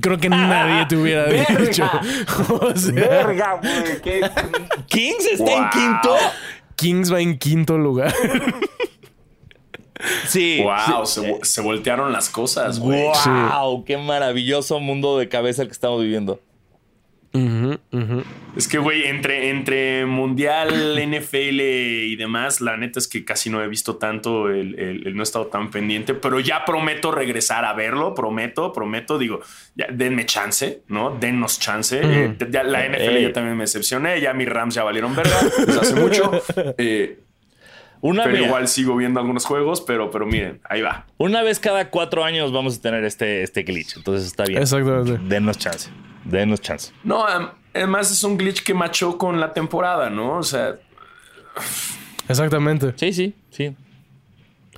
creo 0.00 0.18
que 0.18 0.28
nadie 0.28 0.84
te 0.86 0.96
hubiera 0.96 1.26
dicho. 1.58 1.88
O 2.48 2.74
sea, 2.76 3.24
güey. 3.62 4.00
qué- 4.02 4.28
¿Kings 4.88 5.26
está 5.32 5.52
en 5.52 5.70
quinto? 5.70 6.16
Kings 6.76 7.12
va 7.12 7.20
en 7.20 7.38
quinto 7.38 7.78
lugar. 7.78 8.12
Sí. 10.26 10.60
Wow, 10.62 11.06
se, 11.06 11.38
se 11.42 11.60
voltearon 11.60 12.12
las 12.12 12.28
cosas, 12.30 12.78
güey. 12.80 13.02
¡Wow! 13.02 13.84
¡Qué 13.84 13.96
maravilloso 13.96 14.80
mundo 14.80 15.18
de 15.18 15.28
cabeza 15.28 15.62
el 15.62 15.68
que 15.68 15.72
estamos 15.72 16.00
viviendo! 16.02 16.40
Es 18.56 18.68
que, 18.68 18.78
güey, 18.78 19.06
entre, 19.06 19.50
entre 19.50 20.06
Mundial, 20.06 20.70
NFL 21.10 21.60
y 21.60 22.14
demás, 22.14 22.60
la 22.60 22.76
neta 22.76 23.00
es 23.00 23.08
que 23.08 23.24
casi 23.24 23.50
no 23.50 23.60
he 23.60 23.66
visto 23.66 23.96
tanto, 23.96 24.48
el, 24.50 24.78
el- 24.78 25.06
el 25.08 25.14
no 25.16 25.22
he 25.22 25.24
estado 25.24 25.46
tan 25.48 25.70
pendiente, 25.72 26.14
pero 26.14 26.38
ya 26.38 26.64
prometo 26.64 27.10
regresar 27.10 27.64
a 27.64 27.72
verlo, 27.72 28.14
prometo, 28.14 28.72
prometo, 28.72 29.18
digo, 29.18 29.40
ya 29.74 29.86
denme 29.90 30.26
chance, 30.26 30.82
¿no? 30.86 31.16
Dennos 31.18 31.58
chance. 31.58 32.00
Eh, 32.04 32.36
ya 32.50 32.62
la 32.62 32.86
NFL 32.88 33.16
Ey. 33.16 33.22
ya 33.24 33.32
también 33.32 33.56
me 33.56 33.64
decepcioné, 33.64 34.20
ya 34.20 34.32
mis 34.32 34.48
Rams 34.48 34.74
ya 34.74 34.84
valieron 34.84 35.16
verga 35.16 35.36
desde 35.66 35.80
hace 35.80 35.94
mucho. 35.96 36.30
Eh, 36.78 37.18
Una, 38.06 38.24
pero 38.24 38.36
igual 38.44 38.68
sigo 38.68 38.94
viendo 38.96 39.18
algunos 39.18 39.46
juegos, 39.46 39.80
pero, 39.80 40.10
pero 40.10 40.26
miren, 40.26 40.60
ahí 40.68 40.82
va. 40.82 41.06
una 41.16 41.42
vez 41.42 41.58
cada 41.58 41.88
cuatro 41.88 42.22
años 42.22 42.52
vamos 42.52 42.76
a 42.76 42.82
tener 42.82 43.02
este, 43.04 43.42
este 43.42 43.62
glitch. 43.62 43.96
Entonces 43.96 44.26
está 44.26 44.44
bien. 44.44 44.60
Exactamente. 44.60 45.18
Denos 45.26 45.56
chance. 45.56 45.88
Denos 46.24 46.60
chance. 46.60 46.92
No, 47.02 47.24
am- 47.26 47.52
además 47.72 48.10
es 48.10 48.22
un 48.22 48.36
glitch 48.36 48.62
que 48.62 48.74
machó 48.74 49.16
con 49.16 49.40
la 49.40 49.54
temporada, 49.54 50.10
¿no? 50.10 50.36
O 50.36 50.42
sea, 50.42 50.76
Exactamente. 52.28 52.92
Sí, 52.96 53.12
sí, 53.12 53.34
sí. 53.50 53.74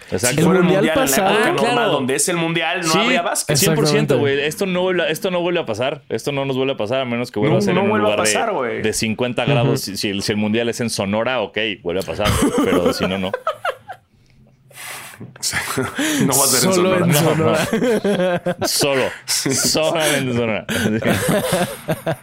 Si 0.09 0.15
Exacto. 0.17 0.39
El 0.41 0.45
fuera 0.45 0.59
el 0.61 0.65
mundial 0.65 0.85
mundial, 0.85 0.99
en 0.99 1.05
pasado- 1.11 1.29
la 1.29 1.35
época 1.35 1.51
Ah, 1.51 1.55
claro. 1.57 1.75
normal, 1.75 1.91
donde 1.93 2.15
es 2.15 2.29
el 2.29 2.37
mundial, 2.37 2.81
no 2.83 2.93
Sí, 2.93 2.99
habría 2.99 3.23
básquet. 3.23 3.57
100%, 3.57 3.73
Exactamente. 3.83 4.15
güey. 4.15 4.41
Esto 4.41 4.67
no, 4.67 4.83
vuelve, 4.83 5.03
a- 5.03 5.09
esto 5.09 5.31
no 5.31 5.41
vuelve 5.41 5.61
a 5.61 5.67
pasar. 5.67 6.03
Esto 6.09 6.33
no 6.33 6.45
nos 6.45 6.57
vuelve 6.57 6.73
a 6.75 6.77
pasar 6.77 7.01
a 7.01 7.05
menos 7.05 7.31
que 7.31 7.39
vuelva 7.41 7.55
No- 7.55 7.59
a 7.59 7.63
ser 7.63 7.75
no 7.75 7.83
en 7.83 7.91
un 7.91 7.99
lugar 8.01 8.17
pasar, 8.19 8.47
de, 8.51 8.53
güey. 8.55 8.83
de 8.83 8.93
50 8.93 9.45
grados. 9.45 9.81
si, 9.81 9.97
si 9.97 10.09
el, 10.11 10.23
si 10.23 10.33
el 10.33 10.39
mundial 10.39 10.69
es 10.69 10.81
en 10.81 10.91
Sonora, 10.91 11.41
ok, 11.41 11.59
vuelve 11.83 12.01
a 12.01 12.05
pasar. 12.05 12.29
Pero 12.65 12.93
si 12.93 13.07
no, 13.07 13.19
no. 13.19 13.33
no 16.27 16.39
va 16.39 16.45
a 16.45 16.47
ser 16.47 16.73
Solo 16.73 16.97
en 16.97 17.05
en 17.05 17.15
Sonora. 17.15 17.67
Solo. 18.67 19.11
Solamente 19.27 20.19
en 20.19 20.33
Sonora. 20.35 20.67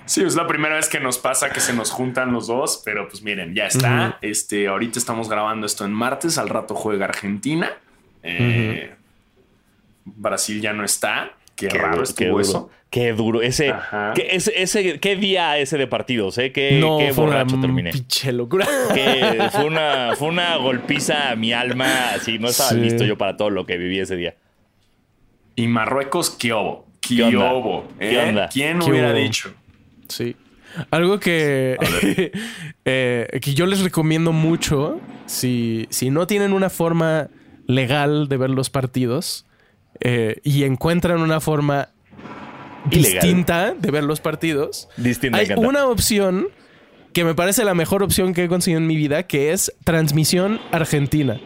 Sí, 0.05 0.23
es 0.23 0.35
la 0.35 0.47
primera 0.47 0.75
vez 0.75 0.89
que 0.89 0.99
nos 0.99 1.17
pasa 1.17 1.49
que 1.51 1.59
se 1.59 1.73
nos 1.73 1.91
juntan 1.91 2.31
los 2.31 2.47
dos, 2.47 2.81
pero 2.83 3.07
pues 3.07 3.23
miren, 3.23 3.53
ya 3.55 3.67
está. 3.67 4.17
Este, 4.21 4.67
ahorita 4.67 4.99
estamos 4.99 5.29
grabando 5.29 5.65
esto 5.65 5.85
en 5.85 5.93
martes, 5.93 6.37
al 6.37 6.49
rato 6.49 6.75
juega 6.75 7.05
Argentina. 7.05 7.71
Eh, 8.21 8.93
Brasil 10.05 10.61
ya 10.61 10.73
no 10.73 10.83
está. 10.83 11.31
Qué, 11.69 11.77
raro 11.77 11.91
duro, 11.93 12.03
estuvo 12.03 12.27
duro. 12.29 12.41
eso. 12.41 12.69
Qué 12.89 13.13
duro. 13.13 13.41
Ese, 13.41 13.73
qué, 14.15 14.27
ese, 14.31 14.53
ese- 14.61 14.99
qué 14.99 15.15
día 15.15 15.57
ese 15.57 15.77
de 15.77 15.87
partidos, 15.87 16.37
¿eh? 16.37 16.51
Qué, 16.51 16.77
no, 16.79 16.97
qué 16.99 17.11
fue 17.13 17.23
una 17.25 17.37
borracho 17.43 17.59
terminé. 17.59 17.91
pinche 17.91 18.31
locura. 18.31 18.67
Que 18.93 19.47
fue 19.51 19.65
una, 19.65 20.11
fue 20.15 20.27
una 20.27 20.57
golpiza 20.57 21.31
a 21.31 21.35
mi 21.35 21.53
alma. 21.53 22.11
Así, 22.13 22.37
no 22.39 22.47
estaba 22.49 22.69
Sí. 22.69 22.75
listo 22.77 23.03
yo 23.03 23.17
para 23.17 23.35
todo 23.35 23.49
lo 23.49 23.65
que 23.65 23.77
viví 23.77 23.99
ese 23.99 24.15
día. 24.15 24.35
Y 25.55 25.67
Marruecos, 25.67 26.29
¿qué 26.31 26.53
obo? 26.53 26.85
¿Qué, 27.01 27.15
¿Qué 27.17 27.23
onda? 27.35 27.83
¿Qué 27.99 28.13
¿Eh? 28.15 28.29
onda? 28.29 28.49
¿Quién 28.49 28.79
¿Qué 28.79 28.89
hubiera 28.91 29.09
hubo? 29.11 29.17
dicho? 29.17 29.53
Sí. 30.07 30.35
Algo 30.91 31.19
que, 31.19 31.77
eh, 32.85 33.39
que 33.41 33.53
yo 33.53 33.65
les 33.65 33.81
recomiendo 33.81 34.31
mucho, 34.31 34.99
si, 35.25 35.87
si 35.89 36.09
no 36.09 36.25
tienen 36.27 36.53
una 36.53 36.69
forma 36.69 37.29
legal 37.67 38.27
de 38.27 38.37
ver 38.37 38.49
los 38.49 38.69
partidos 38.69 39.45
eh, 39.99 40.39
y 40.43 40.63
encuentran 40.63 41.21
una 41.21 41.39
forma 41.39 41.89
Ilegal. 42.91 43.21
distinta 43.21 43.73
de 43.73 43.91
ver 43.91 44.03
los 44.03 44.19
partidos, 44.19 44.89
Distinta, 44.97 45.37
hay 45.37 45.47
una 45.55 45.85
opción 45.87 46.47
que 47.13 47.23
me 47.23 47.35
parece 47.35 47.63
la 47.63 47.73
mejor 47.73 48.03
opción 48.03 48.33
que 48.33 48.43
he 48.43 48.47
conseguido 48.47 48.79
en 48.79 48.87
mi 48.87 48.95
vida, 48.95 49.23
que 49.23 49.51
es 49.51 49.73
transmisión 49.83 50.59
argentina. 50.71 51.39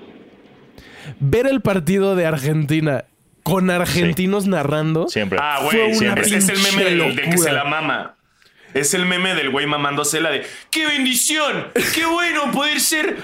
Ver 1.20 1.45
el 1.48 1.62
partido 1.62 2.16
de 2.16 2.26
Argentina 2.26 3.06
con 3.43 3.70
argentinos 3.70 4.48
narrando. 4.48 5.08
Siempre. 5.08 5.39
Ah, 5.41 5.62
güey, 5.64 5.91
ese 5.91 6.38
es 6.38 6.50
el 6.50 6.60
meme 6.60 6.84
del, 6.84 7.16
del 7.16 7.30
que 7.30 7.38
se 7.38 7.52
la 7.52 7.64
mama. 7.64 8.16
Es 8.80 8.94
el 8.94 9.06
meme 9.06 9.34
del 9.36 9.50
güey 9.50 9.66
mamándosela 9.66 10.30
de 10.30 10.46
¡Qué 10.72 10.86
bendición! 10.86 11.68
¡Qué 11.96 12.06
bueno 12.06 12.52
poder 12.52 12.80
ser! 12.80 13.18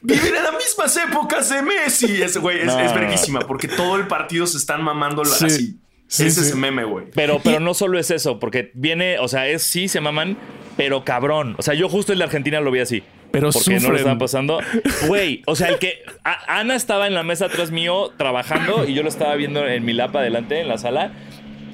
Vivir 0.00 0.34
en 0.36 0.42
las 0.44 0.54
mismas 0.54 0.96
épocas 0.96 1.48
de 1.50 1.62
Messi. 1.62 2.22
Ese 2.22 2.38
güey 2.38 2.58
es, 2.60 2.66
No, 2.66 2.78
es 2.80 2.94
verguísima 2.94 3.40
porque 3.40 3.68
todo 3.68 3.96
el 3.96 4.06
partido 4.06 4.46
se 4.46 4.56
están 4.58 4.82
mamando 4.82 5.24
Sí. 5.24 5.44
así. 5.46 5.78
Sí, 6.06 6.24
ese 6.26 6.40
es 6.40 6.46
sí. 6.46 6.52
el 6.52 6.58
meme, 6.58 6.84
güey. 6.84 7.06
Pero, 7.14 7.38
pero 7.44 7.60
no 7.60 7.74
solo 7.74 7.98
es 7.98 8.10
eso, 8.10 8.38
porque 8.40 8.70
viene, 8.72 9.18
o 9.18 9.28
sea, 9.28 9.46
es 9.46 9.62
sí, 9.62 9.88
se 9.88 10.00
maman, 10.00 10.38
pero 10.76 11.04
cabrón. 11.04 11.54
O 11.58 11.62
sea, 11.62 11.74
yo 11.74 11.88
justo 11.90 12.14
en 12.14 12.18
la 12.20 12.24
Argentina 12.24 12.60
lo 12.60 12.70
vi 12.70 12.80
así. 12.80 13.02
Pero 13.30 13.50
porque 13.50 13.78
no 13.78 13.90
lo 13.90 13.96
estaban 13.96 14.16
pasando. 14.18 14.58
Güey, 15.06 15.42
o 15.46 15.54
sea, 15.54 15.68
el 15.68 15.78
que. 15.78 16.02
a- 16.24 16.58
Ana 16.60 16.76
estaba 16.76 17.06
en 17.06 17.14
la 17.14 17.24
mesa 17.24 17.44
atrás 17.46 17.70
mío 17.70 18.10
trabajando 18.16 18.86
y 18.88 18.94
yo 18.94 19.02
lo 19.02 19.10
estaba 19.10 19.34
viendo 19.34 19.66
en 19.68 19.84
mi 19.84 19.92
lapa 19.92 20.20
adelante, 20.20 20.60
en 20.62 20.68
la 20.68 20.78
sala. 20.78 21.12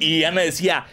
Y 0.01 0.23
Ana 0.25 0.41
decía. 0.41 0.85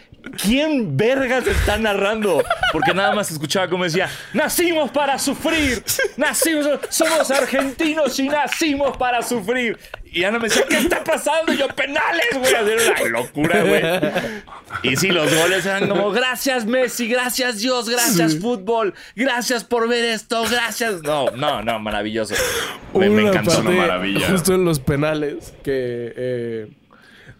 ¿Quién 0.42 0.96
vergas 0.96 1.46
está 1.46 1.78
narrando? 1.78 2.42
Porque 2.72 2.94
nada 2.94 3.14
más 3.14 3.30
escuchaba 3.30 3.68
como 3.68 3.84
decía, 3.84 4.08
nacimos 4.32 4.90
para 4.90 5.18
sufrir, 5.18 5.82
nacimos, 6.16 6.68
somos 6.88 7.30
argentinos 7.30 8.18
y 8.18 8.28
nacimos 8.28 8.96
para 8.96 9.22
sufrir. 9.22 9.78
Y 10.14 10.24
Ana 10.24 10.38
me 10.38 10.48
decía, 10.48 10.64
¿qué 10.68 10.76
está 10.76 11.02
pasando? 11.02 11.54
Y 11.54 11.56
yo, 11.56 11.68
penales, 11.68 12.26
güey. 12.34 12.52
Era 12.52 12.62
una 13.00 13.08
locura, 13.08 13.62
güey. 13.62 13.82
Y 14.82 14.96
sí, 14.96 15.08
los 15.08 15.34
goles 15.34 15.64
eran 15.64 15.88
como, 15.88 16.10
gracias 16.10 16.66
Messi, 16.66 17.08
gracias 17.08 17.60
Dios, 17.60 17.88
gracias 17.88 18.38
fútbol, 18.38 18.94
gracias 19.16 19.64
por 19.64 19.88
ver 19.88 20.04
esto, 20.04 20.44
gracias. 20.50 21.02
No, 21.02 21.30
no, 21.30 21.62
no, 21.62 21.78
maravilloso. 21.78 22.34
Me, 22.94 23.08
me 23.08 23.22
Una 23.22 23.30
encantó. 23.30 23.50
parte 23.52 23.68
una 23.68 23.76
maravilla. 23.78 24.28
Justo 24.30 24.54
en 24.54 24.64
los 24.66 24.80
penales, 24.80 25.54
que 25.62 26.12
eh, 26.16 26.66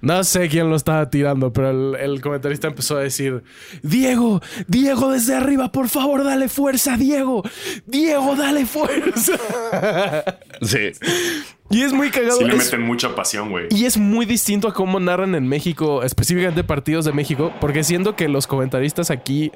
no 0.03 0.23
sé 0.25 0.49
quién 0.51 0.69
lo 0.69 0.77
estaba 0.77 1.09
tirando, 1.09 1.53
pero 1.53 1.71
el, 1.71 1.95
el 2.01 2.21
comentarista 2.21 2.69
empezó 2.69 2.99
a 2.99 3.01
decir: 3.01 3.43
Diego, 3.83 4.43
Diego, 4.69 5.11
desde 5.13 5.35
arriba, 5.35 5.73
por 5.73 5.89
favor, 5.89 6.23
dale 6.25 6.49
fuerza, 6.51 6.97
Diego, 6.99 7.43
Diego, 7.87 8.37
dale 8.37 8.67
fuerza. 8.67 9.33
Sí. 10.61 10.93
y 11.71 11.83
es 11.83 11.93
muy 11.93 12.11
cagado. 12.11 12.39
Sí 12.39 12.45
le 12.45 12.55
es- 12.57 12.65
meten 12.67 12.83
mucha 12.83 13.15
pasión, 13.17 13.51
güey. 13.51 13.67
y 13.71 13.85
es 13.87 13.97
muy 13.97 14.27
distinto 14.27 14.69
a 14.69 14.73
cómo 14.75 15.01
narran 15.01 15.35
en 15.35 15.49
México, 15.49 16.03
específicamente 16.05 16.63
partidos 16.63 17.05
de 17.05 17.13
México, 17.13 17.53
porque 17.61 17.83
siento 17.83 18.15
que 18.15 18.29
los 18.29 18.47
comentaristas 18.47 19.11
aquí, 19.11 19.51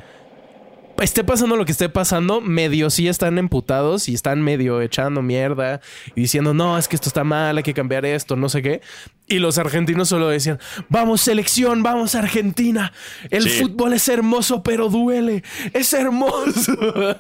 esté 1.01 1.23
pasando 1.23 1.57
lo 1.57 1.65
que 1.65 1.73
esté 1.73 1.89
pasando, 1.89 2.41
medio 2.41 2.91
sí 2.91 3.07
están 3.07 3.39
emputados 3.39 4.09
y 4.09 4.15
están 4.15 4.43
medio 4.43 4.81
echando 4.81 5.23
mierda 5.23 5.81
y 6.17 6.23
diciendo, 6.23 6.55
no, 6.55 6.77
es 6.79 6.89
que 6.89 6.97
esto 6.97 7.09
está 7.09 7.23
mal, 7.23 7.57
hay 7.57 7.63
que 7.63 7.75
cambiar 7.75 8.05
esto, 8.07 8.35
no 8.35 8.49
sé 8.49 8.63
qué. 8.63 8.81
Y 9.29 9.41
los 9.41 9.59
argentinos 9.59 10.09
solo 10.09 10.29
decían, 10.29 10.61
vamos 10.89 11.21
selección, 11.21 11.83
vamos 11.83 12.15
Argentina, 12.15 12.93
el 13.31 13.43
Sí. 13.43 13.61
fútbol 13.63 13.93
es 13.95 14.09
hermoso, 14.09 14.63
pero 14.63 14.89
duele, 14.89 15.43
es 15.73 15.93
hermoso. 15.93 16.77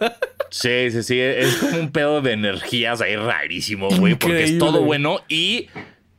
Sí, 0.48 0.92
sí, 0.92 1.02
sí. 1.02 1.18
Es 1.18 1.56
como 1.56 1.78
un 1.80 1.90
pedo 1.90 2.22
de 2.22 2.32
energías 2.32 3.00
ahí 3.00 3.16
rarísimo, 3.16 3.88
güey. 3.90 4.14
Porque 4.14 4.44
es 4.44 4.58
todo 4.58 4.82
bueno 4.82 5.20
y. 5.28 5.68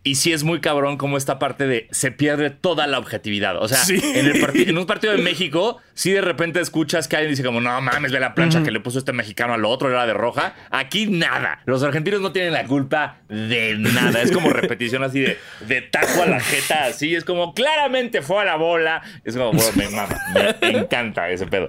Y 0.07 0.15
sí 0.15 0.31
es 0.31 0.45
muy 0.45 0.61
cabrón 0.61 0.95
como 0.95 1.17
esta 1.17 1.37
parte 1.37 1.67
de 1.67 1.89
se 1.91 2.11
pierde 2.11 2.49
toda 2.49 2.87
la 2.87 2.97
objetividad. 2.97 3.57
O 3.61 3.67
sea, 3.67 3.77
Sí. 3.83 3.99
en, 4.15 4.25
el 4.25 4.69
en 4.69 4.77
un 4.77 4.85
partido 4.85 5.11
de 5.11 5.21
México, 5.21 5.79
si 5.95 6.11
de 6.11 6.21
repente 6.21 6.61
escuchas 6.61 7.09
que 7.09 7.17
alguien 7.17 7.31
dice 7.31 7.43
como, 7.43 7.59
no 7.59 7.81
mames, 7.81 8.13
ve 8.13 8.21
la 8.21 8.33
plancha 8.33 8.63
que 8.63 8.71
le 8.71 8.79
puso 8.79 8.99
este 8.99 9.11
mexicano 9.11 9.53
al 9.53 9.65
otro, 9.65 9.89
era 9.89 10.07
de 10.07 10.13
roja. 10.13 10.55
Aquí 10.71 11.07
nada. 11.07 11.59
Los 11.65 11.83
argentinos 11.83 12.21
no 12.21 12.31
tienen 12.31 12.53
la 12.53 12.63
culpa 12.63 13.17
de 13.27 13.75
nada. 13.77 14.21
Es 14.21 14.31
como 14.31 14.49
repetición 14.51 15.03
así 15.03 15.19
de, 15.19 15.37
de 15.67 15.81
taco 15.81 16.23
a 16.23 16.25
la 16.25 16.39
jeta, 16.39 16.85
así. 16.85 17.13
Es 17.13 17.25
como, 17.25 17.53
claramente 17.53 18.21
fue 18.21 18.41
a 18.43 18.45
la 18.45 18.55
bola. 18.55 19.01
Es 19.25 19.35
como, 19.35 19.51
bueno, 19.51 19.71
me 19.75 19.89
mama. 19.89 20.15
Me 20.61 20.69
encanta 20.69 21.29
ese 21.29 21.47
pedo. 21.47 21.67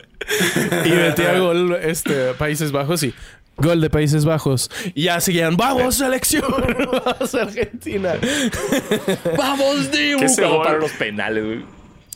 y 0.85 0.91
metía 0.91 1.37
gol 1.41 1.77
este, 1.83 2.35
Países 2.35 2.71
Bajos 2.71 3.03
y 3.03 3.13
gol 3.59 3.81
de 3.81 3.91
Países 3.91 4.25
Bajos. 4.25 4.71
Y 4.95 5.05
ya 5.05 5.21
seguían, 5.21 5.57
vamos 5.57 5.97
selección, 5.97 6.45
vamos 7.05 7.35
Argentina. 7.35 8.15
¡Vamos, 9.37 9.91
Dibu! 9.91 10.21
Que 10.21 10.25
ese 10.27 10.43
Como 10.43 10.57
gol- 10.57 10.67
para 10.67 10.79
los 10.79 10.91
penales, 10.93 11.45
güey. 11.45 11.65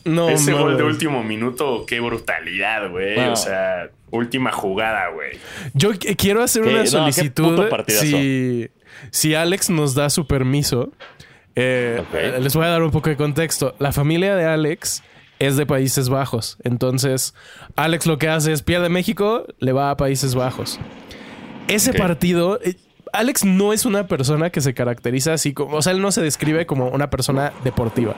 No, 0.05 0.29
Ese 0.29 0.51
mames. 0.51 0.65
gol 0.65 0.77
de 0.77 0.83
último 0.83 1.23
minuto, 1.23 1.85
qué 1.87 1.99
brutalidad, 2.01 2.89
güey. 2.89 3.15
No. 3.17 3.33
O 3.33 3.35
sea, 3.37 3.89
última 4.11 4.51
jugada, 4.51 5.07
güey. 5.09 5.37
Yo 5.73 5.91
qu- 5.93 6.15
quiero 6.17 6.43
hacer 6.43 6.63
Qué- 6.63 6.69
una 6.69 6.77
no, 6.79 6.83
qué 6.83 6.89
solicitud. 6.89 7.55
puto 7.55 7.69
partidazo. 7.69 8.05
si, 8.05 8.67
si 9.11 9.33
Alex 9.33 9.69
nos 9.69 9.95
da 9.95 10.09
su 10.09 10.27
permiso, 10.27 10.91
eh, 11.55 12.03
eh, 12.13 12.37
les 12.41 12.53
voy 12.55 12.65
a 12.65 12.69
dar 12.69 12.83
un 12.83 12.91
poco 12.91 13.09
de 13.09 13.15
contexto. 13.15 13.75
La 13.79 13.93
familia 13.93 14.35
de 14.35 14.43
Alex 14.45 15.03
es 15.39 15.55
de 15.55 15.65
Países 15.65 16.09
Bajos. 16.09 16.57
Entonces, 16.65 17.33
Alex 17.77 18.05
lo 18.05 18.17
que 18.17 18.27
hace 18.27 18.51
es 18.51 18.61
pierde 18.61 18.89
México, 18.89 19.45
le 19.59 19.71
va 19.71 19.89
a 19.89 19.95
Países 19.97 20.35
Bajos. 20.35 20.79
Ese 21.69 21.93
partido. 21.93 22.59
Alex 23.13 23.45
no 23.45 23.73
es 23.73 23.85
una 23.85 24.07
persona 24.07 24.49
que 24.49 24.59
se 24.61 24.73
caracteriza 24.73 25.33
así 25.33 25.53
como. 25.53 25.77
O 25.77 25.81
sea, 25.81 25.93
él 25.93 26.01
no 26.01 26.11
se 26.11 26.21
describe 26.21 26.65
como 26.65 26.89
una 26.89 27.09
persona 27.09 27.53
deportiva. 27.63 28.15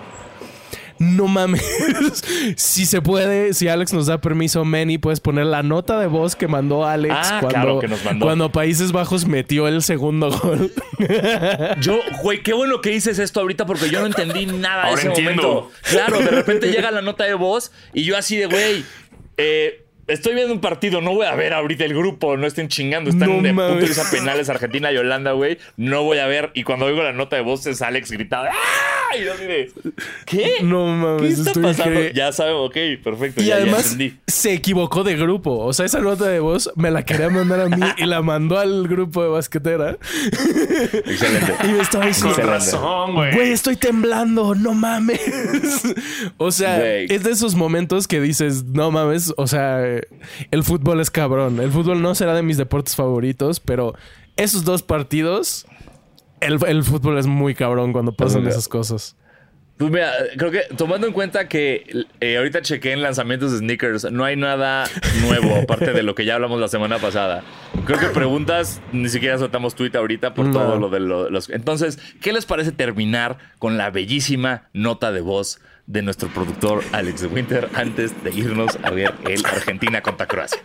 No 0.98 1.28
mames. 1.28 1.62
si 2.56 2.86
se 2.86 3.02
puede, 3.02 3.54
si 3.54 3.68
Alex 3.68 3.92
nos 3.92 4.06
da 4.06 4.22
permiso, 4.22 4.64
Manny, 4.64 4.98
puedes 4.98 5.20
poner 5.20 5.46
la 5.46 5.62
nota 5.62 6.00
de 6.00 6.08
voz 6.08 6.38
que 6.38 6.48
mandó 6.48 6.86
Alex 6.86 7.14
Ah, 7.18 7.38
cuando, 7.42 7.50
claro 7.50 7.80
que 7.80 7.88
nos 7.90 8.06
mandó. 8.06 8.26
cuando 8.26 8.50
Países 8.50 8.94
Bajos 8.94 9.28
metió 9.28 9.68
el 9.68 9.82
segundo 9.82 10.32
gol. 10.32 10.72
Yo, 11.82 12.00
güey, 12.24 12.42
qué 12.44 12.54
bueno 12.54 12.80
que 12.80 12.92
dices 12.92 13.20
esto 13.20 13.42
ahorita 13.42 13.66
porque 13.66 13.90
yo 13.90 14.00
no 14.00 14.06
entendí 14.06 14.46
nada 14.46 14.84
de 14.84 14.90
Ahora 14.92 15.02
ese 15.02 15.08
entiendo. 15.10 15.42
momento. 15.44 15.72
Claro, 15.84 16.20
de 16.20 16.28
repente 16.32 16.68
llega 16.72 16.90
la 16.92 17.02
nota 17.02 17.26
de 17.26 17.34
voz 17.34 17.74
y 17.94 18.04
yo 18.04 18.16
así 18.18 18.38
de, 18.38 18.46
güey, 18.46 18.86
eh, 19.36 19.85
estoy 20.08 20.36
viendo 20.36 20.54
un 20.54 20.62
partido, 20.62 21.02
no 21.02 21.14
voy 21.14 21.26
a 21.26 21.36
ver 21.36 21.54
ahorita 21.54 21.86
el 21.86 21.94
grupo, 21.94 22.38
no 22.38 22.48
estén 22.48 22.68
chingando, 22.68 23.10
están 23.10 23.30
No 23.30 23.42
de 23.42 23.88
penales 24.12 24.50
Argentina 24.50 24.92
y 24.92 24.98
Holanda, 24.98 25.32
güey, 25.32 25.58
no 25.78 26.04
voy 26.04 26.20
a 26.20 26.28
ver. 26.28 26.52
Y 26.54 26.64
cuando 26.64 26.86
oigo 26.86 27.02
la 27.04 27.14
nota 27.14 27.36
de 27.36 27.42
voz 27.42 27.66
es 27.68 27.82
Alex 27.82 28.12
gritando, 28.12 28.50
¡ah! 28.52 29.18
Y 29.18 29.24
yo 29.24 29.38
de, 29.38 29.72
¿qué? 30.26 30.58
No 30.62 30.88
mames, 30.88 31.22
¿Qué 31.22 31.28
está 31.30 31.50
estoy 31.52 31.64
pasando? 31.64 32.00
Ya 32.10 32.32
sabe, 32.32 32.52
ok, 32.52 32.76
perfecto, 33.04 33.42
y 33.42 33.46
ya, 33.46 33.56
ya 33.56 33.62
además 33.64 33.92
entendí. 33.94 34.18
se 34.28 34.54
equivocó 34.54 35.04
de 35.04 35.16
grupo. 35.16 35.58
O 35.60 35.74
sea, 35.74 35.86
esa 35.86 36.00
nota 36.00 36.28
de 36.28 36.40
voz 36.40 36.70
me 36.76 36.92
la 36.92 37.04
quería 37.04 37.30
mandar 37.30 37.62
a 37.62 37.70
mí 37.70 37.82
y 37.98 38.06
la 38.06 38.22
mandó 38.22 38.60
al 38.60 38.88
grupo 38.88 39.24
de 39.24 39.30
basquetera. 39.30 39.98
Excelente. 40.32 41.54
Y 41.66 41.68
me 41.68 41.82
estaba 41.82 42.04
Con 42.04 42.08
diciendo, 42.10 42.30
Excelente. 42.30 42.54
razón, 42.54 43.16
güey. 43.16 43.34
Güey, 43.34 43.52
estoy 43.52 43.76
temblando, 43.76 44.54
no 44.56 44.74
mames. 44.74 45.20
o 46.38 46.52
sea, 46.52 46.86
es 46.86 47.24
de 47.24 47.32
esos 47.32 47.56
momentos 47.56 48.08
que 48.08 48.20
dices, 48.20 48.66
no 48.66 48.92
mames, 48.92 49.34
o 49.38 49.48
sea, 49.48 49.82
el 50.52 50.64
fútbol 50.64 51.00
es 51.02 51.10
cabrón. 51.12 51.60
El 51.60 51.72
fútbol 51.72 52.02
no 52.02 52.16
será 52.16 52.34
de 52.34 52.44
mis 52.44 52.58
deportes 52.58 52.96
favoritos, 52.96 53.60
pero 53.60 53.94
esos 54.38 54.64
dos 54.66 54.84
partidos, 54.84 55.66
el, 56.42 56.60
el 56.68 56.84
fútbol 56.84 57.18
es 57.18 57.28
muy 57.28 57.56
cabrón 57.56 57.94
cuando 57.94 58.14
pasan 58.14 58.46
esas 58.48 58.68
cosas. 58.68 59.16
Pues 59.78 59.92
mira, 59.92 60.10
creo 60.38 60.52
que 60.52 60.62
tomando 60.78 61.06
en 61.06 61.12
cuenta 61.12 61.50
que 61.50 62.06
eh, 62.22 62.38
ahorita 62.38 62.62
chequé 62.62 62.94
en 62.94 63.02
lanzamientos 63.02 63.52
de 63.52 63.58
sneakers, 63.58 64.10
no 64.10 64.24
hay 64.24 64.38
nada 64.38 64.86
nuevo 65.22 65.54
aparte 65.64 65.92
de 65.92 66.02
lo 66.02 66.16
que 66.16 66.24
ya 66.24 66.36
hablamos 66.36 66.62
la 66.62 66.70
semana 66.70 66.98
pasada. 67.00 67.44
Creo 67.86 68.00
que 68.00 68.06
preguntas, 68.08 68.80
ni 68.94 69.10
siquiera 69.10 69.38
soltamos 69.38 69.76
tweet 69.76 69.92
ahorita 69.96 70.34
por 70.34 70.46
No. 70.46 70.54
todo 70.54 70.80
lo 70.80 70.90
de 70.90 71.02
lo- 71.02 71.30
los... 71.30 71.50
Entonces, 71.50 72.00
¿qué 72.22 72.32
les 72.32 72.46
parece 72.46 72.72
terminar 72.72 73.38
con 73.60 73.78
la 73.78 73.90
bellísima 73.90 74.70
nota 74.72 75.12
de 75.12 75.20
voz 75.20 75.60
de 75.88 76.02
nuestro 76.02 76.30
productor 76.30 76.84
Alex 76.92 77.24
Winter 77.32 77.70
antes 77.74 78.24
de 78.24 78.32
irnos 78.32 78.78
a 78.84 78.90
ver 78.90 79.14
el 79.30 79.46
Argentina 79.46 80.02
contra 80.02 80.28
Croacia? 80.28 80.62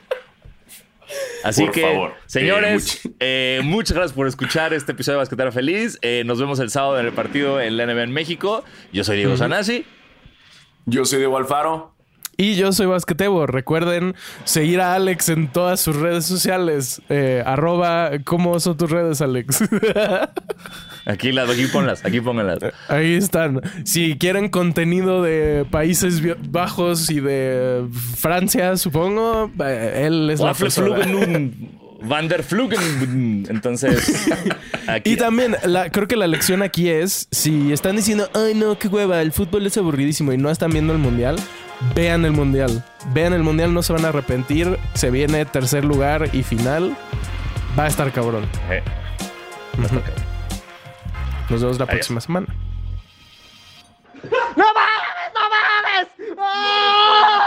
Así 1.43 1.64
Por 1.64 1.73
que, 1.75 1.83
favor. 1.83 2.12
señores, 2.27 3.01
Eh, 3.05 3.09
much- 3.09 3.14
eh, 3.21 3.61
muchas 3.64 3.97
gracias 3.97 4.12
por 4.14 4.27
escuchar 4.29 4.73
este 4.73 4.93
episodio 4.93 5.18
de 5.18 5.23
Basquetera 5.23 5.51
Feliz. 5.51 5.99
Eh, 6.03 6.23
nos 6.25 6.39
vemos 6.39 6.61
el 6.61 6.71
sábado 6.71 7.01
en 7.01 7.07
el 7.07 7.12
partido 7.12 7.61
en 7.61 7.77
la 7.77 7.85
NBA 7.87 8.05
en 8.05 8.12
México. 8.12 8.62
Yo 8.93 9.03
soy 9.03 9.16
Diego 9.16 9.37
Sanasi. 9.37 9.85
Yo 10.87 11.05
soy 11.05 11.18
Diego 11.18 11.37
Alfaro. 11.37 11.95
Y 12.37 12.55
yo 12.57 12.73
soy 12.73 12.87
Basquetebo. 12.87 13.47
Recuerden 13.47 14.14
seguir 14.45 14.81
a 14.81 14.95
Alex 14.95 15.29
en 15.31 15.49
todas 15.53 15.81
sus 15.81 15.97
redes 15.97 16.25
sociales. 16.25 17.03
Eh, 17.09 17.43
arroba, 17.45 18.12
¿cómo 18.25 18.59
son 18.61 18.77
tus 18.77 18.91
redes, 18.91 19.21
Alex? 19.21 19.64
Aquí, 21.07 21.32
las, 21.32 21.48
aquí 21.51 21.66
ponlas, 21.66 22.05
aquí 22.05 22.20
pónganlas. 22.20 22.59
Ahí 22.88 23.14
están. 23.14 23.61
Si 23.84 24.16
quieren 24.18 24.48
contenido 24.48 25.22
de 25.22 25.64
Países 25.70 26.20
Bajos 26.51 27.11
y 27.11 27.20
de 27.20 27.86
Francia, 28.16 28.76
supongo, 28.76 29.51
eh, 29.64 30.05
él 30.07 30.30
es 30.30 30.40
la 30.40 30.55
persona. 30.55 30.96
Flugen, 31.05 31.70
Van 32.03 32.28
der 32.28 32.42
Flugen. 32.42 33.46
Entonces, 33.48 34.30
aquí. 34.86 35.12
Y 35.12 35.16
también, 35.16 35.57
la- 35.64 35.90
creo 35.90 36.07
que 36.09 36.16
la 36.16 36.26
lección 36.26 36.62
aquí 36.62 36.88
es, 36.88 37.28
si 37.30 37.72
están 37.72 37.96
diciendo, 37.96 38.28
ay 38.34 38.55
no, 38.55 38.78
qué 38.78 38.88
hueva, 38.88 39.20
el 39.22 39.32
fútbol 39.32 39.66
es 39.66 39.76
aburridísimo 39.76 40.32
y 40.32 40.38
no 40.38 40.51
están 40.51 40.70
viendo 40.70 40.92
el 40.92 40.98
mundial, 40.98 41.36
vean 41.94 42.24
el 42.24 42.32
mundial. 42.32 42.84
Vean 43.14 43.32
el 43.32 43.42
mundial, 43.42 43.72
no 43.72 43.82
se 43.82 43.92
van 43.94 44.05
a 44.05 44.09
arrepentir. 44.09 44.76
Se 44.94 45.11
viene 45.11 45.44
tercer 45.46 45.84
lugar 45.84 46.28
y 46.34 46.42
final. 46.42 46.94
Va 47.78 47.84
a 47.84 47.88
estar 47.88 48.12
cabrón. 48.12 48.44
Eh, 48.70 48.82
nos 51.51 51.61
vemos 51.61 51.78
la 51.78 51.84
Adiós. 51.84 51.96
próxima 51.96 52.20
semana. 52.20 52.46
¡No 54.57 54.64
mames! 54.74 55.32
¡No 55.34 55.40
mames! 55.51 56.09
¡Oh! 56.38 57.39